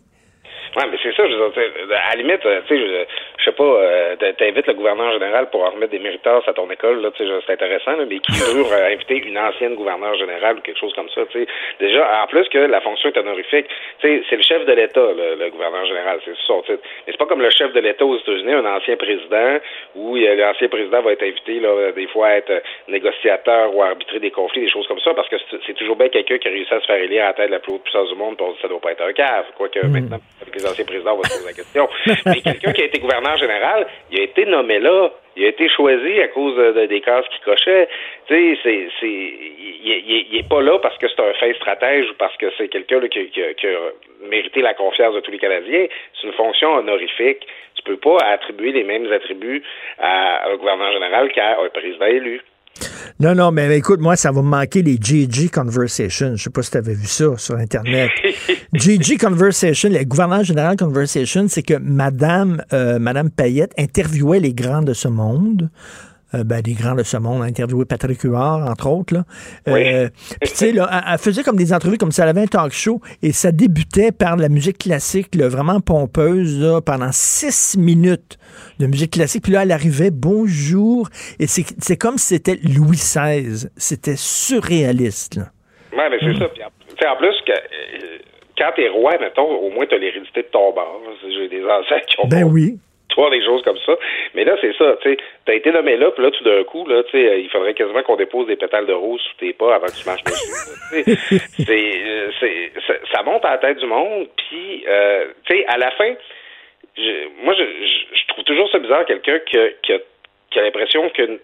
[0.76, 3.06] Oui, mais c'est ça, je veux dire, à la limite, euh, tu sais,
[3.40, 6.70] je, sais pas, euh, t'invites le gouverneur général pour en remettre des méritas à ton
[6.70, 9.74] école, là, tu sais, je- c'est intéressant, là, mais qui jure euh, inviter une ancienne
[9.74, 11.46] gouverneure générale ou quelque chose comme ça, tu sais?
[11.80, 13.66] Déjà, en plus que la fonction est honorifique,
[14.00, 16.82] tu sais, c'est le chef de l'État, le, le gouverneur général, c'est son titre.
[17.06, 19.58] Mais c'est pas comme le chef de l'État aux États-Unis, un ancien président,
[19.94, 23.86] où euh, l'ancien président va être invité, là, des fois à être négociateur ou à
[23.88, 25.36] arbitrer des conflits, des choses comme ça, parce que
[25.66, 27.52] c'est toujours bien quelqu'un qui a réussi à se faire élire à la tête de
[27.52, 30.18] la plus haute puissance du monde, dit, ça doit pas être un cave, quoique maintenant,
[30.42, 31.88] avec les anciens présidents, on va se poser la question.
[32.26, 35.68] Mais quelqu'un qui a été gouverneur général, il a été nommé là, il a été
[35.68, 37.88] choisi à cause de- de- des cases qu'il cochait.
[38.26, 41.52] Tu sais, c'est, c'est, il, il- il est pas là parce que c'est un fin
[41.54, 43.78] stratège ou parce que c'est quelqu'un qui, qui qui a
[44.28, 45.86] mérité la confiance de tous les Canadiens.
[46.20, 47.46] C'est une fonction honorifique.
[47.76, 49.62] Tu peux pas attribuer les mêmes attributs
[49.98, 52.42] à un gouverneur général qu'à un président élu.
[53.18, 56.36] Non, non, mais écoute, moi, ça va me manquer les GG Conversation.
[56.36, 58.10] Je sais pas si tu avais vu ça sur Internet.
[58.72, 64.82] GG Conversation, le gouverneur général Conversation, c'est que Madame, euh, Madame Payette interviewait les grands
[64.82, 65.68] de ce monde.
[66.34, 69.14] Euh, ben, des grands de ce monde, a interviewé Patrick Huard, entre autres.
[69.14, 69.24] Là.
[69.68, 70.08] Euh,
[70.40, 73.00] Puis, tu sais, elle, faisait comme des entrevues comme si elle avait un talk show
[73.22, 78.38] et ça débutait par de la musique classique, là, vraiment pompeuse, là, pendant six minutes
[78.78, 79.42] de musique classique.
[79.42, 81.08] Puis là, elle arrivait, bonjour.
[81.40, 83.68] Et c'est comme si c'était Louis XVI.
[83.76, 85.34] C'était surréaliste.
[85.36, 85.44] Là.
[85.96, 86.48] Ouais, mais c'est ça.
[86.48, 88.18] Puis en, tu sais, en plus, que, euh,
[88.56, 91.00] quand t'es roi, mettons, au moins t'as l'hérédité de ton bord.
[91.22, 92.78] J'ai des ancêtres qui ont Ben oui.
[93.10, 93.96] Toi des choses comme ça.
[94.34, 96.86] Mais là, c'est ça, tu sais, t'as été nommé là, puis là, tout d'un coup,
[96.86, 99.74] là, tu sais, il faudrait quasiment qu'on dépose des pétales de rose sous tes pas
[99.74, 101.38] avant que tu marches dessus.
[101.66, 102.30] c'est, euh,
[103.12, 106.14] ça, monte à la tête du monde, puis, euh, tu sais, à la fin,
[106.96, 109.98] je- moi, je, je, je trouve toujours ça bizarre, quelqu'un qui, a- qui a,
[110.50, 111.38] qui a l'impression qu'une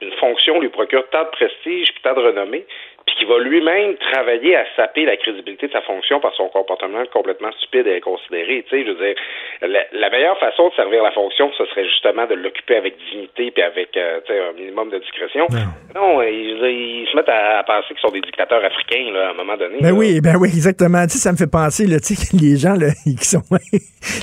[0.00, 2.64] une fonction lui procure tant de prestige puis tant de renommée,
[3.12, 7.04] puis qui va lui-même travailler à saper la crédibilité de sa fonction par son comportement
[7.12, 8.64] complètement stupide et inconsidéré.
[8.68, 9.14] Tu sais, je veux dire,
[9.60, 13.50] la, la meilleure façon de servir la fonction, ce serait justement de l'occuper avec dignité
[13.50, 14.20] puis avec euh,
[14.50, 15.46] un minimum de discrétion.
[15.94, 19.30] Non, ils, ils se mettent à, à penser qu'ils sont des dictateurs africains là, à
[19.30, 19.78] un moment donné.
[19.80, 19.94] Ben là.
[19.94, 21.02] oui, ben oui, exactement.
[21.04, 23.42] Tu sais, ça me fait penser, là, tu sais, les gens, là, qui sont,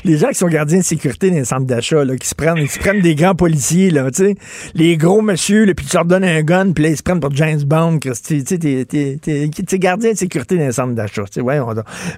[0.03, 2.57] les gens qui sont gardiens de sécurité dans les centres d'achat, là, qui se prennent,
[2.57, 4.35] ils se prennent des grands policiers, là, tu sais,
[4.73, 7.19] les gros monsieur, là, puis tu leur donnes un gun, puis là, ils se prennent
[7.19, 8.43] pour James Bond, Christy.
[8.43, 11.23] Tu sais, t'es, gardien de sécurité dans les centres d'achat.
[11.37, 11.73] Ouais, on,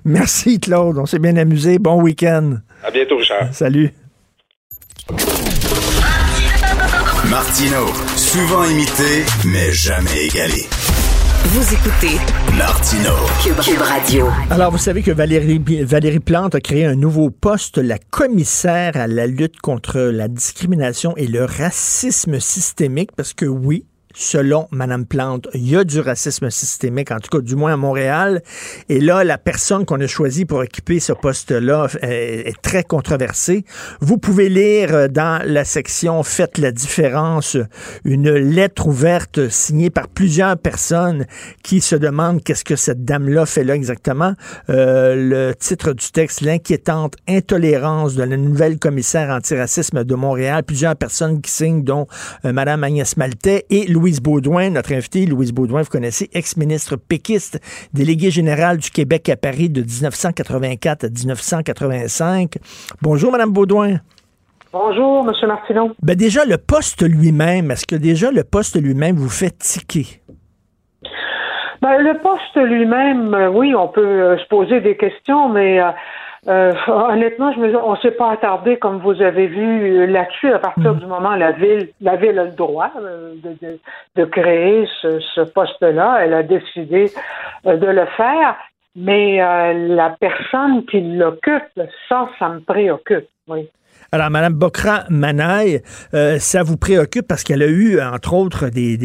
[0.05, 0.97] merci, Claude.
[0.97, 1.79] On s'est bien amusé.
[1.79, 2.57] Bon week-end.
[2.83, 3.53] À bientôt, Richard.
[3.53, 3.91] Salut.
[7.29, 10.67] Martino, souvent imité, mais jamais égalé.
[11.43, 12.17] Vous écoutez
[12.57, 13.11] Martino.
[13.43, 14.27] Cube, Cube Radio.
[14.49, 19.07] Alors, vous savez que Valérie, Valérie Plante a créé un nouveau poste, la commissaire à
[19.07, 23.85] la lutte contre la discrimination et le racisme systémique, parce que oui,
[24.22, 27.77] selon Madame Plante, il y a du racisme systémique, en tout cas du moins à
[27.77, 28.41] Montréal.
[28.89, 33.65] Et là, la personne qu'on a choisie pour occuper ce poste-là est, est très controversée.
[33.99, 37.57] Vous pouvez lire euh, dans la section Faites la différence
[38.03, 41.26] une lettre ouverte signée par plusieurs personnes
[41.64, 44.34] qui se demandent qu'est-ce que cette dame-là fait là exactement.
[44.69, 50.64] Euh, le titre du texte, l'inquiétante intolérance de la nouvelle commissaire antiracisme de Montréal.
[50.64, 52.07] Plusieurs personnes qui signent, dont
[52.45, 55.25] euh, Madame Agnès Maltais et Louise Baudouin, notre invitée.
[55.25, 57.61] Louise Baudouin, vous connaissez, ex-ministre péquiste,
[57.93, 62.57] déléguée générale du Québec à Paris de 1984 à 1985.
[63.01, 63.99] Bonjour, Madame Baudouin.
[64.73, 65.47] Bonjour, M.
[65.47, 65.91] Martineau.
[66.03, 70.21] Ben déjà, le poste lui-même, est-ce que déjà le poste lui-même vous fait tiquer?
[71.81, 75.91] Ben, le poste lui-même, euh, oui, on peut euh, se poser des questions, mais euh,
[76.47, 80.51] euh, honnêtement, je me, on s'est pas attardé, comme vous avez vu, euh, là-dessus.
[80.51, 83.80] À partir du moment où la ville, la ville a le droit euh, de, de,
[84.15, 87.11] de créer ce, ce poste-là, elle a décidé
[87.68, 88.55] euh, de le faire.
[88.95, 91.63] Mais euh, la personne qui l'occupe,
[92.09, 93.27] ça, ça me préoccupe.
[93.47, 93.69] Oui.
[94.13, 95.81] Alors, Mme Bokra Manaï,
[96.13, 98.97] euh, ça vous préoccupe parce qu'elle a eu, entre autres, des,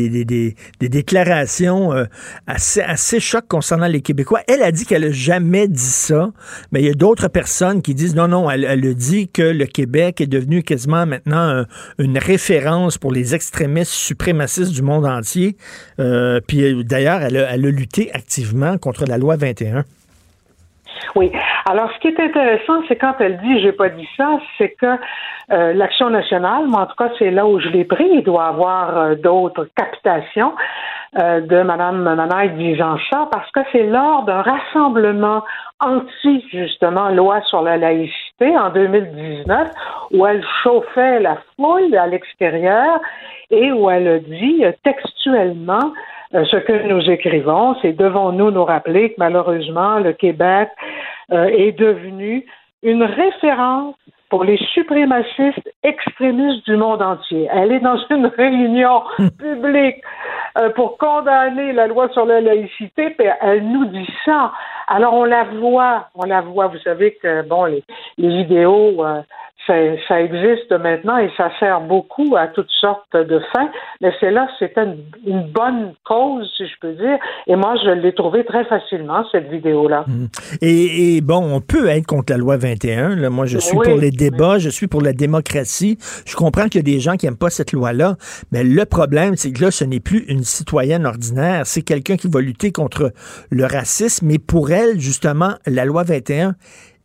[0.81, 2.07] déclarations euh,
[2.49, 4.41] assez, assez chocs concernant les Québécois.
[4.49, 6.33] Elle a dit qu'elle n'a jamais dit ça,
[6.73, 9.67] mais il y a d'autres personnes qui disent non, non, elle, elle dit que le
[9.67, 11.67] Québec est devenu quasiment maintenant un-
[11.99, 15.57] une référence pour les extrémistes suprémacistes du monde entier.
[16.01, 19.85] Euh, puis d'ailleurs, elle elle a lutté activement contre la loi 21.
[21.15, 21.33] Oui.
[21.69, 24.99] Alors, ce qui est intéressant, c'est quand elle dit j'ai pas dit ça, c'est que
[25.53, 28.09] euh, l'action nationale, moi en tout cas, c'est là où je l'ai pris.
[28.13, 30.55] Il doit avoir euh, d'autres captations
[31.19, 35.43] euh, de Mme Manaï disant ça, parce que c'est lors d'un rassemblement
[35.81, 39.69] anti, justement, loi sur la laïcité en 2019,
[40.13, 43.01] où elle chauffait la foule à l'extérieur
[43.51, 45.93] et où elle dit textuellement
[46.33, 50.69] ce que nous écrivons, c'est devons-nous nous rappeler que malheureusement le Québec
[51.33, 52.45] euh, est devenu
[52.83, 53.97] une référence
[54.31, 57.49] pour les suprémacistes extrémistes du monde entier.
[57.53, 59.03] Elle est dans une réunion
[59.39, 60.03] publique
[60.59, 64.53] euh, pour condamner la loi sur la laïcité, puis elle nous dit ça.
[64.89, 66.69] Alors on la voit, on la voit.
[66.69, 67.85] Vous savez que bon, les,
[68.19, 69.21] les vidéos, euh,
[69.67, 69.75] ça,
[70.07, 73.69] ça existe maintenant et ça sert beaucoup à toutes sortes de fins.
[74.01, 77.19] Mais c'est là, c'était une, une bonne cause, si je peux dire.
[77.47, 80.05] Et moi, je l'ai trouvée très facilement cette vidéo-là.
[80.63, 83.17] Et, et bon, on peut être contre la loi 21.
[83.17, 83.31] Là.
[83.31, 85.99] Moi, je suis Oui, pour les débats, je suis pour la démocratie.
[86.25, 88.17] Je comprends qu'il y a des gens qui n'aiment pas cette loi-là,
[88.51, 91.67] mais le problème, c'est que là, ce n'est plus une citoyenne ordinaire.
[91.67, 93.13] C'est quelqu'un qui va lutter contre
[93.51, 94.31] le racisme.
[94.31, 96.57] Et pour elle, justement, la loi 21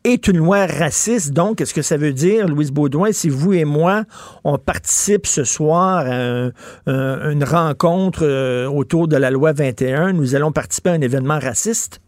[0.03, 1.31] est une loi raciste.
[1.31, 4.05] Donc, est-ce que ça veut dire, Louise Baudouin, si vous et moi,
[4.43, 6.51] on participe ce soir à un-
[6.87, 11.37] un- une rencontre euh, autour de la loi 21, nous allons participer à un événement
[11.37, 12.00] raciste?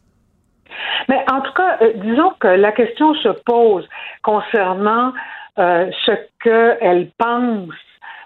[1.10, 3.88] Mais en tout cas, euh, disons que la question se pose
[4.22, 5.14] concernant
[5.60, 6.12] euh, ce
[6.44, 7.70] qu'elle pense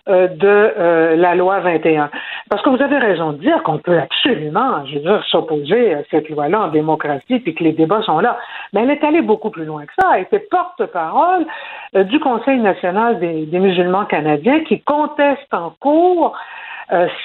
[0.07, 2.10] euh, de euh, la loi 21.
[2.49, 6.03] Parce que vous avez raison de dire qu'on peut absolument, je veux dire, s'opposer à
[6.10, 8.40] cette loi-là en démocratie, puis que les débats sont là.
[8.72, 10.11] Mais elle est allée beaucoup plus loin que ça.
[10.15, 11.45] Elle était porte-parole
[11.94, 16.34] du Conseil national des, musulmans canadiens qui conteste en cours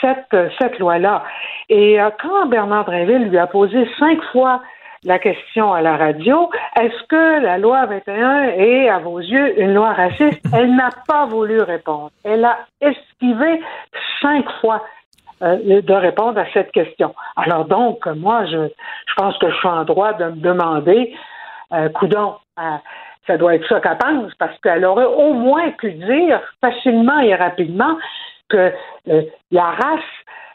[0.00, 1.22] cette, cette loi-là.
[1.68, 4.60] Et quand Bernard Drinville lui a posé cinq fois
[5.04, 6.50] la question à la radio,
[6.80, 10.40] est-ce que la loi 21 est, à vos yeux, une loi raciste?
[10.54, 12.10] Elle n'a pas voulu répondre.
[12.24, 13.60] Elle a esquivé
[14.20, 14.84] cinq fois
[15.42, 17.14] euh, de répondre à cette question.
[17.36, 21.14] Alors donc, moi, je, je pense que je suis en droit de me demander,
[21.72, 22.76] euh, coudon, euh,
[23.26, 27.34] ça doit être ça qu'elle pense, parce qu'elle aurait au moins pu dire facilement et
[27.34, 27.96] rapidement
[28.48, 28.72] que
[29.08, 30.00] euh, la race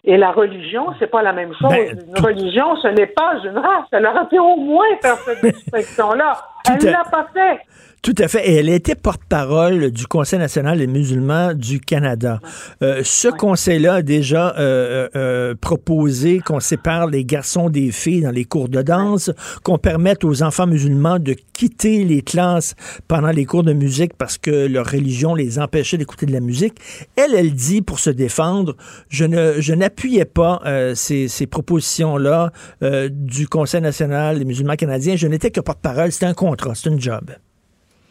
[0.08, 1.70] et la religion, c'est pas la même chose.
[1.70, 3.86] Ben, une religion, ce n'est pas une race.
[3.92, 6.38] Elle aurait pu au moins faire cette distinction-là.
[6.70, 7.60] Elle à- l'a pas fait.
[8.08, 8.50] Tout à fait.
[8.50, 12.40] Et elle était porte-parole du Conseil national des musulmans du Canada.
[12.82, 18.32] Euh, ce conseil-là a déjà euh, euh, proposé qu'on sépare les garçons des filles dans
[18.32, 19.30] les cours de danse,
[19.64, 22.76] qu'on permette aux enfants musulmans de quitter les classes
[23.10, 26.76] pendant les cours de musique parce que leur religion les empêchait d'écouter de la musique.
[27.18, 28.78] Elle, elle dit, pour se défendre,
[29.10, 32.54] je ne je n'appuyais pas euh, ces, ces propositions-là
[32.84, 35.18] euh, du Conseil national des musulmans canadiens.
[35.18, 36.14] Je n'étais que porte-parole.
[36.14, 37.32] C'était un contrat, c'est une job.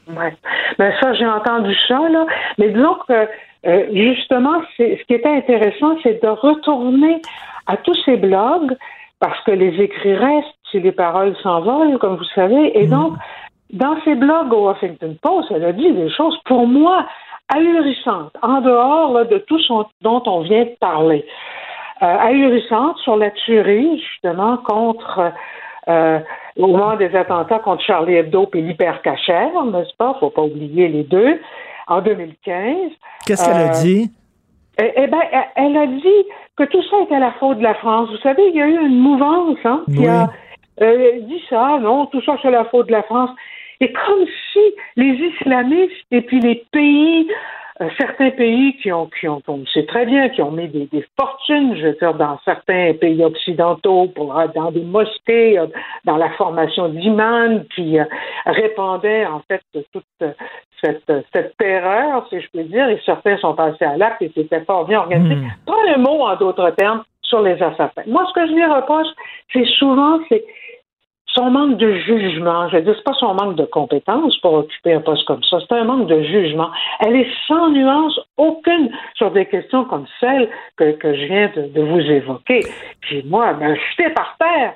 [0.08, 0.34] Ouais.
[0.78, 2.26] Ben ça, j'ai entendu ça, là.
[2.58, 3.28] Mais disons que
[3.66, 7.20] euh, justement, ce qui était intéressant, c'est de retourner
[7.66, 8.76] à tous ces blogs,
[9.18, 12.78] parce que les écrits restent si les paroles s'envolent, comme vous savez.
[12.78, 13.14] Et donc,
[13.72, 17.06] dans ces blogs au Huffington Post, elle a dit des choses pour moi
[17.52, 19.60] ahurissantes, en dehors là, de tout
[20.02, 21.24] dont on vient de parler.
[22.02, 25.32] Euh, ahurissantes sur la tuerie, justement, contre
[25.88, 26.18] euh,
[26.56, 30.16] au moment des attentats contre Charlie Hebdo et l'hypercachère, n'est-ce pas?
[30.20, 31.40] Faut pas oublier les deux,
[31.86, 32.90] en 2015.
[33.26, 34.10] Qu'est-ce qu'elle a Euh, dit?
[34.78, 35.20] eh, eh ben,
[35.54, 36.24] elle- a dit
[36.56, 38.08] que tout ça était la faute de la France.
[38.10, 40.08] Vous savez, il y a eu une mouvance hein, qui Oui.
[40.08, 40.30] a
[40.82, 43.30] euh, dit ça, non, tout ça c'est la faute de la France.
[43.80, 44.60] Et comme si
[44.96, 47.28] les islamistes et puis les pays,
[47.98, 51.04] certains pays qui ont, qui ont, on sait très bien, qui ont mis des, des
[51.18, 55.66] fortunes, je veux dire, dans certains pays occidentaux, pour, euh, dans des mosquées, euh,
[56.04, 58.04] dans la formation d'imams qui euh,
[58.46, 59.62] répandaient en fait
[59.92, 60.32] toute euh,
[60.82, 64.64] cette, cette terreur, si je peux dire, et certains sont passés à l'acte et c'était
[64.64, 65.34] fort bien organisé.
[65.34, 65.48] Hmm.
[65.66, 68.02] Pas un mot, en d'autres termes, sur les assassins.
[68.06, 69.08] Moi, ce que je lui reproche,
[69.52, 70.44] c'est souvent, c'est
[71.36, 72.68] son manque de jugement.
[72.68, 75.58] Je veux dire, c'est pas son manque de compétences pour occuper un poste comme ça,
[75.60, 76.70] c'est un manque de jugement.
[77.00, 81.68] Elle est sans nuance aucune sur des questions comme celles que, que je viens de,
[81.68, 82.60] de vous évoquer.
[83.00, 84.74] Puis moi, ben, jeté par terre,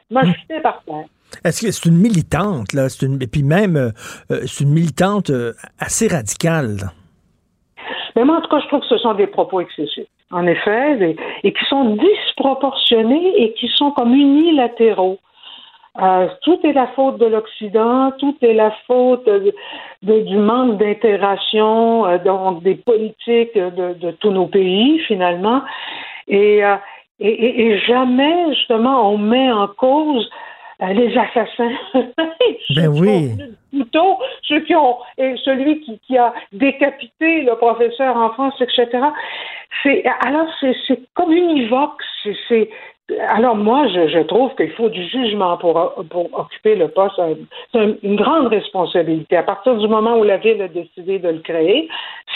[0.62, 1.04] par terre.
[1.44, 2.88] Est-ce que c'est une militante, là?
[2.88, 3.90] C'est une, et puis même, euh,
[4.30, 6.76] euh, c'est une militante euh, assez radicale.
[6.80, 6.88] là.
[8.16, 10.98] Mais moi, en tout cas, je trouve que ce sont des propos excessifs, en effet,
[11.00, 15.18] et, et qui sont disproportionnés et qui sont comme unilatéraux.
[16.00, 19.52] Euh, tout est la faute de l'Occident, tout est la faute de-
[20.02, 25.62] de- du manque d'intégration euh, donc des politiques de, de tous nos pays finalement,
[26.28, 26.76] et, euh,
[27.18, 30.30] et, et- et jamais justement on met en cause
[30.80, 31.72] euh, les assassins.
[32.76, 33.32] Ben oui.
[33.72, 38.86] Plutôt ceux qui ont et celui qui, qui a décapité le professeur en France, etc.
[39.82, 42.00] C'est alors c'est c'est comme univoque.
[42.22, 42.70] C'est c'est-
[43.28, 45.74] alors moi je, je trouve qu'il faut du jugement pour
[46.10, 47.20] pour occuper le poste.
[47.72, 49.36] C'est un- une grande responsabilité.
[49.36, 51.88] À partir du moment où la ville a décidé de le créer,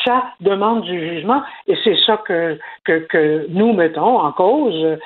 [0.05, 4.99] ça demande du jugement et c'est ça que, que nous mettons en cause.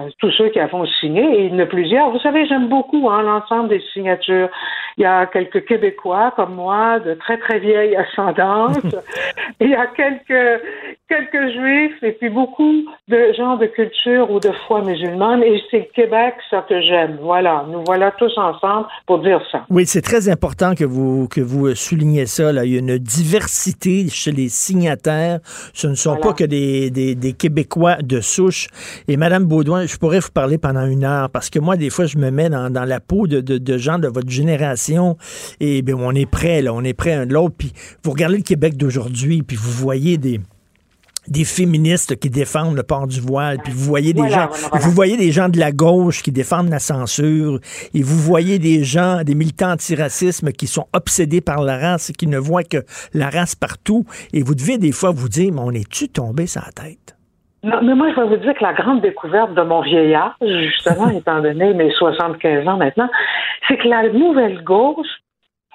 [0.00, 2.10] Euh, tous ceux qui avons signé, et il y en a plusieurs.
[2.10, 4.48] Vous savez, j'aime beaucoup hein, l'ensemble des signatures.
[4.96, 8.78] Il y a quelques Québécois comme moi, de très très vieille ascendance.
[9.60, 10.62] il y a quelques
[11.08, 15.42] quelques Juifs et puis beaucoup de gens de culture ou de foi musulmane.
[15.42, 17.18] Et c'est le Québec, ça que j'aime.
[17.20, 19.64] Voilà, nous voilà tous ensemble pour dire ça.
[19.70, 22.52] Oui, c'est très important que vous, que vous euh, soulignez ça.
[22.52, 22.64] Là.
[22.64, 25.40] Il y a une diversité chez les signataires.
[25.74, 28.68] Ce ne sont pas que des, des, des Québécois de souche.
[29.08, 32.06] Et Madame Baudouin, je pourrais vous parler pendant une heure parce que moi, des fois,
[32.06, 35.16] je me mets dans, dans la peau de, de, de gens de votre génération
[35.58, 37.54] et bien, on est prêt, là, on est prêt un de l'autre.
[37.58, 37.72] Puis
[38.04, 40.40] vous regardez le Québec d'aujourd'hui, puis vous voyez des
[41.28, 44.68] des féministes qui défendent le port du voile, puis vous voyez des Voilà, gens, voilà,
[44.68, 44.84] voilà.
[44.86, 47.60] vous voyez des gens de la gauche qui défendent la censure,
[47.94, 52.14] et vous voyez des gens, des militants antiracisme qui sont obsédés par la race et
[52.14, 55.60] qui ne voient que la race partout, et vous devez des fois vous dire, mais
[55.62, 57.16] on est-tu tombé sur la tête?
[57.62, 61.08] Non, mais moi, je vais vous dire que la grande découverte de mon vieillard, justement,
[61.14, 63.08] étant donné mes 75 ans maintenant,
[63.68, 65.08] c'est que la nouvelle gauche,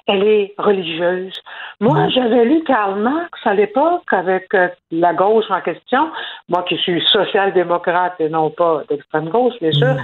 [0.07, 1.33] elle est religieuse.
[1.79, 6.09] Moi, j'avais lu Karl Marx à l'époque avec euh, la gauche en question,
[6.47, 9.95] moi qui suis social-démocrate et non pas d'extrême gauche, bien sûr,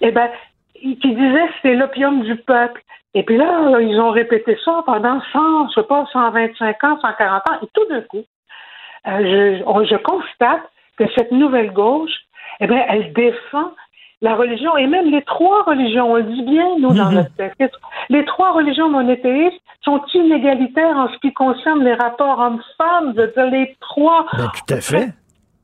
[0.00, 0.28] eh ben,
[0.74, 2.82] qui disait que c'était l'opium du peuple.
[3.14, 6.98] Et puis là, là, ils ont répété ça pendant 100, je sais pas, 125 ans,
[7.00, 8.24] 140 ans, et tout d'un coup,
[9.06, 10.62] euh, je, on- je constate
[10.96, 12.12] que cette nouvelle gauche,
[12.60, 13.72] eh bien, elle défend
[14.22, 17.78] la religion, et même les trois religions, on le dit bien, nous, dans notre texte,
[18.08, 23.12] les trois religions monothéistes sont inégalitaires en ce qui concerne les rapports hommes-femmes.
[23.14, 24.26] Je veux dire, les trois.
[24.36, 25.08] Ben, tout à fait.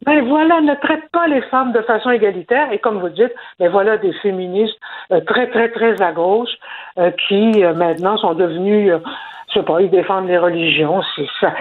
[0.04, 2.72] Ben voilà, ne traite pas les femmes de façon égalitaire.
[2.72, 4.78] Et comme vous dites, ben voilà des féministes
[5.12, 6.50] euh, très, très, très à gauche
[6.98, 8.92] euh, qui euh, maintenant sont devenus,
[9.48, 11.02] je sais pas, ils défendent les religions.
[11.14, 11.54] C'est ça.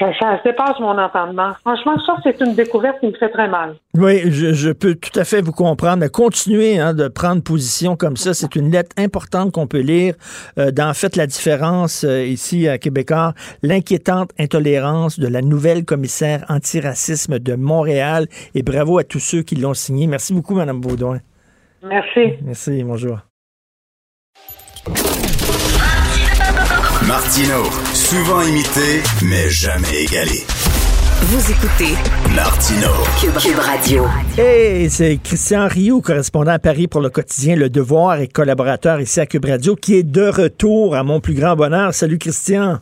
[0.00, 1.52] Ça, ça dépasse mon entendement.
[1.60, 3.74] Franchement, ça, c'est une découverte qui me fait très mal.
[3.92, 6.06] Oui, je, je peux tout à fait vous comprendre.
[6.08, 8.32] Continuez hein, de prendre position comme ça.
[8.32, 10.14] C'est une lettre importante qu'on peut lire
[10.58, 16.46] euh, dans fait la différence euh, ici à Québécois, l'inquiétante intolérance de la nouvelle commissaire
[16.48, 18.26] antiracisme de Montréal.
[18.54, 20.06] Et bravo à tous ceux qui l'ont signé.
[20.06, 21.18] Merci beaucoup, Mme Baudouin.
[21.82, 22.38] Merci.
[22.42, 23.18] Merci, bonjour.
[27.06, 27.64] Martino,
[28.10, 30.42] souvent imité, mais jamais égalé.
[31.22, 31.94] Vous écoutez
[32.34, 32.88] Martino.
[33.20, 34.04] Cube, Cube Radio.
[34.36, 39.20] Hey, c'est Christian Rioux, correspondant à Paris pour le quotidien Le Devoir et collaborateur ici
[39.20, 41.94] à Cube Radio, qui est de retour à mon plus grand bonheur.
[41.94, 42.80] Salut Christian.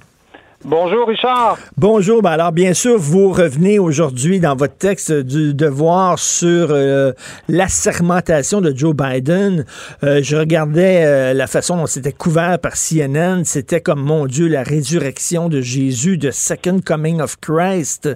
[0.65, 1.57] Bonjour Richard.
[1.77, 2.21] Bonjour.
[2.21, 7.13] Ben alors, bien sûr, vous revenez aujourd'hui dans votre texte du Devoir sur euh,
[7.49, 9.65] l'assermentation de Joe Biden.
[10.03, 13.45] Euh, je regardais euh, la façon dont c'était couvert par CNN.
[13.45, 18.09] C'était comme, mon Dieu, la résurrection de Jésus, de Second Coming of Christ.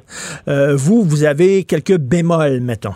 [0.49, 2.95] Vous, vous avez quelques bémols, mettons.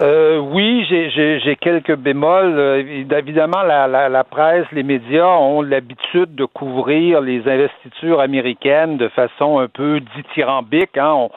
[0.00, 2.58] Euh, oui, j'ai- quelques bémols.
[2.58, 8.96] Euh, évidemment, la, la, la presse, les médias ont l'habitude de couvrir les investitures américaines
[8.96, 10.96] de façon un peu dithyrambique.
[10.98, 11.28] Hein.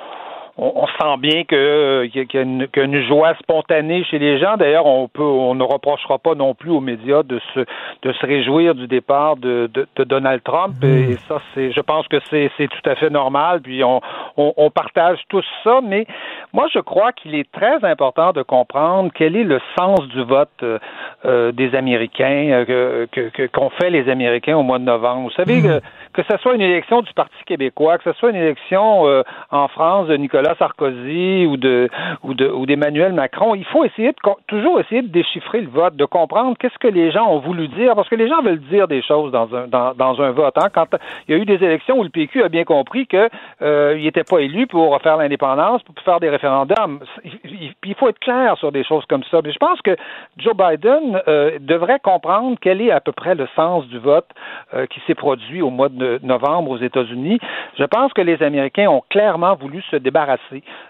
[0.57, 2.41] On, on sent bien que qu'il y a-
[2.83, 4.57] une, joie spontanée chez les gens.
[4.57, 7.59] D'ailleurs, on peut, on ne reprochera pas non plus aux médias de se
[8.03, 10.73] de se réjouir du départ de, de, de Donald Trump.
[10.83, 13.61] Et ça, c'est, je pense que c'est c'est tout à fait normal.
[13.61, 14.01] Puis on,
[14.37, 15.79] on, on partage tous ça.
[15.83, 16.05] Mais
[16.53, 20.49] moi, je crois qu'il est très important de comprendre quel est le sens du vote
[20.63, 20.79] euh,
[21.25, 25.21] euh, des Américains euh, que, que- qu'ont fait les Américains au mois de novembre.
[25.29, 25.81] Vous savez que
[26.13, 29.21] que ce soit une élection du Parti québécois, que ce soit une élection euh,
[29.51, 31.89] en France de Nicolas Sarkozy ou de
[32.23, 34.17] ou de ou d'Emmanuel Macron, il faut essayer de
[34.47, 37.95] toujours essayer de déchiffrer le vote, de comprendre qu'est-ce que les gens ont voulu dire,
[37.95, 40.55] parce que les gens veulent dire des choses dans un dans, dans un vote.
[40.57, 40.69] hein.
[40.73, 40.87] Quand
[41.27, 43.29] il y a eu des élections où le PQ a bien compris que
[43.61, 46.99] euh, il n'était pas élu pour faire l'indépendance, pour faire des référendums.
[47.23, 49.39] Il, il faut être clair sur des choses comme ça.
[49.43, 49.95] Mais je pense que
[50.37, 54.27] Joe Biden euh, devrait comprendre quel est à peu près le sens du vote
[54.73, 57.39] euh, qui s'est produit au mois de novembre aux États-Unis.
[57.77, 60.36] Je pense que les Américains ont clairement voulu se débarrasser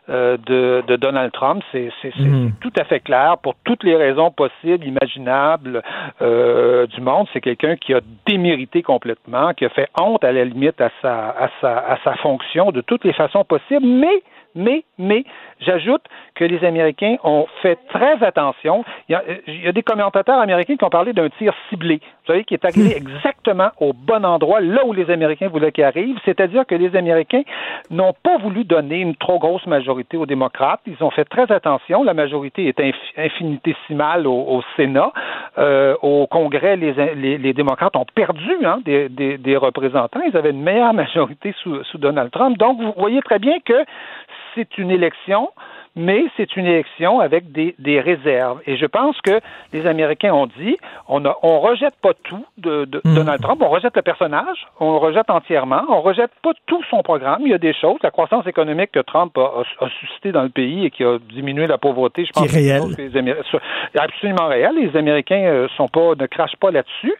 [0.10, 1.64] euh, de, de Donald Trump.
[1.72, 2.52] C'est Mhm.
[2.62, 5.82] tout à fait clair pour toutes les raisons possibles, imaginables
[6.22, 7.28] euh, du monde.
[7.34, 11.30] C'est quelqu'un qui a démérité complètement, qui a fait honte à la limite à sa,
[11.30, 14.22] à sa, à sa fonction de toutes les façons possibles, mais
[14.58, 15.24] mais, mais,
[15.62, 16.02] j'ajoute
[16.36, 18.84] que les Américains ont fait très attention.
[19.08, 21.54] Il y, a, euh, il y a des commentateurs américains qui ont parlé d'un tir
[21.70, 25.72] ciblé, vous savez, qui est arrivé exactement au bon endroit, là où les Américains voulaient
[25.72, 26.18] qu'il arrive.
[26.26, 27.44] C'est-à-dire que les Américains
[27.90, 30.82] n'ont pas voulu donner une trop grosse majorité aux démocrates.
[30.88, 32.04] Ils ont fait très attention.
[32.04, 35.12] La majorité est infi- infinitésimale au, au Sénat.
[35.58, 40.22] Euh, au Congrès, les, les, les démocrates ont perdu hein, des, des, des représentants.
[40.28, 42.58] Ils avaient une meilleure majorité sous, sous Donald Trump.
[42.58, 43.86] Donc, vous voyez très bien que
[44.58, 45.50] c'est une élection,
[45.96, 48.60] mais c'est une élection avec des, des réserves.
[48.68, 49.40] Et je pense que
[49.74, 50.78] les Américains ont dit,
[51.08, 54.92] on ne on rejette pas tout de, de Donald Trump, on rejette le personnage, on
[54.92, 57.42] le rejette entièrement, on rejette pas tout son programme.
[57.46, 60.44] Il y a des choses, la croissance économique que Trump a, a- a suscité dans
[60.44, 64.72] le pays et qui a diminué la pauvreté, je pense que les absolument réel.
[64.76, 67.14] Les Américains euh, sont pas, ne crachent pas là-dessus,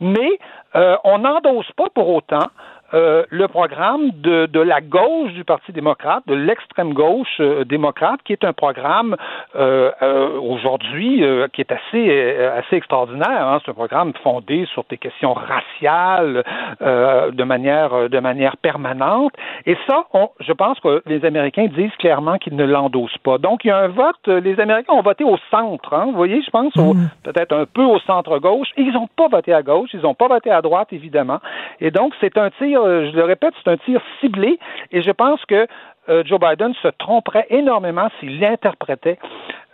[0.00, 0.30] mais
[0.76, 2.46] euh, on n'endosse pas pour autant
[2.94, 8.20] euh, le programme de, de la gauche du Parti démocrate, de l'extrême gauche euh, démocrate,
[8.24, 9.16] qui est un programme
[9.56, 13.46] euh, euh, aujourd'hui euh, qui est assez euh, assez extraordinaire.
[13.46, 13.58] hein.
[13.64, 16.42] C'est un programme fondé sur des questions raciales
[16.82, 19.32] euh, de manière euh, de manière permanente.
[19.66, 23.38] Et ça, on, je pense que les Américains disent clairement qu'ils ne l'endossent pas.
[23.38, 24.26] Donc il y a un vote.
[24.26, 25.92] Les Américains ont voté au centre.
[25.94, 26.06] hein.
[26.06, 28.68] Vous voyez, je pense au- peut-être un peu au centre gauche.
[28.76, 29.90] Et ils n'ont pas voté à gauche.
[29.94, 31.38] Ils n'ont pas voté à droite, évidemment.
[31.80, 32.79] Et donc c'est un tir.
[32.86, 34.58] Je le répète, c'est un tir ciblé.
[34.92, 35.66] Et je pense que
[36.08, 39.18] euh, Joe Biden se tromperait énormément s'il interprétait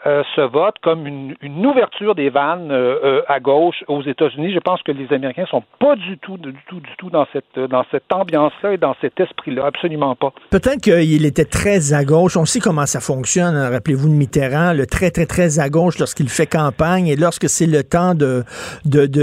[0.07, 4.53] euh, ce vote comme une, ouverture des vannes euh, à gauche aux États-Unis.
[4.53, 8.13] Je pense que les Américains sont pas du tout, du tout, du tout dans cette
[8.13, 10.33] ambiance-là et dans cet esprit-là, absolument pas.
[10.51, 12.37] Peut-être qu'il était très à gauche.
[12.37, 13.57] On sait comment ça fonctionne.
[13.57, 13.71] hein.
[13.71, 17.67] Rappelez-vous de Mitterrand, le très, très, très à gauche lorsqu'il fait campagne et lorsque c'est
[17.67, 18.45] le temps de,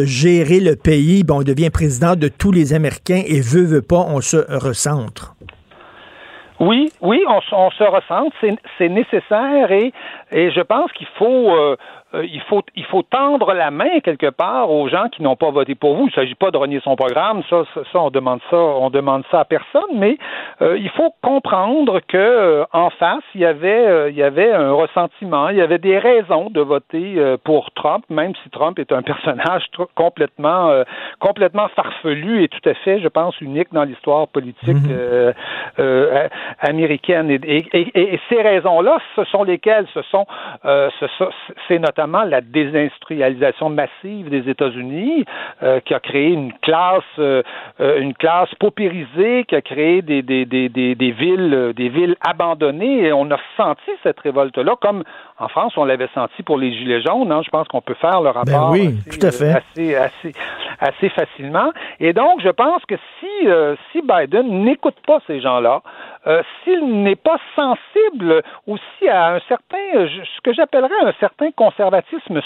[0.05, 4.05] gérer le pays, bon, on devient président de tous les Américains et veut, veut pas,
[4.09, 5.33] on se recentre.
[6.59, 9.91] Oui, oui, on, on se ressent, c'est c'est nécessaire et,
[10.31, 11.75] et je pense qu'il faut, euh,
[12.15, 15.49] euh, il faut, il faut tendre la main quelque part aux gens qui n'ont pas
[15.49, 16.03] voté pour vous.
[16.03, 18.89] Il ne s'agit pas de renier son programme, ça, ça, ça, on demande ça, on
[18.89, 20.17] demande ça à personne, mais
[20.61, 24.51] euh, il faut comprendre que euh, en face, il y avait, euh, il y avait
[24.53, 28.77] un ressentiment, il y avait des raisons de voter euh, pour Trump, même si Trump
[28.77, 29.63] est un personnage
[29.95, 30.83] complètement, euh,
[31.19, 35.33] complètement farfelu et tout à fait, je pense, unique dans l'histoire politique euh,
[35.79, 36.27] euh,
[36.61, 37.31] a- américaine.
[37.31, 39.87] Et, et- et- et ces raisons-là, ce sont lesquelles?
[39.95, 40.25] Ce sont,
[40.65, 41.05] euh, ce
[41.67, 45.25] c'est notamment la désindustrialisation massive des États-Unis
[45.61, 47.41] euh, qui a créé une classe, euh,
[47.79, 52.15] euh, une classe paupérisée, qui a créé des, des, des, des, des villes, des villes
[52.21, 53.05] abandonnées.
[53.05, 55.03] Et on a senti cette révolte-là, comme
[55.39, 57.31] en France, on l'avait senti pour les Gilets jaunes.
[57.31, 57.41] hein.
[57.43, 59.49] Je pense qu'on peut faire le rapport Ben oui, assez, tout à fait.
[59.51, 60.33] assez, assez,
[60.79, 61.71] assez facilement.
[61.99, 65.81] Et donc, je pense que si, euh, si Biden n'écoute pas ces gens-là,
[66.27, 71.92] euh, s'il n'est pas sensible aussi à un certain, ce que j'appellerais un certain conservatisme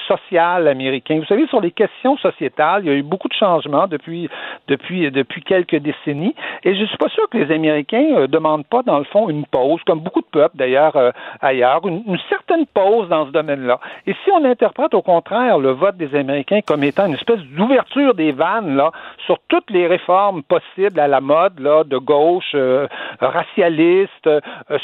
[0.08, 1.20] social américain.
[1.20, 4.30] Vous savez, sur les questions sociétales, il y a eu beaucoup de changements depuis,
[4.68, 6.36] depuis, depuis quelques décennies.
[6.64, 9.46] Et je suis pas sûr que les Américains euh, demandent pas, dans le fond, une
[9.46, 11.12] pause, comme beaucoup de peuples d'ailleurs euh,
[11.42, 13.80] ailleurs, une, certaine pause dans ce domaine-là.
[14.06, 18.14] Et si on interprète au contraire le vote des Américains comme étant une espèce d'ouverture
[18.16, 18.92] des vannes là
[19.26, 22.88] sur toutes les réformes possibles à la mode là de gauche, euh,
[23.20, 24.30] racialiste,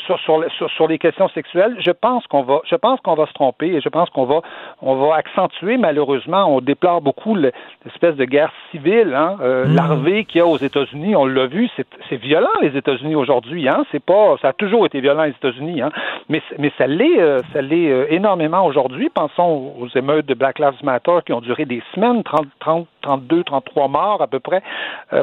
[0.06, 3.26] sur, sur, sur, sur les questions sexuelles, je pense qu'on va, je pense qu'on va
[3.26, 4.41] se tromper et je pense qu'on va,
[4.82, 6.46] on va accentuer malheureusement.
[6.56, 7.52] On déplore beaucoup le-
[7.86, 9.76] l'espèce de guerre civile, hein, euh, Mm.
[9.76, 11.16] larvée qu'il y a aux États-Unis.
[11.16, 11.70] On l'a vu,
[12.10, 13.68] c'est violent les États-Unis aujourd'hui.
[13.70, 15.92] Hein, c'est pas, ça a toujours été violent les États-Unis, hein,
[16.30, 16.42] mais
[16.78, 19.10] ça l'est, euh, ça l'est euh, énormément aujourd'hui.
[19.10, 23.44] Pensons aux émeutes de Black Lives Matter qui ont duré des semaines, 30, 30 32,
[23.44, 24.62] 33 morts à peu près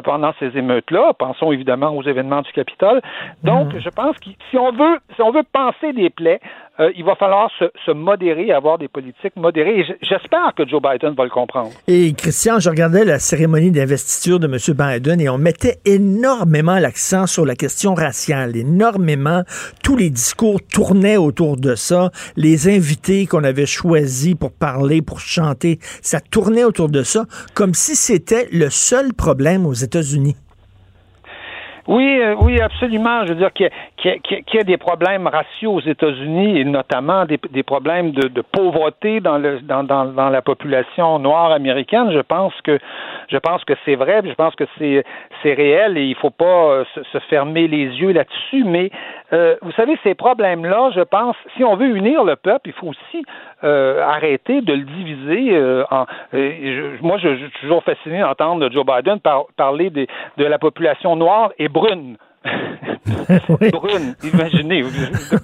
[0.03, 1.13] pendant ces émeutes-là.
[1.17, 3.01] Pensons évidemment aux événements du Capitole.
[3.43, 6.39] Donc, je pense que si on veut, si on veut penser des plaies,
[6.81, 9.81] euh, il va falloir se, modérer, avoir des politiques modérées.
[9.81, 11.69] Et j'espère que Joe Biden va le comprendre.
[11.87, 14.57] Et Christian, je regardais la cérémonie d'investiture de M.
[14.75, 19.43] Biden et on mettait énormément l'accent sur la question raciale, énormément.
[19.83, 22.09] Tous les discours tournaient autour de ça.
[22.35, 27.75] Les invités qu'on avait choisis pour parler, pour chanter, ça tournait autour de ça, comme
[27.75, 30.35] si c'était le seul problème aux États-Unis.
[31.91, 33.25] Oui, euh, oui, absolument.
[33.25, 33.69] Je veux dire qu'il
[34.05, 38.11] y, a- y y a- des problèmes raciaux aux États-Unis et notamment des, des problèmes
[38.11, 42.09] de, pauvreté dans, le, dans, la population noire américaine.
[42.13, 42.79] Je pense que
[43.27, 45.03] je pense que c'est vrai, je pense que c'est
[45.53, 48.63] réel et il faut pas euh, se, se fermer les yeux là-dessus.
[48.63, 48.89] Mais
[49.33, 52.87] euh, vous savez, ces problèmes-là, je pense, si on veut unir le peuple, il faut
[52.87, 53.23] aussi
[53.63, 55.55] euh, arrêter de le diviser.
[55.55, 60.07] euh, en, je- moi, je, je suis toujours fasciné d'entendre Joe Biden par- parler des-
[60.37, 62.17] de la population noire et brune.
[63.71, 64.83] brune, imaginez.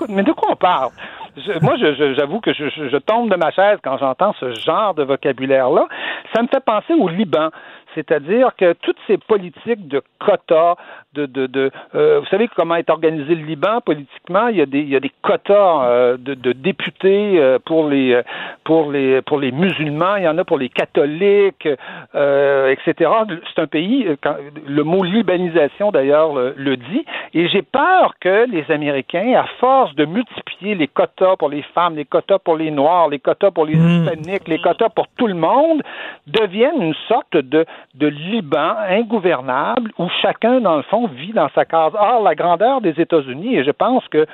[0.09, 0.89] Mais de quoi on parle?
[1.37, 1.75] Je- moi,
[2.15, 5.85] j'avoue que je, je- je tombe de ma chaise quand j'entends ce genre de vocabulaire-là.
[6.35, 7.49] Ça me fait penser au Liban.
[7.97, 10.75] C'est-à-dire que toutes ces politiques de quotas,
[11.15, 14.49] de, de, de euh, vous savez comment est organisé le Liban politiquement?
[14.49, 17.87] Il y a des, il y a des quotas euh, de, de députés euh, pour
[17.89, 18.21] les
[18.63, 21.67] pour les pour les musulmans, il y en a pour les catholiques,
[22.69, 23.11] etc.
[23.55, 24.35] C'est un pays, quand-
[24.67, 27.03] le mot libanisation d'ailleurs le, le dit,
[27.33, 31.95] et j'ai peur que les Américains, à force de multiplier les quotas pour les femmes,
[31.95, 35.33] les quotas pour les noirs, les quotas pour les hispaniques, les quotas pour tout le
[35.33, 35.81] monde,
[36.27, 37.65] deviennent une sorte de
[37.95, 41.93] de Liban ingouvernable où chacun, dans le fond, vit dans sa case.
[41.97, 44.25] Or, la grandeur des États-Unis, et je pense que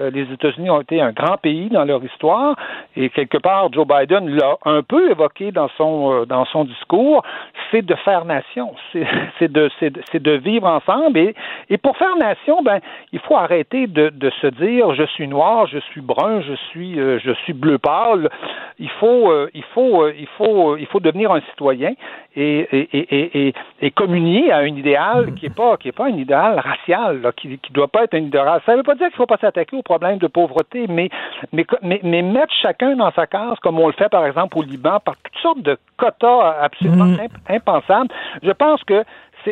[0.00, 2.56] euh, les États-Unis ont été un grand pays dans leur histoire
[2.96, 7.22] et quelque part Joe Biden l'a un peu évoqué dans son euh, dans son discours,
[7.70, 11.34] c'est de faire nation, c'est de vivre ensemble
[11.68, 12.80] et pour faire nation, ben
[13.12, 14.10] il faut arrêter de,
[14.40, 18.30] se dire je suis noir, je suis brun, je suis euh, je suis bleu pâle.
[18.78, 21.92] Il faut il faut il faut devenir un citoyen
[22.34, 27.20] et et, communier à un idéal qui est pas qui est pas un idéal racial,
[27.20, 28.60] là, qui qui doit pas être un idéal.
[28.64, 31.10] Ça veut pas dire qu'il faut pas s'attaquer aux problèmes de pauvreté, mais
[31.52, 34.62] mais mais, mais mettre chacun dans sa case, comme on le fait par exemple au
[34.62, 38.08] Liban, par toutes sortes de quotas absolument imp- impensables.
[38.42, 39.04] Je pense que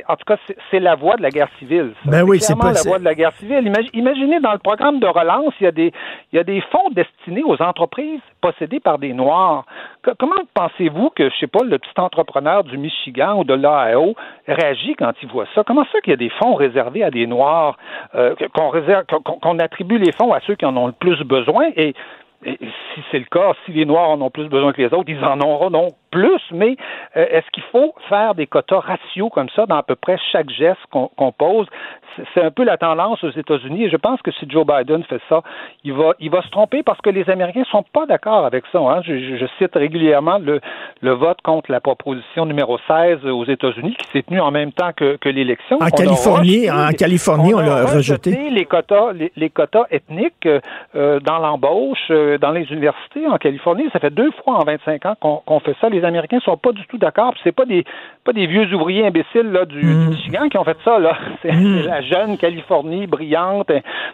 [0.08, 0.36] en tout cas
[0.70, 1.92] c'est- la voie de la guerre civile.
[2.04, 2.10] ça.
[2.10, 3.66] Ben oui, c'est clairement pas- la voie de la guerre civile.
[3.66, 5.92] Imagi- Imaginez dans le programme de relance, il y a des
[6.32, 9.64] il y a des fonds destinés aux entreprises possédées par des noirs.
[10.02, 14.14] Que- comment pensez-vous que je sais pas le petit entrepreneur du Michigan ou de l'Ohio
[14.48, 15.62] réagit quand il voit ça?
[15.64, 17.76] Comment ça qu'il y a des fonds réservés à des noirs
[18.14, 21.22] euh, qu'on réserve qu'on qu'on attribue les fonds à ceux qui en ont le plus
[21.24, 21.68] besoin?
[21.76, 21.94] Et
[22.42, 22.56] et
[22.94, 25.22] si c'est le cas, si les Noirs en ont plus besoin que les autres, ils
[25.22, 26.76] en auront non plus, mais
[27.16, 30.50] euh, est-ce qu'il faut faire des quotas ratios comme ça dans à peu près chaque
[30.50, 31.66] geste qu'on pose?
[32.34, 35.20] C'est un peu la tendance aux États-Unis et je pense que si Joe Biden fait
[35.28, 35.42] ça,
[35.84, 38.78] il va, il va se tromper parce que les Américains sont pas d'accord avec ça.
[38.78, 39.00] Hein.
[39.06, 40.60] Je, je, cite régulièrement le,
[41.02, 44.90] le vote contre la proposition numéro 16 aux États-Unis qui s'est tenu en même temps
[44.94, 45.78] que, que l'élection.
[45.80, 48.50] En Californie, en Californie, on, l'a rejeté.
[48.50, 50.48] Les quotas, les, les quotas ethniques
[50.96, 55.06] euh, dans l'embauche, euh, dans les universités en Californie, ça fait deux fois en 25
[55.06, 55.88] ans qu'on fait ça.
[55.88, 57.34] Les Américains sont pas du tout d'accord.
[57.44, 57.84] C'est pas des
[58.24, 60.04] pas des vieux ouvriers imbéciles là, du, Mm.
[60.04, 60.98] du Michigan qui ont fait ça.
[60.98, 61.16] là.
[61.42, 63.70] C'est la jeune Californie brillante,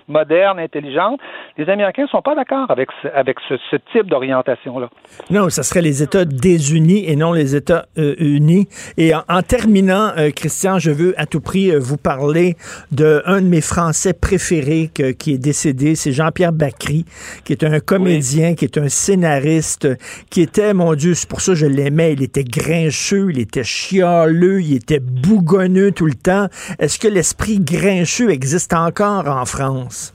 [0.08, 1.20] moderne, intelligente.
[1.58, 4.88] Les Américains sont pas d'accord avec ce, avec ce, ce type d'orientation là.
[5.30, 8.68] Non, ça serait les États désunis et non les États euh, unis.
[8.96, 12.56] Et en, en terminant, euh, Christian, je veux à tout prix euh, vous parler
[12.92, 17.04] de un de mes Français préférés que- qui est décédé, c'est Jean-Pierre Bacry,
[17.44, 19.88] qui est un comédien, qui est un scénariste,
[20.30, 24.60] qui était, mon Dieu, c'est pour ça que je il était grincheux, il était chialeux,
[24.60, 26.46] il était bougonneux tout le temps.
[26.78, 30.12] Est-ce que l'esprit grincheux existe encore en France?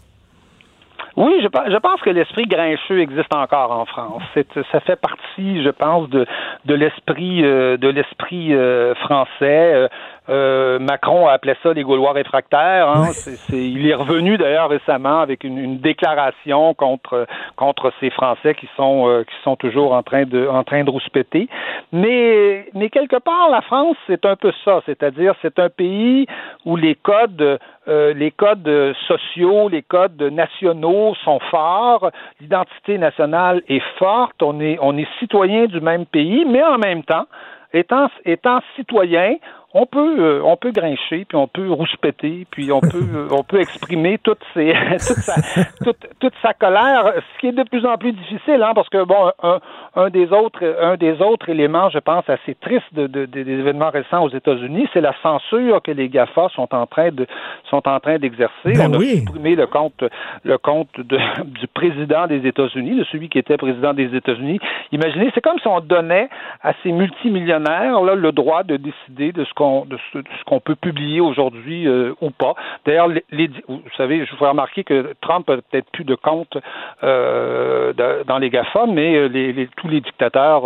[1.17, 4.23] Oui, je, pe- je pense que l'esprit grincheux existe encore en France.
[4.71, 6.25] Ça fait partie, je pense, de,
[6.73, 9.89] l'esprit euh, de l'esprit euh, français.
[10.31, 12.87] Euh, Macron a appelé ça les Gaulois réfractaires.
[12.87, 13.09] Hein.
[13.49, 17.27] Il est revenu d'ailleurs récemment avec une, une déclaration contre
[17.57, 20.89] contre ces Français qui sont euh, qui sont toujours en train de en train de
[20.89, 21.49] rouspéter.
[21.91, 24.81] Mais mais quelque part, la France, c'est un peu ça.
[24.85, 26.27] C'est-à-dire, c'est un pays
[26.65, 32.09] où les codes euh, les codes sociaux, les codes nationaux sont forts,
[32.39, 37.03] l'identité nationale est forte, on est, on est citoyen du même pays, mais en même
[37.03, 37.25] temps,
[37.73, 39.35] étant, étant citoyen,
[39.73, 43.43] on peut, euh, on peut grincher, puis on peut rouspéter, puis on peut, euh, on
[43.43, 45.35] peut exprimer toute, ses, toute, sa,
[45.83, 49.03] toute, toute sa colère, ce qui est de plus en plus difficile, hein, parce que
[49.03, 49.59] bon, un,
[49.95, 53.51] un des autres, un des autres éléments, je pense, assez triste de, de- de- des
[53.59, 57.25] événements récents aux États-Unis, c'est la censure que les Gafa sont en train de,
[57.69, 58.73] sont en train d'exercer.
[58.73, 60.03] Ben on a supprimé le compte,
[60.43, 64.59] le compte de, du président des États-Unis, de celui qui était président des États-Unis.
[64.91, 66.29] Imaginez, c'est comme si on donnait
[66.61, 70.17] à ces multimillionnaires là le droit de décider de ce qu'on de ce,
[70.47, 72.55] qu'on peut publier aujourd'hui euh, ou pas.
[72.85, 76.57] D'ailleurs, les, vous savez, je vous ferai remarquer que Trump a peut-être plus de compte
[77.03, 80.63] euh, de- dans les GAFA, mais euh, les, les- tous les dictateurs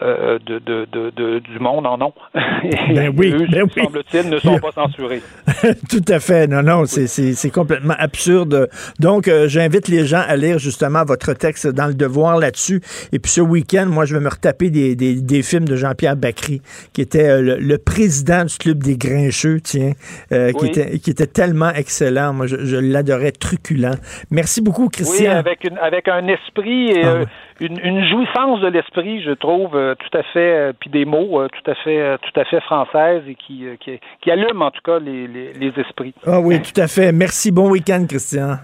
[0.00, 2.14] de, de, du monde en ont.
[2.64, 3.82] Et Ben oui, eux, ben oui.
[3.84, 5.22] semble-t-il, ne sont pas censurés.
[5.90, 6.46] Tout à fait.
[6.46, 8.68] Non, non, c'est- c'est c'est complètement absurde.
[9.00, 12.80] Donc, j'invite les gens à lire justement votre texte dans le devoir là-dessus.
[13.12, 16.16] Et puis ce week-end, moi, je vais me retaper des, des, des films de Jean-Pierre
[16.16, 16.60] Bacry,
[16.92, 19.92] qui était le, le président du Club des Grincheux, tiens,
[20.32, 20.68] euh, qui, Oui.
[20.70, 22.32] était, qui était tellement excellent.
[22.32, 23.96] Moi, je, je l'adorais truculent.
[24.30, 25.32] Merci beaucoup, Oui, Christian.
[25.32, 27.24] avec, une, avec un esprit et Ah euh,
[27.60, 31.70] une, une jouissance de l'esprit, je trouve, euh, tout à fait, puis des mots tout
[31.70, 35.26] à fait, tout à fait françaises et qui, qui, qui allument en tout cas les,
[35.26, 36.14] les, les esprits.
[36.26, 37.12] Ah oui, tout à fait.
[37.12, 37.50] Merci.
[37.52, 38.58] Bon week-end, Christian.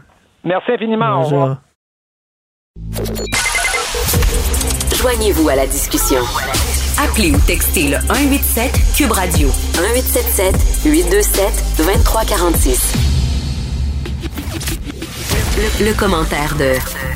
[0.45, 1.21] Merci infiniment.
[1.21, 1.41] Au Bonjour.
[1.41, 1.59] revoir.
[5.01, 6.21] Joignez-vous à la discussion.
[6.99, 10.57] Appelez ou textez le 187 Cube Radio 1877
[10.87, 12.93] 827 2346.
[15.81, 16.75] Le, commentaire de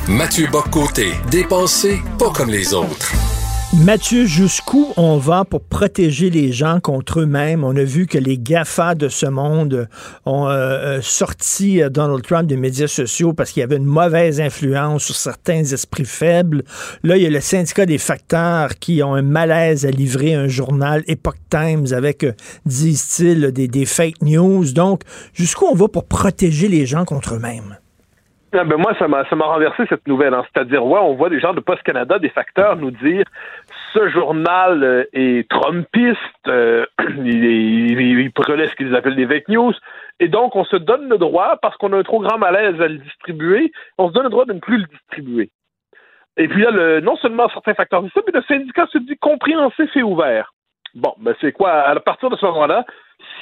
[0.09, 3.11] Mathieu Boccoté, dépensé pas comme les autres.
[3.73, 7.63] Mathieu, jusqu'où on va pour protéger les gens contre eux-mêmes?
[7.63, 9.89] On a vu que les GAFA de ce monde
[10.27, 14.39] ont euh, euh, sorti euh, Donald Trump des médias sociaux parce qu'il avait une mauvaise
[14.39, 16.61] influence sur certains esprits faibles.
[17.01, 20.47] Là, il y a le syndicat des facteurs qui ont un malaise à livrer un
[20.47, 22.27] journal Epoch Times avec,
[22.67, 24.71] disent-ils, des, fake news.
[24.71, 25.01] Donc,
[25.33, 27.77] jusqu'où on va pour protéger les gens contre eux-mêmes?
[28.55, 30.33] Ah ben moi, ça m'a, renversé cette nouvelle.
[30.33, 30.43] hein.
[30.53, 33.25] C'est-à-dire, ouais, on voit des gens de Post Canada, des facteurs, nous dire
[33.93, 36.17] ce journal euh, est Trumpiste,
[36.47, 36.85] euh,
[37.23, 39.73] il, il, ce qu'ils appellent des fake news,
[40.19, 42.87] et donc on se donne le droit, parce qu'on a un trop grand malaise à
[42.87, 45.49] le distribuer, on se donne le droit de ne plus le distribuer.
[46.37, 49.17] Et puis là, le, non seulement certains facteurs disent ça, mais le syndicat se dit
[49.17, 50.53] compréhensif et ouvert.
[50.95, 51.71] Bon, ben c'est quoi?
[51.71, 52.85] À partir de ce moment-là,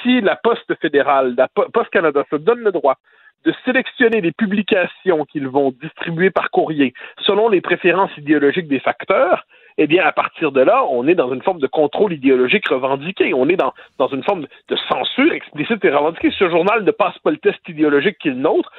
[0.02, 2.96] si la Poste fédérale, la Po- Poste Canada se donne le droit
[3.44, 9.44] de sélectionner les publications qu'ils vont distribuer par courrier selon les préférences idéologiques des facteurs,
[9.78, 13.34] eh bien, à partir de là, on est dans une forme de contrôle idéologique revendiqué.
[13.34, 16.30] On est dans, dans une forme de censure explicite et revendiquée.
[16.38, 18.70] Ce journal ne passe pas le test idéologique qui est le nôtre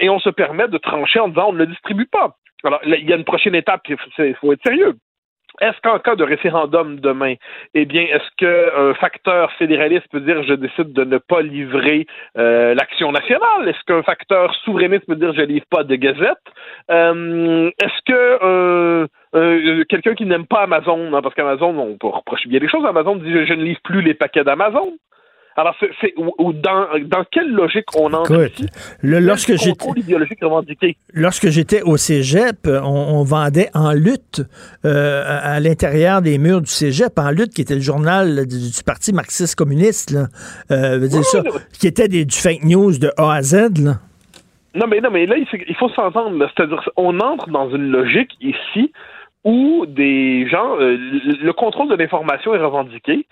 [0.00, 2.36] et on se permet de trancher en disant on ne le distribue pas.
[2.64, 4.94] Alors, il y a une prochaine étape, il faut être sérieux.
[5.60, 7.34] Est-ce qu'en cas de référendum demain,
[7.74, 12.06] eh bien, est-ce qu'un facteur fédéraliste peut dire je décide de ne pas livrer
[12.36, 13.68] euh, l'action nationale?
[13.68, 16.38] Est-ce qu'un facteur souverainiste peut dire je livre pas de gazette?
[16.90, 19.06] Euh, est-ce que euh,
[19.38, 22.84] euh, quelqu'un qui n'aime pas Amazon, hein, parce qu'Amazon, on peut reprocher bien des choses.
[22.86, 24.96] Amazon dit je, je ne livre plus les paquets d'Amazon.
[25.56, 28.66] Alors, c'est, dans, dans quelle logique on entre Écoute,
[29.02, 32.84] le- lorsque j'étais lorsque j'étais au cégep, on,
[33.18, 34.42] on vendait En Lutte
[34.84, 38.70] euh, à, à l'intérieur des murs du cégep, En Lutte, qui était le journal du,
[38.70, 40.16] du Parti marxiste-communiste,
[40.70, 41.08] euh,
[41.72, 43.78] qui était des, du fake news de A à Z.
[43.84, 43.94] Là.
[44.76, 46.48] Non, mais non, mais là, il faut- s'entendre.
[46.56, 48.92] C'est-à-dire, on entre dans une logique ici
[49.44, 53.26] où des gens, euh, le le contrôle de l'information est revendiqué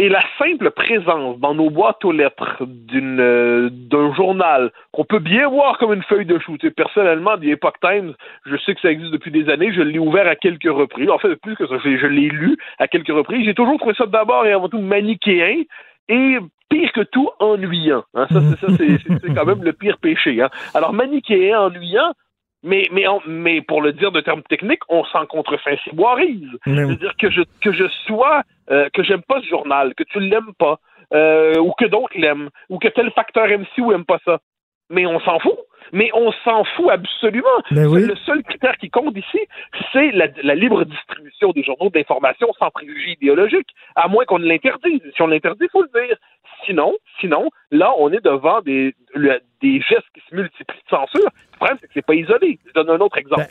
[0.00, 2.62] et la simple présence dans nos boîtes aux lettres
[2.94, 6.56] euh, d'un journal qu'on peut bien voir comme une feuille de chou.
[6.74, 8.14] Personnellement, The Epoch Times,
[8.46, 11.10] je sais que ça existe depuis des années, je l'ai ouvert à quelques reprises.
[11.10, 13.44] En fait, plus que ça, je, l'ai lu à quelques reprises.
[13.44, 15.64] J'ai toujours trouvé ça d'abord et avant tout manichéen
[16.08, 16.38] et
[16.70, 18.04] pire que tout, ennuyant.
[18.14, 18.26] hein.
[18.30, 20.40] Ça, c'est quand même le pire péché.
[20.40, 20.48] Hein.
[20.72, 22.14] Alors, manichéen, ennuyant,
[22.62, 26.44] mais, mais, on- mais pour le dire de termes techniques, on s'en contrefait ses boiries.
[26.86, 30.52] C'est-à-dire que je, que je sois, euh, que j'aime pas ce journal, que tu l'aimes
[30.58, 30.78] pas,
[31.14, 34.38] euh, ou que d'autres l'aiment, ou que tel facteur aime ci ou aime pas ça.
[34.90, 35.56] Mais on s'en fout.
[35.92, 37.48] Mais on s'en fout absolument.
[37.70, 38.06] Ben oui.
[38.06, 39.38] Le seul critère qui compte ici,
[39.92, 44.46] c'est la, la libre distribution des journaux d'information sans préjugés idéologiques, à moins qu'on ne
[44.46, 45.00] l'interdise.
[45.14, 46.16] Si on l'interdit, il faut le dire.
[46.66, 51.28] Sinon, sinon, là, on est devant des, le- des gestes qui se multiplient de censure.
[51.52, 52.58] Le problème, c'est que c'est pas isolé.
[52.66, 53.46] Je donne un autre exemple.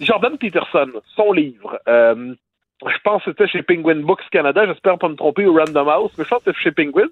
[0.00, 2.34] Jordan Peterson, son livre, euh,
[2.86, 6.12] je pense que c'était chez Penguin Books Canada, j'espère pas me tromper, ou Random House,
[6.16, 7.08] mais je pense que c'était chez Penguin.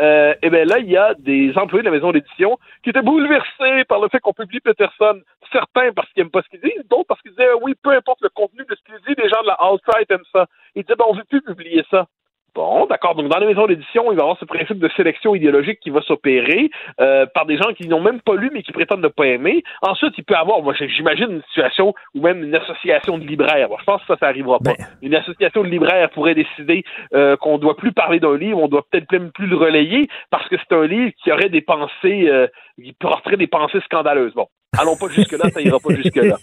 [0.00, 3.02] Euh, et bien là, il y a des employés de la maison d'édition qui étaient
[3.02, 5.20] bouleversés par le fait qu'on publie Peterson.
[5.52, 8.20] Certains parce qu'ils n'aiment pas ce qu'ils disent, d'autres parce qu'ils disaient oui, peu importe
[8.22, 10.46] le contenu de ce qu'ils disent, les gens de la alt-right aiment ça.
[10.74, 12.06] Ils disaient ben, on veut plus publier ça.
[12.54, 13.14] Bon, d'accord.
[13.14, 15.88] Donc, dans les maisons d'édition, il va y avoir ce principe de sélection idéologique qui
[15.88, 16.70] va s'opérer
[17.00, 19.62] euh, par des gens qui n'ont même pas lu mais qui prétendent ne pas aimer.
[19.80, 23.70] Ensuite, il peut y avoir, moi, j'imagine une situation ou même une association de libraires.
[23.70, 24.74] Bon, je pense que ça, ça arrivera pas.
[25.00, 26.84] Une association de libraires pourrait décider
[27.14, 30.46] euh, qu'on doit plus parler d'un livre, on doit peut-être même plus le relayer parce
[30.48, 34.34] que c'est un livre qui aurait des pensées, euh, qui porterait des pensées scandaleuses.
[34.34, 34.46] Bon,
[34.78, 36.36] allons pas jusque-là, ça ira pas jusque-là.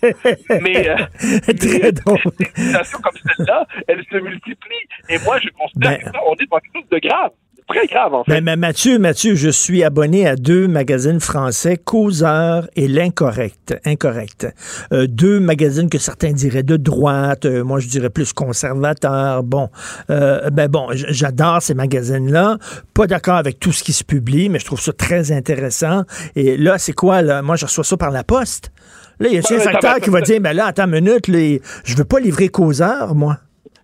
[0.62, 2.20] Mais, euh, drôle.
[2.38, 4.88] des situations comme celle-là, elles se multiplient.
[5.10, 7.32] Et moi, je considère que ça, on est dans quelque chose de grave.
[7.68, 8.42] Très grave, en fait.
[8.42, 13.76] Mais Mathieu, Mathieu, je suis abonné à deux magazines français, Causeur et L'Incorrect.
[13.86, 14.48] Incorrect.
[14.92, 19.44] Euh, deux magazines que certains diraient de droite, euh, moi je dirais plus conservateur.
[19.44, 19.70] Bon,
[20.10, 22.58] euh, ben bon, j'adore ces magazines-là.
[22.94, 26.04] Pas d'accord avec tout ce qui se publie, mais je trouve ça très intéressant.
[26.36, 27.42] Et là, c'est quoi, là?
[27.42, 28.72] Moi, je reçois ça par la poste.
[29.20, 31.02] Là, il y a Ouais, un ouais, facteur qui va dire, ben là, attends une
[31.02, 33.38] minute, là, je veux pas livrer Causeur, moi.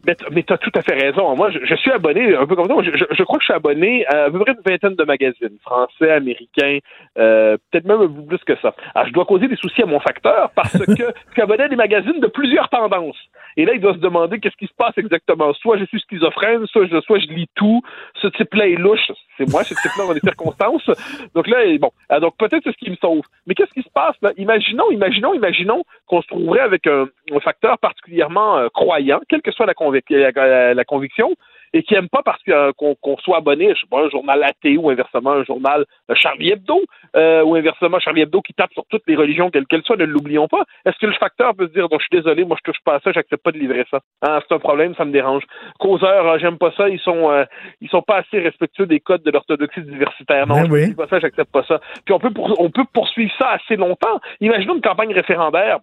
[0.05, 1.35] Mais, mais tu as tout à fait raison.
[1.35, 3.47] Moi, je, je suis abonné, un peu comme toi, je, je- je crois que je
[3.47, 6.79] suis abonné à à peu près une vingtaine de magazines, français, américains,
[7.17, 8.73] euh, peut-être même un peu plus que ça.
[8.93, 11.67] Alors, je dois causer des soucis à mon facteur parce que je suis abonné à
[11.67, 13.17] des magazines de plusieurs tendances.
[13.57, 15.53] Et là, il doit se demander qu'est-ce qui se passe exactement.
[15.53, 17.81] Soit je suis schizophrène, soit je, soit je lis tout.
[18.21, 19.11] Ce type-là est louche.
[19.37, 20.89] C'est moi, ce type-là dans les circonstances.
[21.33, 23.23] Donc là, donc ah, donc peut-être c'est ce qui me sauve.
[23.47, 24.31] Mais qu'est-ce qui se passe là?
[24.37, 29.51] Imaginons, imaginons, imaginons qu'on se trouverait avec un, un facteur particulièrement euh, croyant, quelle que
[29.51, 31.31] soit la, convic- la, la- la conviction,
[31.73, 34.77] et qui aime pas parce euh, qu'on soit abonné, je sais pas, un journal athée
[34.77, 36.81] ou inversement un journal Charlie Hebdo,
[37.17, 40.05] euh, ou inversement Charlie Hebdo qui tape sur toutes les religions, quelles qu'elles soient, ne
[40.05, 40.63] l'oublions pas.
[40.85, 42.99] Est-ce que le facteur peut se dire, je suis désolé, moi je touche pas à
[43.01, 43.99] ça, j'accepte pas de livrer ça?
[44.21, 45.43] Ah, c'est un problème, ça me dérange.
[45.79, 47.43] Causeur, euh, j'aime pas ça, ils sont euh,
[47.81, 50.47] ils sont pas assez respectueux des codes de l'orthodoxie diversitaire.
[50.47, 50.87] Non, Ben je oui.
[50.89, 51.81] dis pas ça, j'accepte pas ça.
[52.05, 54.21] Puis on peut pour- on peut poursuivre ça assez longtemps.
[54.39, 55.79] Imaginons une campagne référendaire.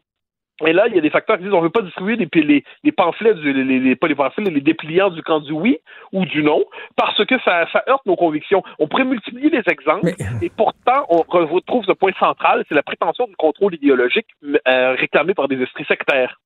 [0.67, 2.29] Et là, il y a des facteurs qui disent on ne veut pas distribuer les,
[2.43, 5.79] les, les pamphlets, du, les, les- pas les pamphlets, les dépliants du camp du oui
[6.13, 6.65] ou du non,
[6.97, 8.63] parce que ça, ça heurte nos convictions.
[8.79, 10.11] On pourrait multiplier les exemples,
[10.41, 14.27] et pourtant, on retrouve ce point central, c'est la prétention du contrôle idéologique
[14.69, 16.39] euh, réclamé par des esprits sectaires.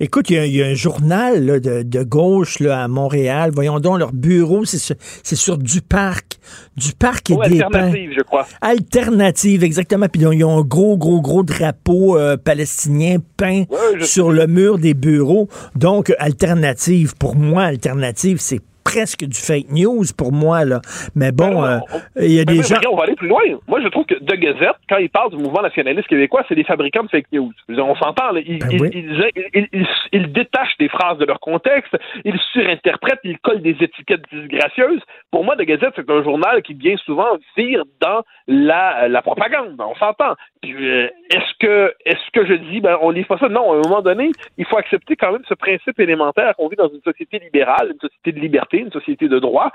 [0.00, 2.88] Écoute, il y, a- il y a un journal là, de, de gauche là, à
[2.88, 3.50] Montréal.
[3.54, 6.38] Voyons donc, leur bureau, c'est sur, sur du parc.
[6.76, 8.46] Du parc et des alternative, je crois.
[8.60, 10.06] Alternative, exactement.
[10.08, 14.78] Puis ils ont un gros, gros, gros drapeau euh, palestinien peint Ouais, sur le mur
[14.78, 15.48] des bureaux.
[15.74, 20.64] Donc, alternative, pour moi, alternative, c'est presque du fake news pour moi.
[20.64, 20.80] là.
[21.14, 21.78] Mais bon, euh,
[22.20, 22.76] il y a Ben des gens...
[22.90, 23.42] on va aller plus loin.
[23.66, 26.64] Moi, je trouve que De Gazette, quand il parle du mouvement nationaliste québécois, c'est des
[26.64, 27.52] fabricants de fake news.
[27.68, 28.34] Dire, On s'entend.
[28.36, 28.90] Ils, Ben ils- oui.
[28.94, 33.76] ils- ils- ils- ils détachent des phrases de leur contexte, ils surinterprètent, ils collent des
[33.80, 35.02] étiquettes disgracieuses.
[35.30, 39.76] Pour moi, De Gazette, c'est un journal qui bien souvent vire dans la, la propagande.
[39.80, 40.34] On s'entend.
[40.64, 43.48] Euh, est-ce que est-ce que je dis ben on livre pas ça?
[43.48, 46.76] Non, à un moment donné, il faut accepter quand même ce principe élémentaire qu'on vit
[46.76, 49.70] dans une société libérale, une société de liberté, une société de droit,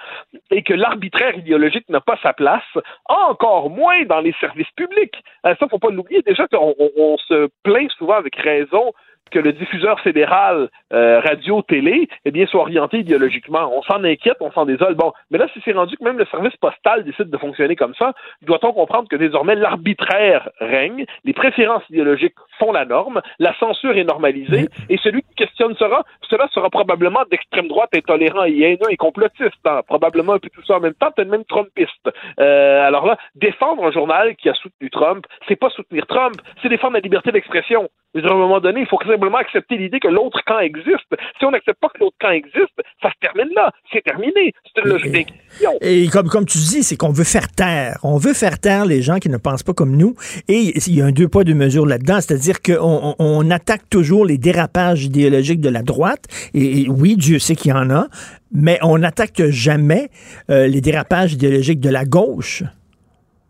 [0.51, 2.63] et que l'arbitraire idéologique n'a pas sa place,
[3.05, 5.23] encore moins dans les services publics.
[5.45, 6.21] Euh, ça, faut pas l'oublier.
[6.21, 8.93] Déjà qu'on on- on se plaint souvent avec raison
[9.31, 13.71] que le diffuseur fédéral euh, radio-télé, eh bien, soit orienté idéologiquement.
[13.73, 14.95] On s'en inquiète, on s'en désole.
[14.95, 17.95] Bon, mais là, si c'est rendu que même le service postal décide de fonctionner comme
[17.95, 23.97] ça, doit-on comprendre que désormais l'arbitraire règne, les préférences idéologiques font la norme, la censure
[23.97, 28.89] est normalisée, et celui qui questionne sera, cela sera probablement d'extrême droite, intolérant et haineux
[28.89, 32.09] et complotiste, hein, probablement un peu tout ça en même temps, peut-être même trumpiste.
[32.39, 36.69] Euh, alors là, défendre un journal qui a soutenu Trump, c'est pas soutenir Trump, c'est
[36.69, 37.89] défendre la liberté d'expression.
[38.13, 41.07] Dire, à un moment donné, il faut simplement accepter l'idée que l'autre camp existe.
[41.39, 43.71] Si on n'accepte pas que l'autre camp existe, ça se termine là.
[43.91, 44.53] C'est terminé.
[44.65, 45.71] C'est une logique d'inquisition.
[45.81, 47.99] Et comme, comme tu dis, c'est qu'on veut faire taire.
[48.03, 50.15] On veut faire taire les gens qui ne pensent pas comme nous.
[50.47, 52.19] Et il y a un deux poids, deux mesures là-dedans.
[52.19, 56.25] C'est-à-dire qu'on on, on attaque toujours les dérapages idéologiques de la droite.
[56.53, 58.07] Et, et oui, Dieu sait qu'il y en a.
[58.51, 60.09] Mais on n'attaque jamais
[60.49, 62.63] euh, les dérapages idéologiques de la gauche.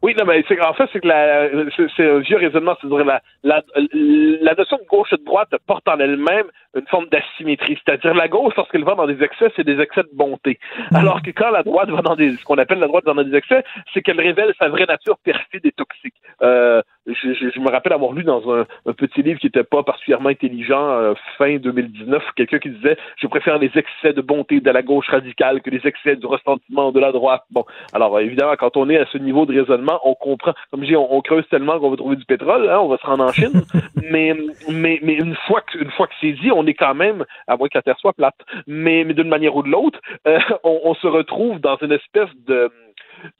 [0.01, 3.21] Oui, non, mais en fait, c'est que la, c'est, c'est un vieux raisonnement, c'est-à-dire la,
[3.43, 3.61] la,
[3.93, 7.77] la notion de gauche et de droite porte en elle-même une forme d'asymétrie.
[7.85, 10.57] C'est-à-dire la gauche, lorsqu'elle va dans des excès, c'est des excès de bonté.
[10.93, 13.23] Alors que quand la droite va dans des, ce qu'on appelle la droite va dans
[13.23, 13.63] des excès,
[13.93, 16.15] c'est qu'elle révèle sa vraie nature perfide et toxique.
[16.41, 19.63] Euh, je, je, je, me rappelle avoir lu dans un, un petit livre qui n'était
[19.63, 24.59] pas particulièrement intelligent, euh, fin 2019, quelqu'un qui disait je préfère les excès de bonté
[24.59, 27.43] de la gauche radicale que les excès du ressentiment de la droite.
[27.49, 30.53] Bon, alors évidemment, quand on est à ce niveau de raisonnement, on comprend.
[30.69, 32.97] Comme je dis, on, on creuse tellement qu'on va trouver du pétrole, hein, on va
[32.97, 33.63] se rendre en Chine.
[33.95, 34.35] mais,
[34.69, 37.57] mais, mais une fois que, une fois que c'est dit, on est quand même, à
[37.57, 38.35] moins que la terre soit plate,
[38.67, 42.29] mais, mais d'une manière ou de l'autre, euh, on, on se retrouve dans une espèce
[42.47, 42.69] de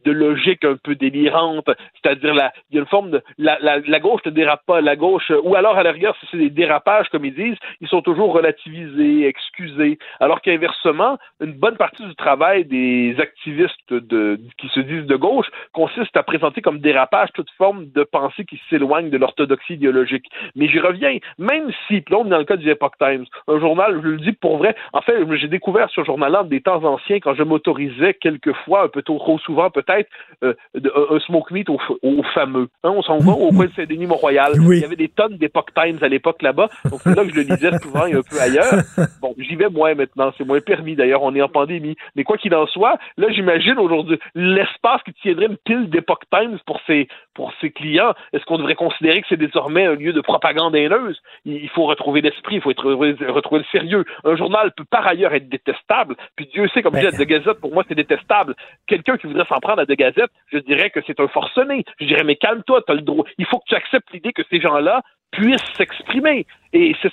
[0.06, 1.70] de logique un peu délirante,
[2.02, 4.82] c'est-à-dire la, il y a une forme de la, la, la gauche ne dérape pas,
[4.82, 7.88] la gauche, ou alors à la rigueur, si c'est des dérapages comme ils disent, ils
[7.88, 14.68] sont toujours relativisés, excusés, alors qu'inversement, une bonne partie du travail des activistes de, qui
[14.70, 19.10] se disent de gauche consiste à présenter comme dérapage toute forme de pensée qui s'éloigne
[19.10, 20.26] de l'orthodoxie idéologique.
[20.56, 23.99] Mais j'y reviens, même si, là, est dans le cas du Epoch Times, un journal,
[24.03, 27.34] je le dis pour vrai, en fait, j'ai découvert ce journal-là des temps anciens quand
[27.34, 30.10] je m'autorisais quelquefois, un peu trop souvent peut-être
[30.43, 32.68] euh, un smoke meat au, au fameux.
[32.84, 34.53] Hein, on s'en va au coin de Saint-Denis Mont-Royal.
[34.60, 34.77] Oui.
[34.77, 36.69] Il y avait des tonnes d'Epoch Times à l'époque là-bas.
[36.89, 38.84] Donc c'est là que je le lisais souvent et un peu ailleurs.
[39.22, 40.31] Bon, j'y vais moins maintenant.
[40.38, 41.22] C'est moins permis d'ailleurs.
[41.22, 41.95] On est en pandémie.
[42.15, 46.57] Mais quoi qu'il en soit, là j'imagine aujourd'hui l'espace qui tiendrait une pile d'Epoch Times
[46.65, 48.14] pour ses pour ses clients.
[48.34, 51.19] Est-ce qu'on devrait considérer que c'est désormais un lieu de propagande haineuse?
[51.45, 52.56] Il faut retrouver l'esprit.
[52.56, 52.91] Il faut être,
[53.31, 54.06] retrouver le sérieux.
[54.23, 56.15] Un journal peut par ailleurs être détestable.
[56.35, 58.56] Puis Dieu sait, comme je dis, la Gazette pour moi c'est détestable.
[58.88, 61.86] Quelqu'un qui voudrait s'en prendre à de Gazette, je dirais que c'est un forcené.
[62.00, 63.26] Je dirais, mais calme-toi, t'as le droit.
[63.38, 65.02] Il faut que tu acceptes l'idée que ces gens-là
[65.32, 66.45] puissent s'exprimer.
[66.74, 67.10] Et c'est,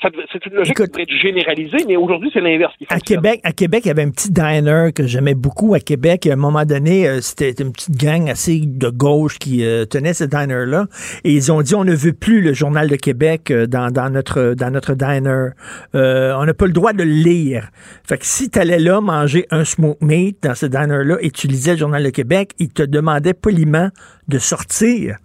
[0.47, 3.01] une logique Écoute, qui devrait être généralisée, mais aujourd'hui, c'est l'inverse qui À.
[3.01, 6.28] Québec, à Québec, il y avait un petit diner que j'aimais beaucoup à Québec.
[6.28, 10.15] À un moment donné, euh, c'était une petite gang assez de gauche qui euh, tenait
[10.15, 10.86] ce diner-là.
[11.24, 14.11] Et ils ont dit, on ne veut plus le Journal de Québec euh, dans, dans,
[14.11, 15.49] notre, dans notre diner.
[15.97, 17.70] Euh, on n'a pas le droit de le lire.
[18.07, 21.49] Fait que si tu allais là manger un smoke meat dans ce diner-là et tu
[21.49, 23.90] lisais le Journal de Québec, ils te demandaient poliment
[24.28, 25.16] de sortir.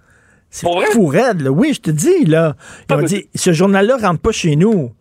[0.54, 1.50] C'est fou raide, là.
[1.50, 2.54] Oui, je te dis, là.
[2.90, 4.92] Ils ont dit, ce journal-là rentre pas chez nous.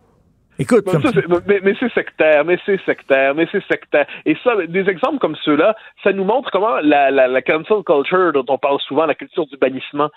[0.59, 4.07] Écoute, Mais, comme mais- mais c'est sectaire, mais c'est sectaire, mais c'est sectaire.
[4.27, 5.75] Et ça, des exemples comme ceux-là,
[6.05, 9.47] ça nous montre comment la, la, la cancel culture dont on parle souvent, la culture
[9.47, 10.09] du bannissement,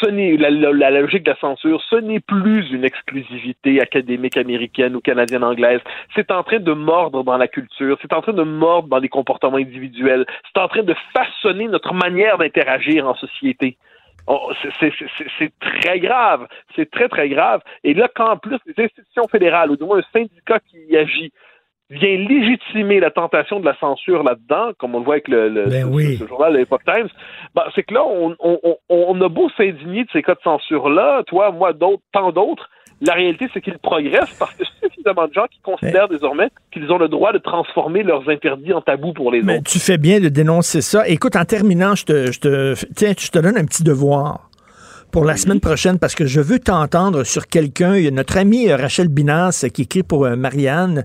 [0.00, 4.36] ce n'est la, la, la logique de la censure, ce n'est plus une exclusivité académique
[4.36, 5.80] américaine ou canadienne anglaise.
[6.14, 9.10] C'est en train de mordre dans la culture, c'est en train de mordre dans les
[9.10, 13.76] comportements individuels, c'est en train de façonner notre manière d'interagir en société.
[14.26, 16.46] Oh, c'est- très grave.
[16.76, 17.60] C'est très, très grave.
[17.84, 20.96] Et là, quand en plus les institutions fédérales, ou du moins un syndicat qui y
[20.96, 21.32] agit,
[21.90, 25.64] vient légitimer la tentation de la censure là-dedans, comme on le voit avec le, le-
[25.66, 26.16] Ben ce, oui.
[26.16, 27.08] ce journal, l'Epoch Times,
[27.54, 30.40] ben, c'est que là, on, on, on, on a beau s'indigner de ces cas de
[30.42, 32.70] censure-là, toi, moi, d'autres, tant d'autres,
[33.04, 36.98] la réalité, c'est qu'ils progressent parce que suffisamment de gens qui considèrent désormais qu'ils ont
[36.98, 39.70] le droit de transformer leurs interdits en tabous pour les Mais autres.
[39.70, 41.06] tu fais bien de dénoncer ça.
[41.08, 44.48] Écoute, en terminant, je te, je te, tiens, je te donne un petit devoir
[45.10, 47.96] pour la semaine prochaine parce que je veux t'entendre sur quelqu'un.
[47.96, 51.04] Il y a notre amie euh, Rachel Binas euh, qui écrit pour euh, Marianne,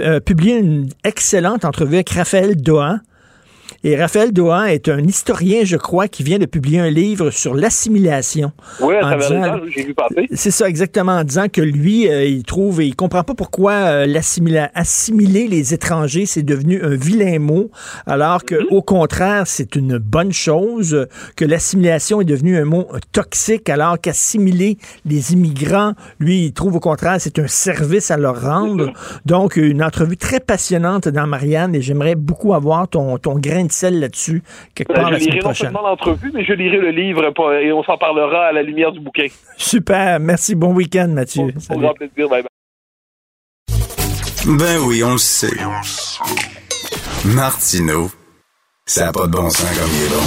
[0.00, 2.98] euh, publié une excellente entrevue avec Raphaël Dohan.
[3.84, 7.54] Et Raphaël Dohan est un historien, je crois, qui vient de publier un livre sur
[7.54, 8.50] l'assimilation.
[8.80, 10.26] Oui, à travers j'ai vu passer.
[10.32, 13.72] C'est ça, exactement, en disant que lui, euh, il trouve, et il comprend pas pourquoi
[13.72, 14.20] euh,
[14.74, 17.70] assimiler les étrangers, c'est devenu un vilain mot,
[18.04, 21.06] alors que, au contraire, c'est une bonne chose,
[21.36, 24.76] que l'assimilation est devenue un mot euh, toxique, alors qu'assimiler
[25.06, 28.92] les immigrants, lui, il trouve au contraire, c'est un service à leur rendre.
[29.24, 33.72] Donc, une entrevue très passionnante dans Marianne, et j'aimerais beaucoup avoir ton, ton grain de
[33.72, 34.42] sel là-dessus,
[34.74, 35.66] quelque part Euh, la je semaine lirai non prochaine.
[35.72, 37.32] seulement l'entrevue, mais je lirai le livre
[37.62, 39.26] et on s'en parlera à la lumière du bouquin.
[39.56, 41.52] Super, merci, bon week-end, Mathieu.
[41.58, 41.80] Salut.
[41.82, 42.48] grand plaisir, bye bye.
[44.58, 45.48] Ben oui, on le sait.
[47.24, 48.10] Martineau,
[48.86, 50.22] ça a pas de bon sens comme il est bon.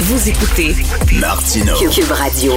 [0.00, 0.74] Vous écoutez
[1.20, 1.74] Martineau.
[1.90, 2.52] Cube Radio.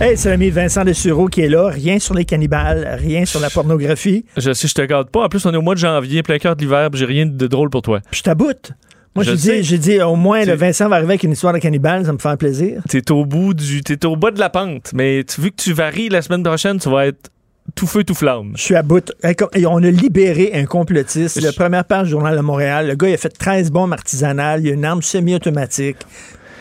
[0.00, 1.68] Hey, c'est l'ami Vincent Dessureau qui est là.
[1.68, 4.24] Rien sur les cannibales, rien sur la pornographie.
[4.36, 5.24] Je sais, je te garde pas.
[5.24, 7.26] En plus, on est au mois de janvier, plein cœur de l'hiver, puis j'ai rien
[7.26, 8.00] de drôle pour toi.
[8.12, 8.72] Je t'aboute.
[9.18, 11.52] Moi, Je j'ai dit, j'ai dit, au moins, le Vincent va arriver avec une histoire
[11.52, 12.82] de cannibale, ça me fait plaisir.
[12.88, 13.82] T'es au bout du.
[13.82, 14.92] T'es au bas de la pente.
[14.94, 17.30] Mais tu, vu que tu varies la semaine prochaine, tu vas être
[17.74, 18.52] tout feu, tout flamme.
[18.54, 19.12] Je suis à bout.
[19.22, 21.40] Hey, on a libéré un complotiste.
[21.40, 22.86] La première page du Journal de Montréal.
[22.86, 24.64] Le gars, il a fait 13 bombes artisanales.
[24.64, 25.98] Il a une arme semi-automatique.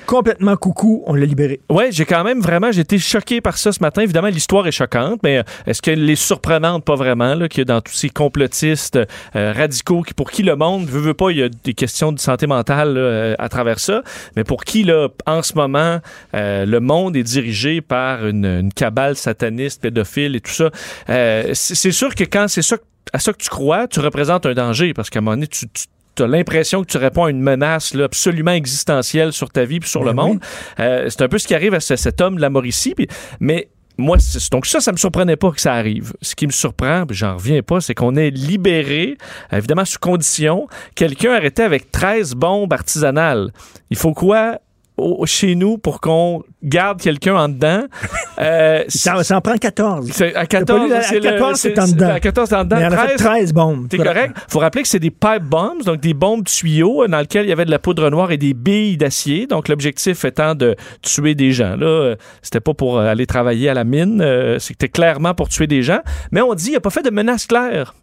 [0.07, 1.59] Complètement coucou, on l'a libéré.
[1.69, 4.01] Ouais, j'ai quand même vraiment, été choqué par ça ce matin.
[4.03, 6.85] Évidemment, l'histoire est choquante, mais euh, est-ce qu'elle est surprenante?
[6.85, 8.97] Pas vraiment, là, qu'il y a dans tous ces complotistes
[9.35, 12.13] euh, radicaux qui, pour qui le monde, veut, veut pas, il y a des questions
[12.13, 14.01] de santé mentale là, euh, à travers ça,
[14.37, 15.99] mais pour qui, là, en ce moment,
[16.33, 20.69] euh, le monde est dirigé par une, une cabale sataniste, pédophile et tout ça.
[21.09, 22.77] Euh, c'est sûr que quand c'est ça,
[23.11, 25.67] à ça que tu crois, tu représentes un danger, parce qu'à un moment donné, tu,
[25.67, 25.83] tu
[26.17, 29.79] tu as l'impression que tu réponds à une menace là, absolument existentielle sur ta vie
[29.79, 30.39] puis sur le monde.
[30.79, 32.93] Euh, c'est un peu ce qui arrive à ce- cet homme de la Mauricie.
[33.39, 33.69] mais
[33.99, 36.13] moi, c'est- donc ça, ça me surprenait pas que ça arrive.
[36.21, 39.17] Ce qui me surprend, j'en reviens pas, c'est qu'on ait libéré,
[39.51, 43.51] évidemment sous condition, quelqu'un arrêté avec 13 bombes artisanales.
[43.89, 44.59] Il faut quoi?
[44.97, 47.83] Au- chez nous pour qu'on garde quelqu'un en dedans?
[48.39, 50.11] Euh, Ça, ça en prend 14.
[50.11, 52.09] c'est- à T'as pas 14, lu la- à c'est le- 14, c'est c'est- en dedans.
[52.09, 52.75] À 14, c'est en dedans.
[52.75, 53.87] Mais il en a fait 13 bombes.
[53.89, 54.37] T'es correct?
[54.47, 57.49] Faut rappeler que c'est des pipe bombs, donc des bombes tuyaux euh, dans lesquelles il
[57.49, 59.47] y avait de la poudre noire et des billes d'acier.
[59.47, 61.75] Donc l'objectif étant de tuer des gens.
[61.77, 64.23] Là, euh, c'était pas pour euh, aller travailler à la mine,
[64.59, 66.01] c'était clairement pour tuer des gens.
[66.31, 67.95] Mais on dit, il a pas fait de menace claire.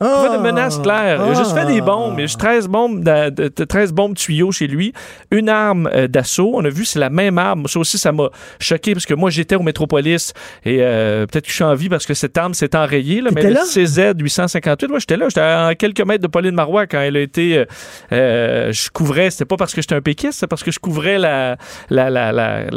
[0.00, 1.20] Il a pas de menace claire.
[1.26, 2.14] Il a juste fait des bombes.
[2.16, 4.92] Il y a juste 13 bombes, de, de- de 13 bombes tuyaux chez lui.
[5.32, 6.52] Une arme euh, d'assaut.
[6.54, 7.66] On a vu, c'est la même arme.
[7.66, 8.28] Ça aussi, ça m'a
[8.60, 10.32] choqué parce que moi, j'étais au Métropolis
[10.64, 13.20] et euh, peut-être que je suis en vie parce que cette arme s'est enrayée.
[13.20, 13.62] Là, mais le là?
[13.64, 15.26] CZ 858, moi, j'étais là.
[15.28, 17.64] J'étais à quelques mètres de Pauline Marois quand elle a été.
[18.12, 21.18] euh, je couvrais, c'était pas parce que j'étais un péquiste, c'est parce que je couvrais
[21.18, 21.56] la,
[21.90, 22.70] la, la, la,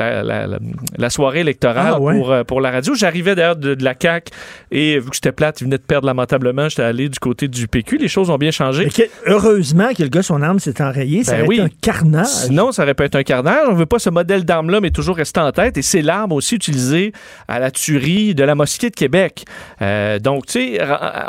[0.98, 2.18] la, soirée électorale Ah, ouais.
[2.18, 2.96] pour, pour la radio.
[2.96, 4.32] J'arrivais d'ailleurs de, de la CAQ
[4.72, 6.68] et vu que j'étais plate, il venait de perdre lamentablement.
[6.70, 7.98] J'étais allé du côté du PQ.
[7.98, 8.88] Les choses ont bien changé.
[8.90, 11.24] Que- heureusement que le gars, son arme s'est enrayée.
[11.24, 11.56] Ça Ben aurait oui.
[11.58, 12.26] été un carnage.
[12.28, 13.68] Sinon, ça aurait pu être un carnage.
[13.70, 15.78] On veut pas ce modèle d'arme-là, mais toujours rester en tête.
[15.78, 17.12] Et c'est l'arme aussi utilisée
[17.48, 19.46] à la tuerie de la mosquée de Québec.
[19.82, 20.80] Euh, donc, tu sais,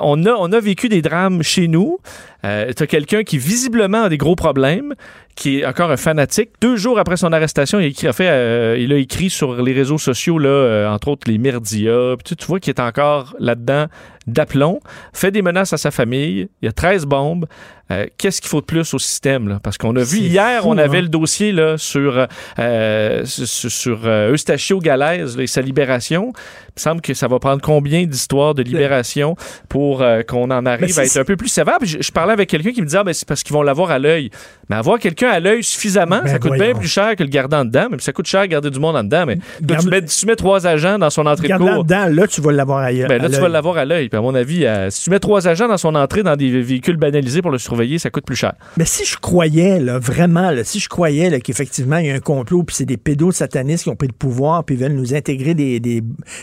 [0.01, 1.99] on a, on a vécu des drames chez nous.
[2.45, 4.95] Euh, tu as quelqu'un qui visiblement a des gros problèmes,
[5.37, 6.51] qui est encore un fanatique.
[6.61, 9.73] Deux jours après son arrestation, il a écrit, fait, euh, il a écrit sur les
[9.73, 12.17] réseaux sociaux, là, euh, entre autres les Myrdia.
[12.19, 13.87] Puis tu, tu vois qu'il est encore là-dedans
[14.27, 14.81] d'aplomb,
[15.13, 16.49] fait des menaces à sa famille.
[16.61, 17.47] Il y a 13 bombes.
[17.93, 19.49] Euh, Qu'est-ce qu'il faut de plus au système?
[19.49, 19.61] Là?
[19.63, 21.03] Parce qu'on a vu hier, fou, on avait hein?
[21.03, 22.27] le dossier là, sur,
[22.59, 26.33] euh, sur, sur, euh, Eustachio Galaise et sa libération.
[26.35, 29.37] Il me semble que ça va prendre combien d'histoires de libération
[29.69, 31.77] pour qu'on en arrive à être un peu plus sévère?
[31.83, 33.91] Je, je parlais avec quelqu'un qui me disait ah, ben, c'est parce qu'ils vont l'avoir
[33.91, 34.31] à l'œil.
[34.71, 37.57] Mais avoir quelqu'un à l'œil suffisamment, Ben ça coûte bien plus cher que le garder
[37.57, 37.89] en dedans.
[37.91, 39.25] Même ça coûte cher garder du monde en dedans.
[39.27, 41.85] Mais Garde- tu, mets, tu mets trois agents dans son entrée de Regarde cours.
[41.87, 43.09] là-dedans, là, tu vas l'avoir ailleurs.
[43.09, 44.09] Ben là, tu vas l'avoir à l'œil.
[44.13, 47.43] À mon avis, si tu mets trois agents dans son entrée dans des véhicules banalisés
[47.43, 48.55] pour le surveiller, ça coûte plus cher.
[48.77, 52.15] Mais si je croyais, là, vraiment, là, si je croyais là, qu'effectivement, il y a
[52.15, 55.15] un complot, puis c'est des pédos satanistes qui ont pris le pouvoir, puis veulent nous
[55.15, 56.03] intégrer des, des,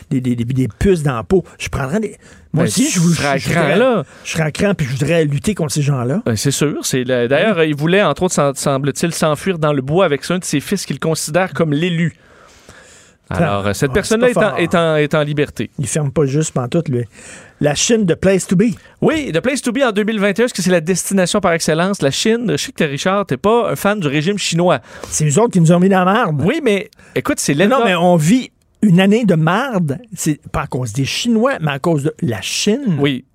[0.10, 2.16] des, des- des- des puces dans la peau, je prendrais des.
[2.52, 4.04] Moi Ben, aussi, je, vous- je voudrais- là.
[4.24, 6.24] Je serais cran, puis je voudrais lutter contre ces gens-là.
[6.28, 6.78] Euh, C'est sûr.
[6.84, 10.44] C'est D'ailleurs, il voulait, entre autres, sem- semble-t-il, s'enfuir dans le bois avec un de
[10.44, 12.16] ses fils qu'il considère comme l'élu.
[13.30, 14.58] Alors, euh, cette Ah, personne-là est, en, fort.
[14.58, 15.70] est, en, est en liberté.
[15.80, 17.04] Il ferme pas juste pantoute, lui.
[17.62, 18.64] La Chine de Place to Be.
[19.02, 22.02] Oui, The Place to Be en 2021, est-ce que c'est la destination par excellence?
[22.02, 24.80] La Chine, je sais que Richard, t'es pas un fan du régime chinois.
[25.10, 26.42] C'est eux autres qui nous ont mis dans la merde.
[26.46, 27.84] Oui, mais écoute, c'est Non, l'énorme...
[27.86, 28.52] mais on vit
[28.82, 30.00] une année de marde.
[30.16, 32.98] C'est pas à cause des Chinois, mais à cause de la Chine.
[33.00, 33.26] Oui.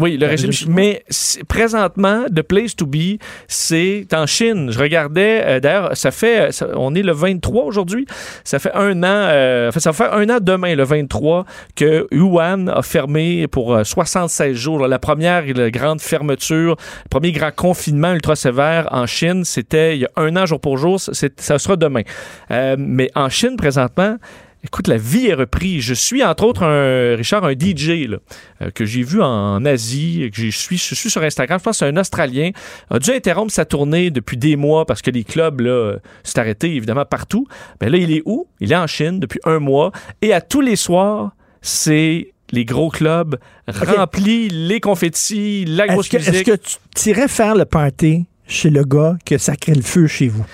[0.00, 0.46] Oui, le Le régime.
[0.50, 1.02] régime Mais
[1.48, 3.18] présentement, The Place to Be,
[3.48, 4.70] c'est en Chine.
[4.70, 8.06] Je regardais, euh, d'ailleurs, ça fait, euh, ça- on est le 23 aujourd'hui.
[8.44, 11.44] Ça fait un an, euh, en fait, ça va faire un an demain, le 23,
[11.76, 14.86] que Wuhan a fermé pour euh, 76 jours.
[14.86, 20.00] La première la grande fermeture, le premier grand confinement ultra sévère en Chine, c'était il
[20.02, 20.98] y a un an jour pour jour.
[21.00, 22.02] Ça sera demain.
[22.50, 24.16] Euh, mais en Chine, présentement,
[24.62, 25.82] Écoute, la vie est reprise.
[25.82, 28.18] Je suis, entre autres, un, Richard, un DJ là,
[28.60, 31.58] euh, que j'ai vu en Asie, que je suis, je suis sur Instagram.
[31.58, 32.50] Je pense que c'est un Australien.
[32.90, 36.38] a dû interrompre sa tournée depuis des mois parce que les clubs là, euh, s'est
[36.38, 37.46] arrêté évidemment partout.
[37.80, 38.48] Mais là, il est où?
[38.60, 39.92] Il est en Chine depuis un mois.
[40.20, 41.32] Et à tous les soirs,
[41.62, 43.38] c'est les gros clubs
[43.68, 46.56] remplis, les confettis, la grosse que, est-ce que
[46.96, 50.44] tu irais faire le party chez le gars qui a sacré le feu chez vous?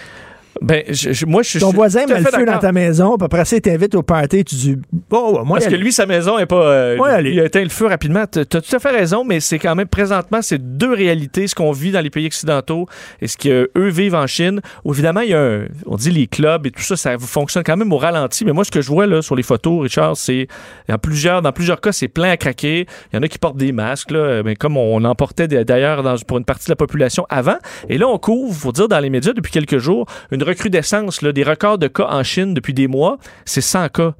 [0.63, 1.59] Ben, je- je- moi, je suis.
[1.61, 4.45] Ton voisin met le feu dans ta maison, puis après ça, il t'invite au party,
[4.45, 4.77] tu dis,
[5.11, 6.67] oh, moi, Parce que lui, sa maison est pas.
[6.67, 6.97] euh,
[7.33, 8.25] il a éteint le feu rapidement.
[8.31, 11.55] Tu as tout à fait raison, mais c'est quand même présentement, c'est deux réalités, ce
[11.55, 12.87] qu'on vit dans les pays occidentaux
[13.21, 14.61] et ce qu'eux vivent en Chine.
[14.89, 17.77] Évidemment, il y a un, on dit les clubs et tout ça, ça fonctionne quand
[17.77, 18.45] même au ralenti.
[18.45, 20.47] Mais moi, ce que je vois là sur les photos, Richard, c'est
[20.89, 22.87] dans plusieurs, dans plusieurs cas, c'est plein à craquer.
[23.13, 26.03] Il y en a qui portent des masques, là, mais comme on en portait d'ailleurs
[26.27, 27.57] pour une partie de la population avant.
[27.89, 31.33] Et là, on couvre, faut dire, dans les médias depuis quelques jours, une recrudescence là,
[31.33, 33.19] des records de cas en Chine depuis des mois.
[33.45, 34.15] C'est 100 cas.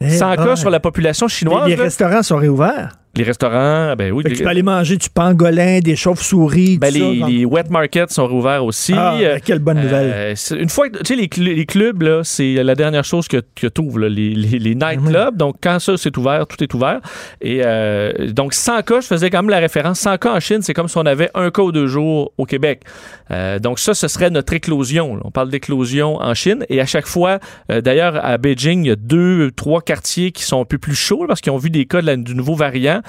[0.00, 0.56] Eh 100 cas ben.
[0.56, 1.64] sur la population chinoise.
[1.64, 1.84] Les, les là.
[1.84, 2.96] restaurants sont réouverts.
[3.16, 4.22] Les restaurants, ben oui.
[4.26, 7.26] Les, tu peux aller manger du pangolin, des chauves-souris, ben, tout les, ça.
[7.28, 8.92] les wet markets sont rouverts aussi.
[8.96, 10.12] Ah, ben, quelle bonne nouvelle.
[10.14, 13.26] Euh, une fois, que- tu sais, les, cl- les clubs, là, c'est la dernière chose
[13.28, 15.08] que, que tu ouvres, les, les, les night Mhm.
[15.08, 15.36] clubs.
[15.36, 17.00] Donc, quand ça, c'est ouvert, tout est ouvert.
[17.40, 20.00] Et euh, donc, 100 cas, je faisais quand même la référence.
[20.00, 22.44] 100 cas en Chine, c'est comme si on avait un cas ou deux jours au
[22.44, 22.82] Québec.
[23.30, 25.16] Euh, donc, ça, ce serait notre éclosion.
[25.16, 25.22] là.
[25.24, 26.64] On parle d'éclosion en Chine.
[26.68, 27.38] Et à chaque fois,
[27.72, 30.94] euh, d'ailleurs, à Beijing, il y a deux, trois quartiers qui sont un peu plus
[30.94, 33.00] chauds parce qu'ils ont vu des cas de la- du nouveau variant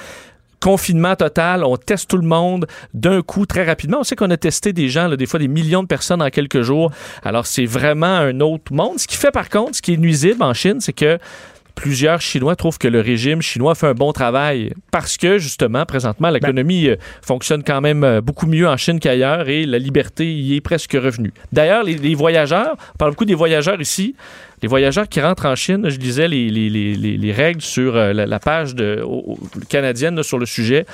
[0.60, 4.00] confinement total, on teste tout le monde d'un coup très rapidement.
[4.00, 6.30] On sait qu'on a testé des gens, là, des fois des millions de personnes en
[6.30, 6.92] quelques jours.
[7.24, 9.00] Alors c'est vraiment un autre monde.
[9.00, 11.20] Ce qui fait par contre, ce qui est nuisible en Chine, c'est que
[11.78, 16.30] plusieurs Chinois trouvent que le régime chinois fait un bon travail parce que justement, présentement,
[16.30, 20.56] l'économie euh, fonctionne quand même euh, beaucoup mieux en Chine qu'ailleurs et la liberté y
[20.56, 21.32] est presque revenue.
[21.54, 24.16] D'ailleurs, les, les voyageurs, on parle beaucoup des voyageurs ici,
[24.64, 27.96] les voyageurs qui rentrent en Chine, je lisais les, les- les- les- les règles sur
[27.96, 29.40] euh, la, la page de, au- au-
[29.70, 30.86] canadienne là, sur le sujet,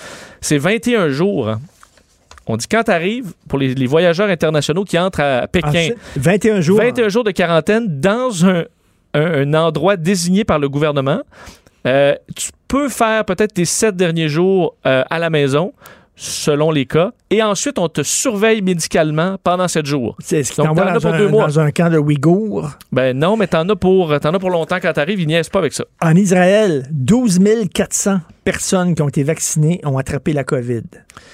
[0.41, 1.47] c'est 21 jours.
[1.49, 1.61] hein.
[2.45, 5.72] On dit quand tu arrives, pour les, les voyageurs internationaux qui entrent à Pékin, Ah,
[5.73, 6.77] c'est- 21 jours.
[6.77, 8.65] 21 jours de quarantaine dans un,
[9.14, 11.22] un- un endroit désigné par le gouvernement.
[11.85, 15.73] Euh, tu peux faire peut-être tes sept derniers jours euh, à la maison,
[16.15, 20.15] selon les cas, et ensuite on te surveille médicalement pendant sept jours.
[20.19, 21.48] C'est ce qui t'envoie dans, pour un- deux mois.
[21.48, 22.69] dans un camp de Ouïghours?
[22.91, 25.60] Ben non, mais t'en as pour, t'en as pour longtemps quand t'arrives, ils niaisent pas
[25.60, 25.84] avec ça.
[26.02, 27.40] En Israël, 12
[27.73, 30.84] 400 personnes qui ont été vaccinées ont attrapé la COVID.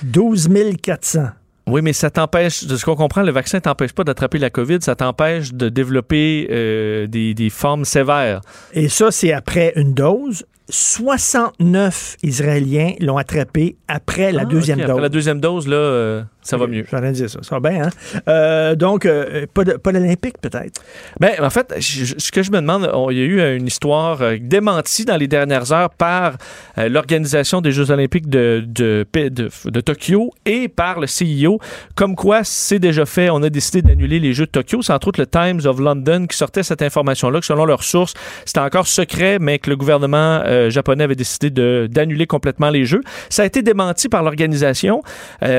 [0.03, 0.47] 12
[0.81, 1.27] 400.
[1.69, 4.79] Oui, mais ça t'empêche, de ce qu'on comprend, le vaccin t'empêche pas d'attraper la COVID,
[4.81, 8.41] ça t'empêche de développer euh, des, des formes sévères.
[8.73, 10.45] Et ça, c'est après une dose.
[10.71, 14.89] 69 Israéliens l'ont attrapé après la Ah, deuxième dose.
[14.89, 16.85] Après la deuxième dose, là, euh, ça va mieux.
[16.89, 17.39] J'allais dire ça.
[17.41, 17.89] Ça va bien, hein?
[18.27, 20.81] Euh, donc, euh, pas de- pas d'Olympique, peut-être?
[21.19, 23.57] Ben, en fait, je- ce que je me demande, on- il y a eu euh,
[23.57, 26.33] une histoire euh, démentie dans les dernières heures par
[26.77, 31.59] l'Organisation des Jeux olympiques de, de, de, de Tokyo et par le CIO,
[31.95, 33.29] comme quoi c'est déjà fait.
[33.29, 34.81] On a décidé d'annuler les Jeux de Tokyo.
[34.81, 38.13] C'est entre autres le Times of London qui sortait cette information-là, que selon leurs sources,
[38.45, 41.49] c'était encore secret, mais que le gouvernement japonais avait décidé
[41.87, 43.01] d'annuler complètement les Jeux.
[43.29, 45.01] Ça a été démenti par l'organisation,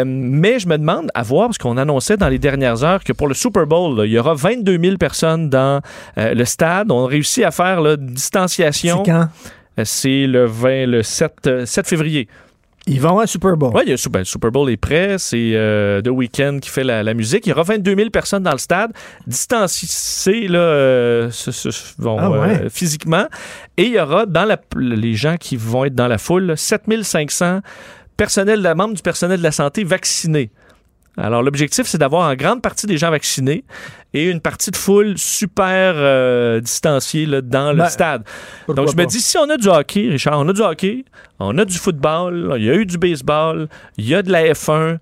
[0.04, 3.28] mais je me demande à voir, parce qu'on annonçait dans les dernières heures que pour
[3.28, 5.80] le Super Bowl, là, il y aura 22 000 personnes dans
[6.18, 6.90] euh, le stade.
[6.90, 9.02] On a réussi à faire la distanciation.
[9.04, 9.28] C'est quand?
[9.78, 12.26] Euh, C'est le 20, le 7, euh, 7 février.
[12.86, 13.72] Ils vont à Super Bowl.
[13.74, 15.16] Oui, le ben, le Super Bowl est prêt.
[15.18, 17.46] C'est euh, The Weeknd qui fait la, la musique.
[17.46, 18.90] Il y aura 22 000 personnes dans le stade,
[19.26, 22.38] distanciées là, euh, ce- ce- bon, Ah ouais.
[22.64, 23.26] euh, physiquement.
[23.76, 26.82] Et il y aura dans la, les gens qui vont être dans la foule, 7
[27.02, 27.60] 500
[28.16, 30.50] personnels, de la- membres du personnel de la santé vaccinés.
[31.16, 33.64] Alors, l'objectif, c'est d'avoir en grande partie des gens vaccinés
[34.14, 38.24] et une partie de foule super euh, distanciée là, dans le Ben, stade.
[38.68, 41.04] Donc, je me dis, si on a du hockey, Richard, on a du hockey,
[41.38, 43.68] on a du football, il y a eu du baseball,
[43.98, 44.98] il y a de la F1,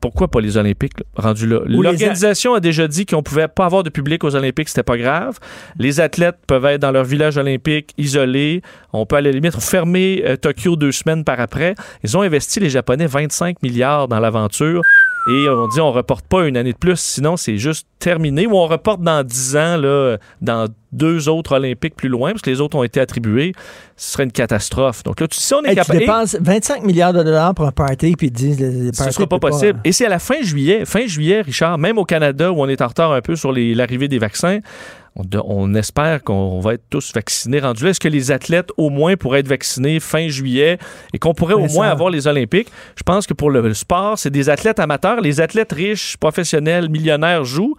[0.00, 1.60] pourquoi pas les Olympiques rendus là?
[1.66, 5.38] L'organisation a déjà dit qu'on pouvait pas avoir de public aux Olympiques, c'était pas grave.
[5.78, 8.62] Les athlètes peuvent être dans leur village olympique isolés.
[8.92, 11.74] On peut à la limite fermer euh, Tokyo deux semaines par après.
[12.04, 14.82] Ils ont investi, les Japonais, 25 milliards dans l'aventure.
[15.30, 18.46] Et on dit on reporte pas une année de plus, sinon c'est juste terminé.
[18.46, 22.48] Ou on reporte dans 10 ans, là, dans deux autres Olympiques plus loin, parce que
[22.48, 23.52] les autres ont été attribués.
[23.96, 25.02] Ce serait une catastrophe.
[25.02, 25.98] Donc là, tu, si on est Hey, tu capable.
[25.98, 28.58] dépenses 25 milliards de dollars pour un party, puis ils disent...
[28.58, 29.78] Le, Ce party sera pas possible.
[29.84, 32.80] Et c'est à la fin juillet, fin juillet, Richard, même au Canada où on est
[32.80, 34.60] en retard un peu sur l'arrivée des vaccins,
[35.44, 37.90] on, espère qu'on va être tous vaccinés rendus là.
[37.90, 40.78] Est-ce que les athlètes au moins pourraient être vaccinés fin juillet
[41.12, 42.68] et qu'on pourrait au moins avoir les Olympiques?
[42.96, 45.20] Je pense que pour le, le sport, c'est des athlètes amateurs.
[45.20, 47.76] Les athlètes riches, professionnels, millionnaires jouent.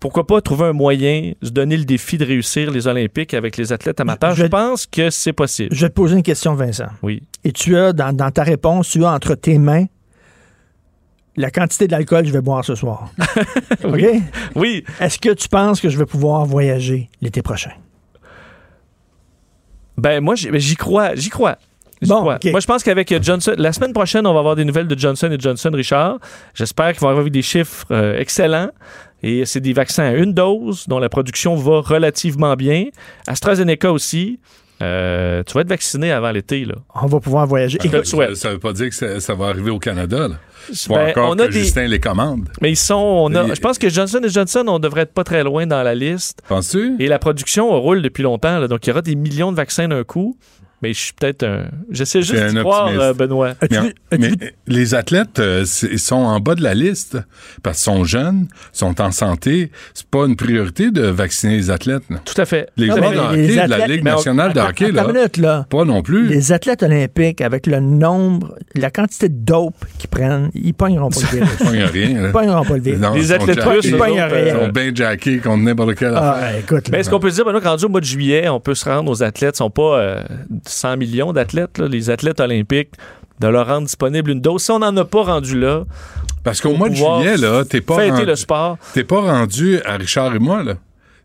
[0.00, 3.72] Pourquoi pas trouver un moyen, se donner le défi de réussir les Olympiques avec les
[3.72, 4.34] athlètes amateurs?
[4.34, 5.72] Je, Je- pense que c'est possible.
[5.72, 6.88] Je vais te poser une question, Vincent.
[7.02, 7.22] Oui.
[7.44, 9.84] Et tu as, dans, dans ta réponse, tu as entre tes mains
[11.36, 13.10] la quantité de l'alcool que je vais boire ce soir.
[13.84, 14.04] OK?
[14.54, 14.84] Oui.
[15.00, 17.72] Est-ce que tu penses que je vais pouvoir voyager l'été prochain?
[19.96, 21.58] Ben moi, j'y ben, j'y crois, j'y crois.
[22.04, 22.38] Crois.
[22.44, 25.30] Moi, je pense qu'avec Johnson, la semaine prochaine, on va avoir des nouvelles de Johnson
[25.30, 26.18] et Johnson, Richard.
[26.54, 28.70] J'espère qu'ils vont avoir des chiffres euh, excellents.
[29.22, 32.86] Et c'est des vaccins à une dose dont la production va relativement bien.
[33.28, 34.40] AstraZeneca aussi.
[34.82, 36.74] Euh, tu vas être vacciné avant l'été, là.
[37.00, 37.78] On va pouvoir voyager.
[38.04, 40.28] Ça, ça veut pas dire que ça, ça va arriver au Canada.
[40.28, 40.34] Là.
[40.88, 42.48] Ben, encore on a que des- Justin les commande.
[42.60, 42.94] Mais ils sont.
[42.94, 45.82] On a, Il- je pense que Johnson Johnson, on devrait être pas très loin dans
[45.82, 46.40] la liste.
[46.48, 46.96] Penses-tu?
[47.00, 48.58] Et la production roule depuis longtemps.
[48.58, 48.68] là.
[48.68, 50.36] donc, il y aura des millions de vaccins d'un coup.
[50.82, 51.66] Mais je suis peut-être un.
[51.90, 53.54] J'essaie juste un croire, euh, Benoît.
[53.70, 54.30] Mais, mais
[54.66, 57.18] les athlètes euh, ils sont en bas de la liste
[57.62, 59.70] parce qu'ils sont jeunes, sont en santé.
[59.94, 62.02] C'est pas une priorité de vacciner les athlètes.
[62.10, 62.18] là.
[62.24, 62.68] Tout à fait.
[62.76, 65.04] Les Non, joueurs de hockey les de la athlètes- Ligue on- nationale de hockey, là,
[65.08, 65.66] une minute, là.
[65.70, 66.26] pas non plus.
[66.28, 71.20] Les athlètes olympiques, avec le nombre, la quantité de dope qu'ils prennent, ils pogneront pas
[71.20, 71.50] le virus.
[71.60, 72.20] Ils pognent rien.
[72.22, 72.28] là.
[72.28, 73.00] Ils pogneront pas le virus.
[73.00, 74.46] Non, Les ils athlètes russes, Ils pognent rien.
[74.46, 77.44] Ils sont bien jackés contre n'importe quelle Ah, écoute, Mais est-ce qu'on peut se dire,
[77.44, 80.22] Benoît, rendu au mois de juillet, on peut se rendre aux athlètes, sont pas euh,
[80.72, 82.90] 100 millions d'athlètes, les athlètes olympiques,
[83.40, 84.62] de leur rendre disponible une dose.
[84.62, 85.84] Si on n'en a pas rendu là,
[86.44, 88.78] Parce qu'au mois de juillet, là, t'es pas, rendu, le sport.
[88.94, 90.74] t'es pas rendu à Richard et moi, là.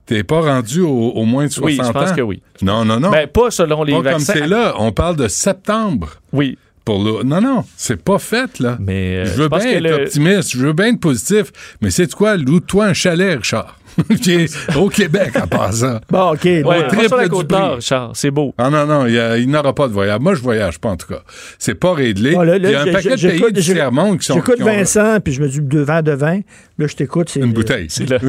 [0.05, 2.15] T'es pas rendu au, au moins de 60 Oui, je pense ans.
[2.15, 2.41] que oui.
[2.61, 3.11] Non, non, non.
[3.11, 4.33] Ben, pas selon les pas vaccins.
[4.33, 4.73] comme c'est là.
[4.79, 6.11] On parle de septembre.
[6.31, 6.57] Oui.
[6.85, 7.23] Pour le...
[7.23, 8.77] Non, non, c'est pas fait, là.
[8.79, 11.51] Mais euh, je veux bien être le- optimiste, je veux bien être positif,
[11.81, 12.37] mais c'est quoi?
[12.37, 13.76] Loue-toi un chalet, Richard.
[14.21, 16.01] Qui est au Québec, à part ça.
[16.09, 16.43] Bon, OK.
[16.45, 17.59] Ouais, bon, va triple sur la du côte prix.
[17.59, 18.53] nord, Richard, c'est beau.
[18.57, 20.19] Ah non, non, il, y a- il n'aura pas de voyage.
[20.19, 21.21] Moi, je voyage pas, en tout cas.
[21.59, 22.31] C'est pas réglé.
[22.33, 24.35] Bon, là, là, il y a un paquet de pays du tiers-monde qui sont...
[24.35, 26.39] J'écoute qui ont- Vincent, puis je me dis deux verres de vin.
[26.79, 27.29] Là, je t'écoute.
[27.29, 27.87] C'est Une bouteille.
[27.89, 28.19] C'est là.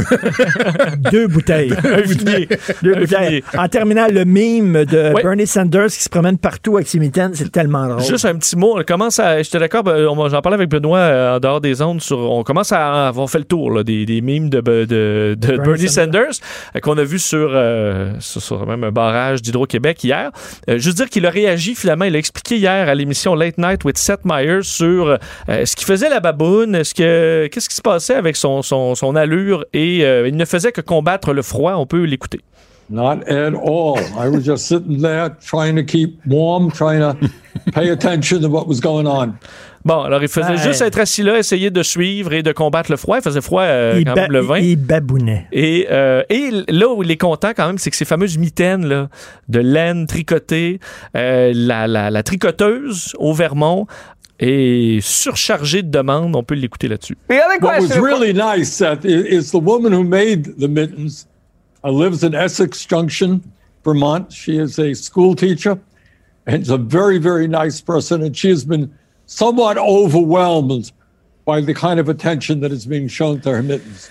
[1.12, 1.72] Deux bouteilles.
[1.72, 2.48] Un finier.
[2.82, 3.42] Deux bouteilles.
[3.56, 5.22] En terminant, le mime de Ouais.
[5.22, 8.02] Bernie Sanders qui se promène partout avec ses mitaines, c'est tellement drôle.
[8.02, 8.78] Juste un petit mot.
[8.78, 9.42] On commence à.
[9.42, 12.00] J'étais d'accord, on va- j'en parlais avec Benoît euh, en dehors des ondes.
[12.00, 15.34] Sur, on commence à avoir fait le tour là, des, des mimes de, de, de
[15.36, 16.30] Bernie, Bernie Sanders,
[16.76, 20.30] euh, qu'on a vu sur, euh, sur, sur même un barrage d'Hydro-Québec hier.
[20.68, 22.04] Euh, juste dire qu'il a réagi finalement.
[22.06, 25.08] Il a expliqué hier à l'émission Late Night with Seth Meyers sur
[25.48, 28.94] euh, ce qu'il faisait la baboune, est-ce que, qu'est-ce qui se passait avec son, son,
[28.94, 31.74] son allure et euh, il ne faisait que combattre le froid.
[31.76, 32.40] On peut l'écouter.
[32.90, 33.98] Not at all.
[34.18, 37.14] I was just sitting there trying to keep warm, trying to
[37.72, 39.34] pay attention to what was going on.
[39.84, 40.56] Bon, alors il faisait Ouais.
[40.56, 43.18] juste être assis là, essayer de suivre et de combattre le froid.
[43.18, 44.58] Il faisait froid euh, il, quand ba- même le 20.
[44.58, 45.46] il babounait.
[45.52, 48.86] Et, euh, et là où il est content quand même, c'est que ces fameuses mitaines
[48.86, 49.08] là,
[49.48, 50.80] de laine tricotée,
[51.16, 53.86] euh, la, la, la tricoteuse au Vermont
[54.38, 56.34] est surchargée de demandes.
[56.36, 57.16] On peut l'écouter là-dessus.
[57.28, 61.26] What was really nice, Seth, is the woman who made the mittens
[61.84, 63.40] uh, lives in Essex Junction,
[63.84, 64.30] Vermont.
[64.30, 65.78] She is a school teacher
[66.46, 68.22] and is a very, very nice person.
[68.22, 68.90] And she has been
[69.26, 70.92] somewhat overwhelmed
[71.44, 74.10] by the kind of attention that is being shown to her mittens.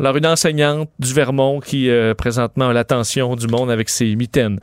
[0.00, 4.58] Alors une enseignante du Vermont qui euh, présentement a l'attention du monde avec ses mitaines.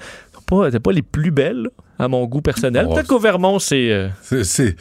[0.46, 1.70] Pas, pas les plus belles
[2.02, 2.88] à mon goût personnel.
[2.94, 3.92] Peut-être qu'au Vermont, c'est...
[3.92, 4.10] euh,
[4.44, 4.76] C'est,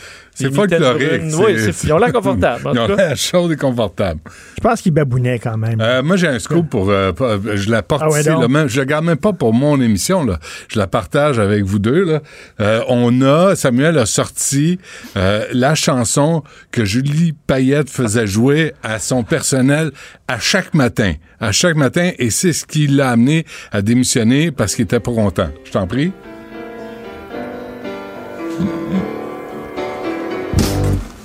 [0.54, 1.22] folklorique.
[1.38, 4.20] Oui, c'est- ils ont l'air confortables, en Ils ont l'air chauds et confortables.
[4.56, 5.78] Je pense qu'il babounait quand même.
[5.82, 6.90] Euh, moi, j'ai un scoop pour.
[6.90, 7.12] euh,
[7.54, 8.28] je la porte Ah ouais, ici.
[8.30, 8.40] donc?
[8.40, 10.24] Là, même, je la garde même pas pour mon émission.
[10.24, 10.38] Là.
[10.68, 12.04] Je la partage avec vous deux.
[12.04, 12.20] Là.
[12.60, 13.54] Euh, on a.
[13.54, 14.78] Samuel a sorti
[15.18, 16.42] euh, la chanson
[16.72, 19.90] que Julie Payette faisait jouer à son personnel
[20.26, 21.12] à chaque matin.
[21.40, 22.12] À chaque matin.
[22.18, 25.48] Et c'est ce qui l'a amené à démissionner parce qu'il était pas content.
[25.64, 26.12] Je t'en prie.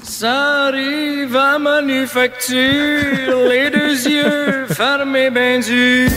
[0.03, 2.55] Ça arrive à manufacture,
[3.49, 6.09] les deux yeux fermés ben durs.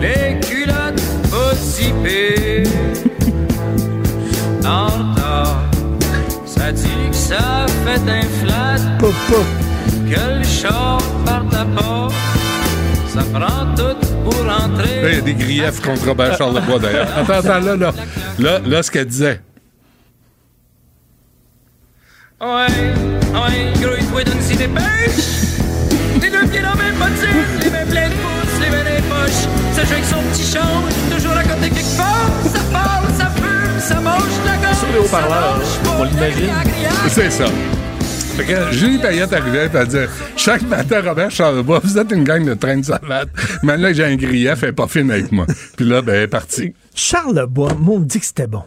[0.00, 2.62] Les culottes pas zipées.
[4.64, 5.62] En retard,
[6.46, 8.58] ça dit que ça fait un flat.
[9.00, 12.08] Que le char parte à pas.
[13.18, 15.02] Ça prend tout pour entrer.
[15.02, 17.08] Là, il y a des griefs contre Robert Charlebois, d'ailleurs.
[17.16, 17.92] Attends, attends, là, là.
[18.38, 19.40] Là, là ce qu'elle disait.
[22.40, 25.58] Ouais, ouais, grouille-toi d'une des pêches.
[26.22, 29.48] Les deux pieds dans mes bottines, les mains pleines pouces, les les poches.
[29.74, 32.28] Ça joue avec son petit change, toujours à côté quelque part.
[32.44, 34.76] Ça parle, ça fume, ça mange la gorge.
[34.76, 35.60] Sur les haut-parleurs,
[35.98, 36.50] on l'imagine.
[37.08, 37.46] C'est ça.
[38.38, 42.44] Fait que Julie Payette arrivait elle disait Chaque matin, Robert Charlebois, vous êtes une gang
[42.44, 43.28] de train de salade.
[43.64, 45.44] Mais là, j'ai un grief, elle pas fine avec moi.
[45.76, 46.72] Puis là, ben, elle est partie.
[46.94, 48.62] Charles Lebois, maudit que c'était bon.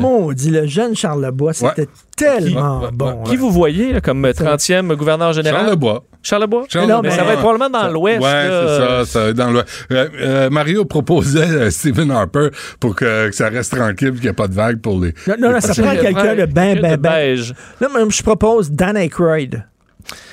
[0.00, 3.22] Maudit, le jeune Charles Lebois, c'était tellement bon.
[3.24, 5.60] Qui vous voyez là, comme 30e gouverneur général?
[5.60, 6.04] Charles Lebois.
[6.22, 6.64] Charles Lebois?
[6.68, 7.10] Charles Mais non, Lebois.
[7.10, 8.20] mais ça va être probablement dans l'Ouest.
[8.20, 9.86] Ouais, c'est ça, ça va être dans l'Ouest.
[9.90, 12.48] Euh, euh, Mario proposait euh, Stephen Harper
[12.80, 15.14] pour que, que ça reste tranquille et qu'il n'y ait pas de vague pour les.
[15.26, 17.00] Non, non, non, ça prend quelqu'un de ben, ben, ben.
[17.00, 17.54] beige.
[17.80, 19.64] Là, je propose Dan Aykroyd.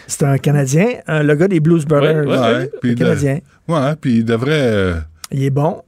[0.07, 2.25] C'est un Canadien, le gars des Blues Brothers.
[2.27, 3.39] Ouais, puis de- Canadien.
[3.67, 4.51] Ouais, puis il devrait.
[4.53, 4.93] euh,
[5.31, 5.81] Il est bon.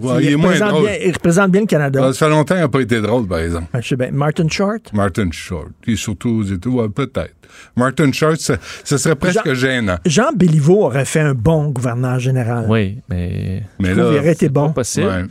[0.00, 0.84] Ouais, il est moins représente drôle.
[0.84, 2.12] bien, il représente bien le Canada.
[2.12, 3.66] Ça fait longtemps qu'il n'a pas été drôle, par exemple.
[3.72, 4.10] Ben, je sais bien.
[4.12, 4.92] Martin Short?
[4.92, 5.68] Martin Short.
[5.86, 6.80] Il est surtout aux États-Unis.
[6.80, 7.34] Ouais, peut-être.
[7.76, 9.96] Martin Short, ça, ça serait presque gênant.
[10.04, 12.66] Jean Béliveau aurait fait un bon gouverneur général.
[12.68, 13.62] Oui, mais.
[13.78, 14.66] Mais Je trouve qu'il aurait été bon.
[14.68, 15.06] Pas possible.
[15.06, 15.24] Ouais.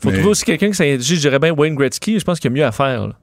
[0.00, 0.98] Faut Mais- trouver aussi quelqu'un qui s'est.
[1.00, 2.18] Je dirais bien Wayne Gretzky.
[2.18, 3.08] Je pense qu'il y a mieux à faire.
[3.08, 3.14] là.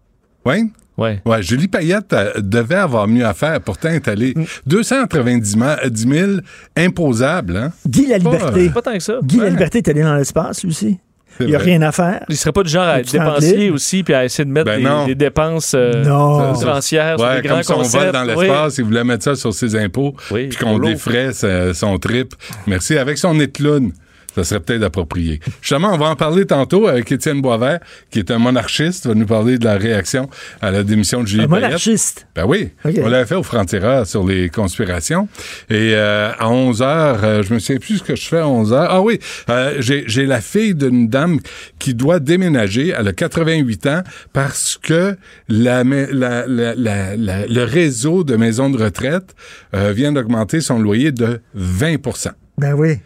[0.46, 0.70] Wayne?
[1.00, 1.22] Ouais.
[1.26, 3.60] Ouais, Julie Payette euh, devait avoir mieux à faire.
[3.62, 4.34] Pourtant, elle est allée
[4.68, 6.32] 290 ma- 10 000
[6.78, 7.58] imposables.
[7.58, 7.72] Hein?
[7.88, 8.68] Guy la Pas, Liberté.
[8.68, 9.20] euh, Pas tant que ça.
[9.24, 9.50] Guy la Ouais.
[9.52, 11.00] Liberté est allé dans l'espace, lui aussi.
[11.42, 11.68] Il n'y a vrai.
[11.72, 12.26] rien à faire.
[12.28, 15.06] Il serait pas du genre à être dépensier aussi puis à essayer de mettre Ben
[15.06, 16.52] des, dépenses euh, Non.
[16.52, 18.04] outrancières sur Ouais, des grands comme si on concepts.
[18.04, 20.88] vole dans l'espace, il voulait mettre ça sur ses impôts, puis qu'on pour l'eau.
[20.90, 22.34] défraie sa- son trip.
[22.68, 22.98] Merci.
[22.98, 23.94] Avec son écloune,
[24.36, 25.40] ça serait peut-être approprié.
[25.62, 27.80] Justement, on va en parler tantôt avec Étienne Boisvert,
[28.12, 30.30] qui est un monarchiste, va nous parler de la réaction
[30.62, 31.64] à la démission de Julie Un Payette.
[31.66, 32.28] monarchiste?
[32.36, 35.28] Ben oui, on l'avait fait au franc-tireur sur les conspirations.
[35.70, 38.48] Et euh, à 11 heures, euh, je me souviens plus ce que je fais à
[38.48, 38.88] 11 heures.
[38.90, 39.20] Ah oui,
[39.50, 41.40] euh, j'ai la fille d'une dame
[41.80, 42.94] qui doit déménager.
[42.98, 44.04] Elle a 88 ans
[44.34, 45.16] parce que
[45.48, 47.16] la- la- la- la-
[47.48, 49.36] le réseau de maisons de retraite
[49.74, 52.98] euh, vient d'augmenter son loyer de 20% Ben oui.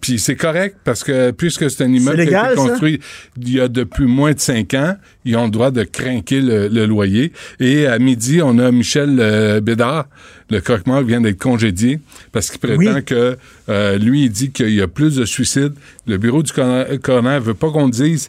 [0.00, 2.68] Puis, c'est correct parce que puisque c'est un immeuble qui a été ça?
[2.68, 3.00] construit
[3.40, 6.68] il y a depuis moins de cinq ans, ils ont le droit de craquer le,
[6.68, 7.32] le loyer.
[7.60, 10.06] Et à midi, on a Michel euh, Bédard,
[10.50, 12.00] le croque-mort qui vient d'être congédié
[12.32, 13.04] parce qu'il prétend Oui.
[13.04, 13.36] que
[13.68, 15.74] euh, lui, il dit qu'il y a plus de suicides.
[16.06, 18.28] Le bureau du coroner veut pas qu'on dise.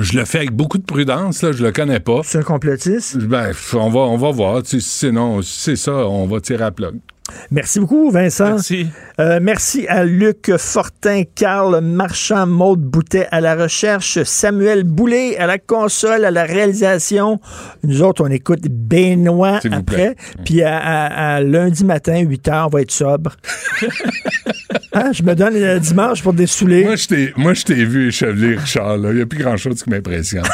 [0.00, 2.20] Je le fais avec beaucoup de prudence, là, je le connais pas.
[2.24, 3.18] C'est un complotiste?
[3.18, 4.62] Ben, on va, on va voir.
[4.62, 6.96] Tu sais, si c'est ça, on va tirer à plug.
[7.50, 8.50] Merci beaucoup, Vincent.
[8.50, 8.86] Merci.
[9.18, 15.46] Euh, merci à Luc Fortin, Carl Marchand, Maude Boutet à la recherche, Samuel Boulay à
[15.46, 17.40] la console, à la réalisation.
[17.82, 20.16] Nous autres, on écoute Benoît après.
[20.44, 23.36] Puis à, à- à lundi matin, 8 h, on va être sobre.
[24.96, 26.84] Hein, Je me donne le dimanche pour dessouler.
[26.84, 28.96] Moi, je t'ai, moi, je t'ai vu écheveler, Richard.
[28.96, 29.10] là.
[29.10, 30.44] Il n'y a plus grand-chose qui m'impressionne.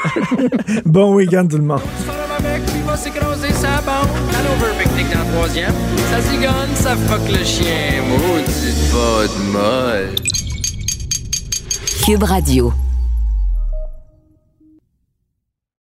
[0.86, 1.82] Bon week-end, tout le monde.
[5.12, 5.74] Dans le troisième.
[6.10, 8.02] Ça zigonne, ça fuck le chien.
[8.08, 10.14] Maudite bonne molle.
[12.04, 12.72] Cube Radio.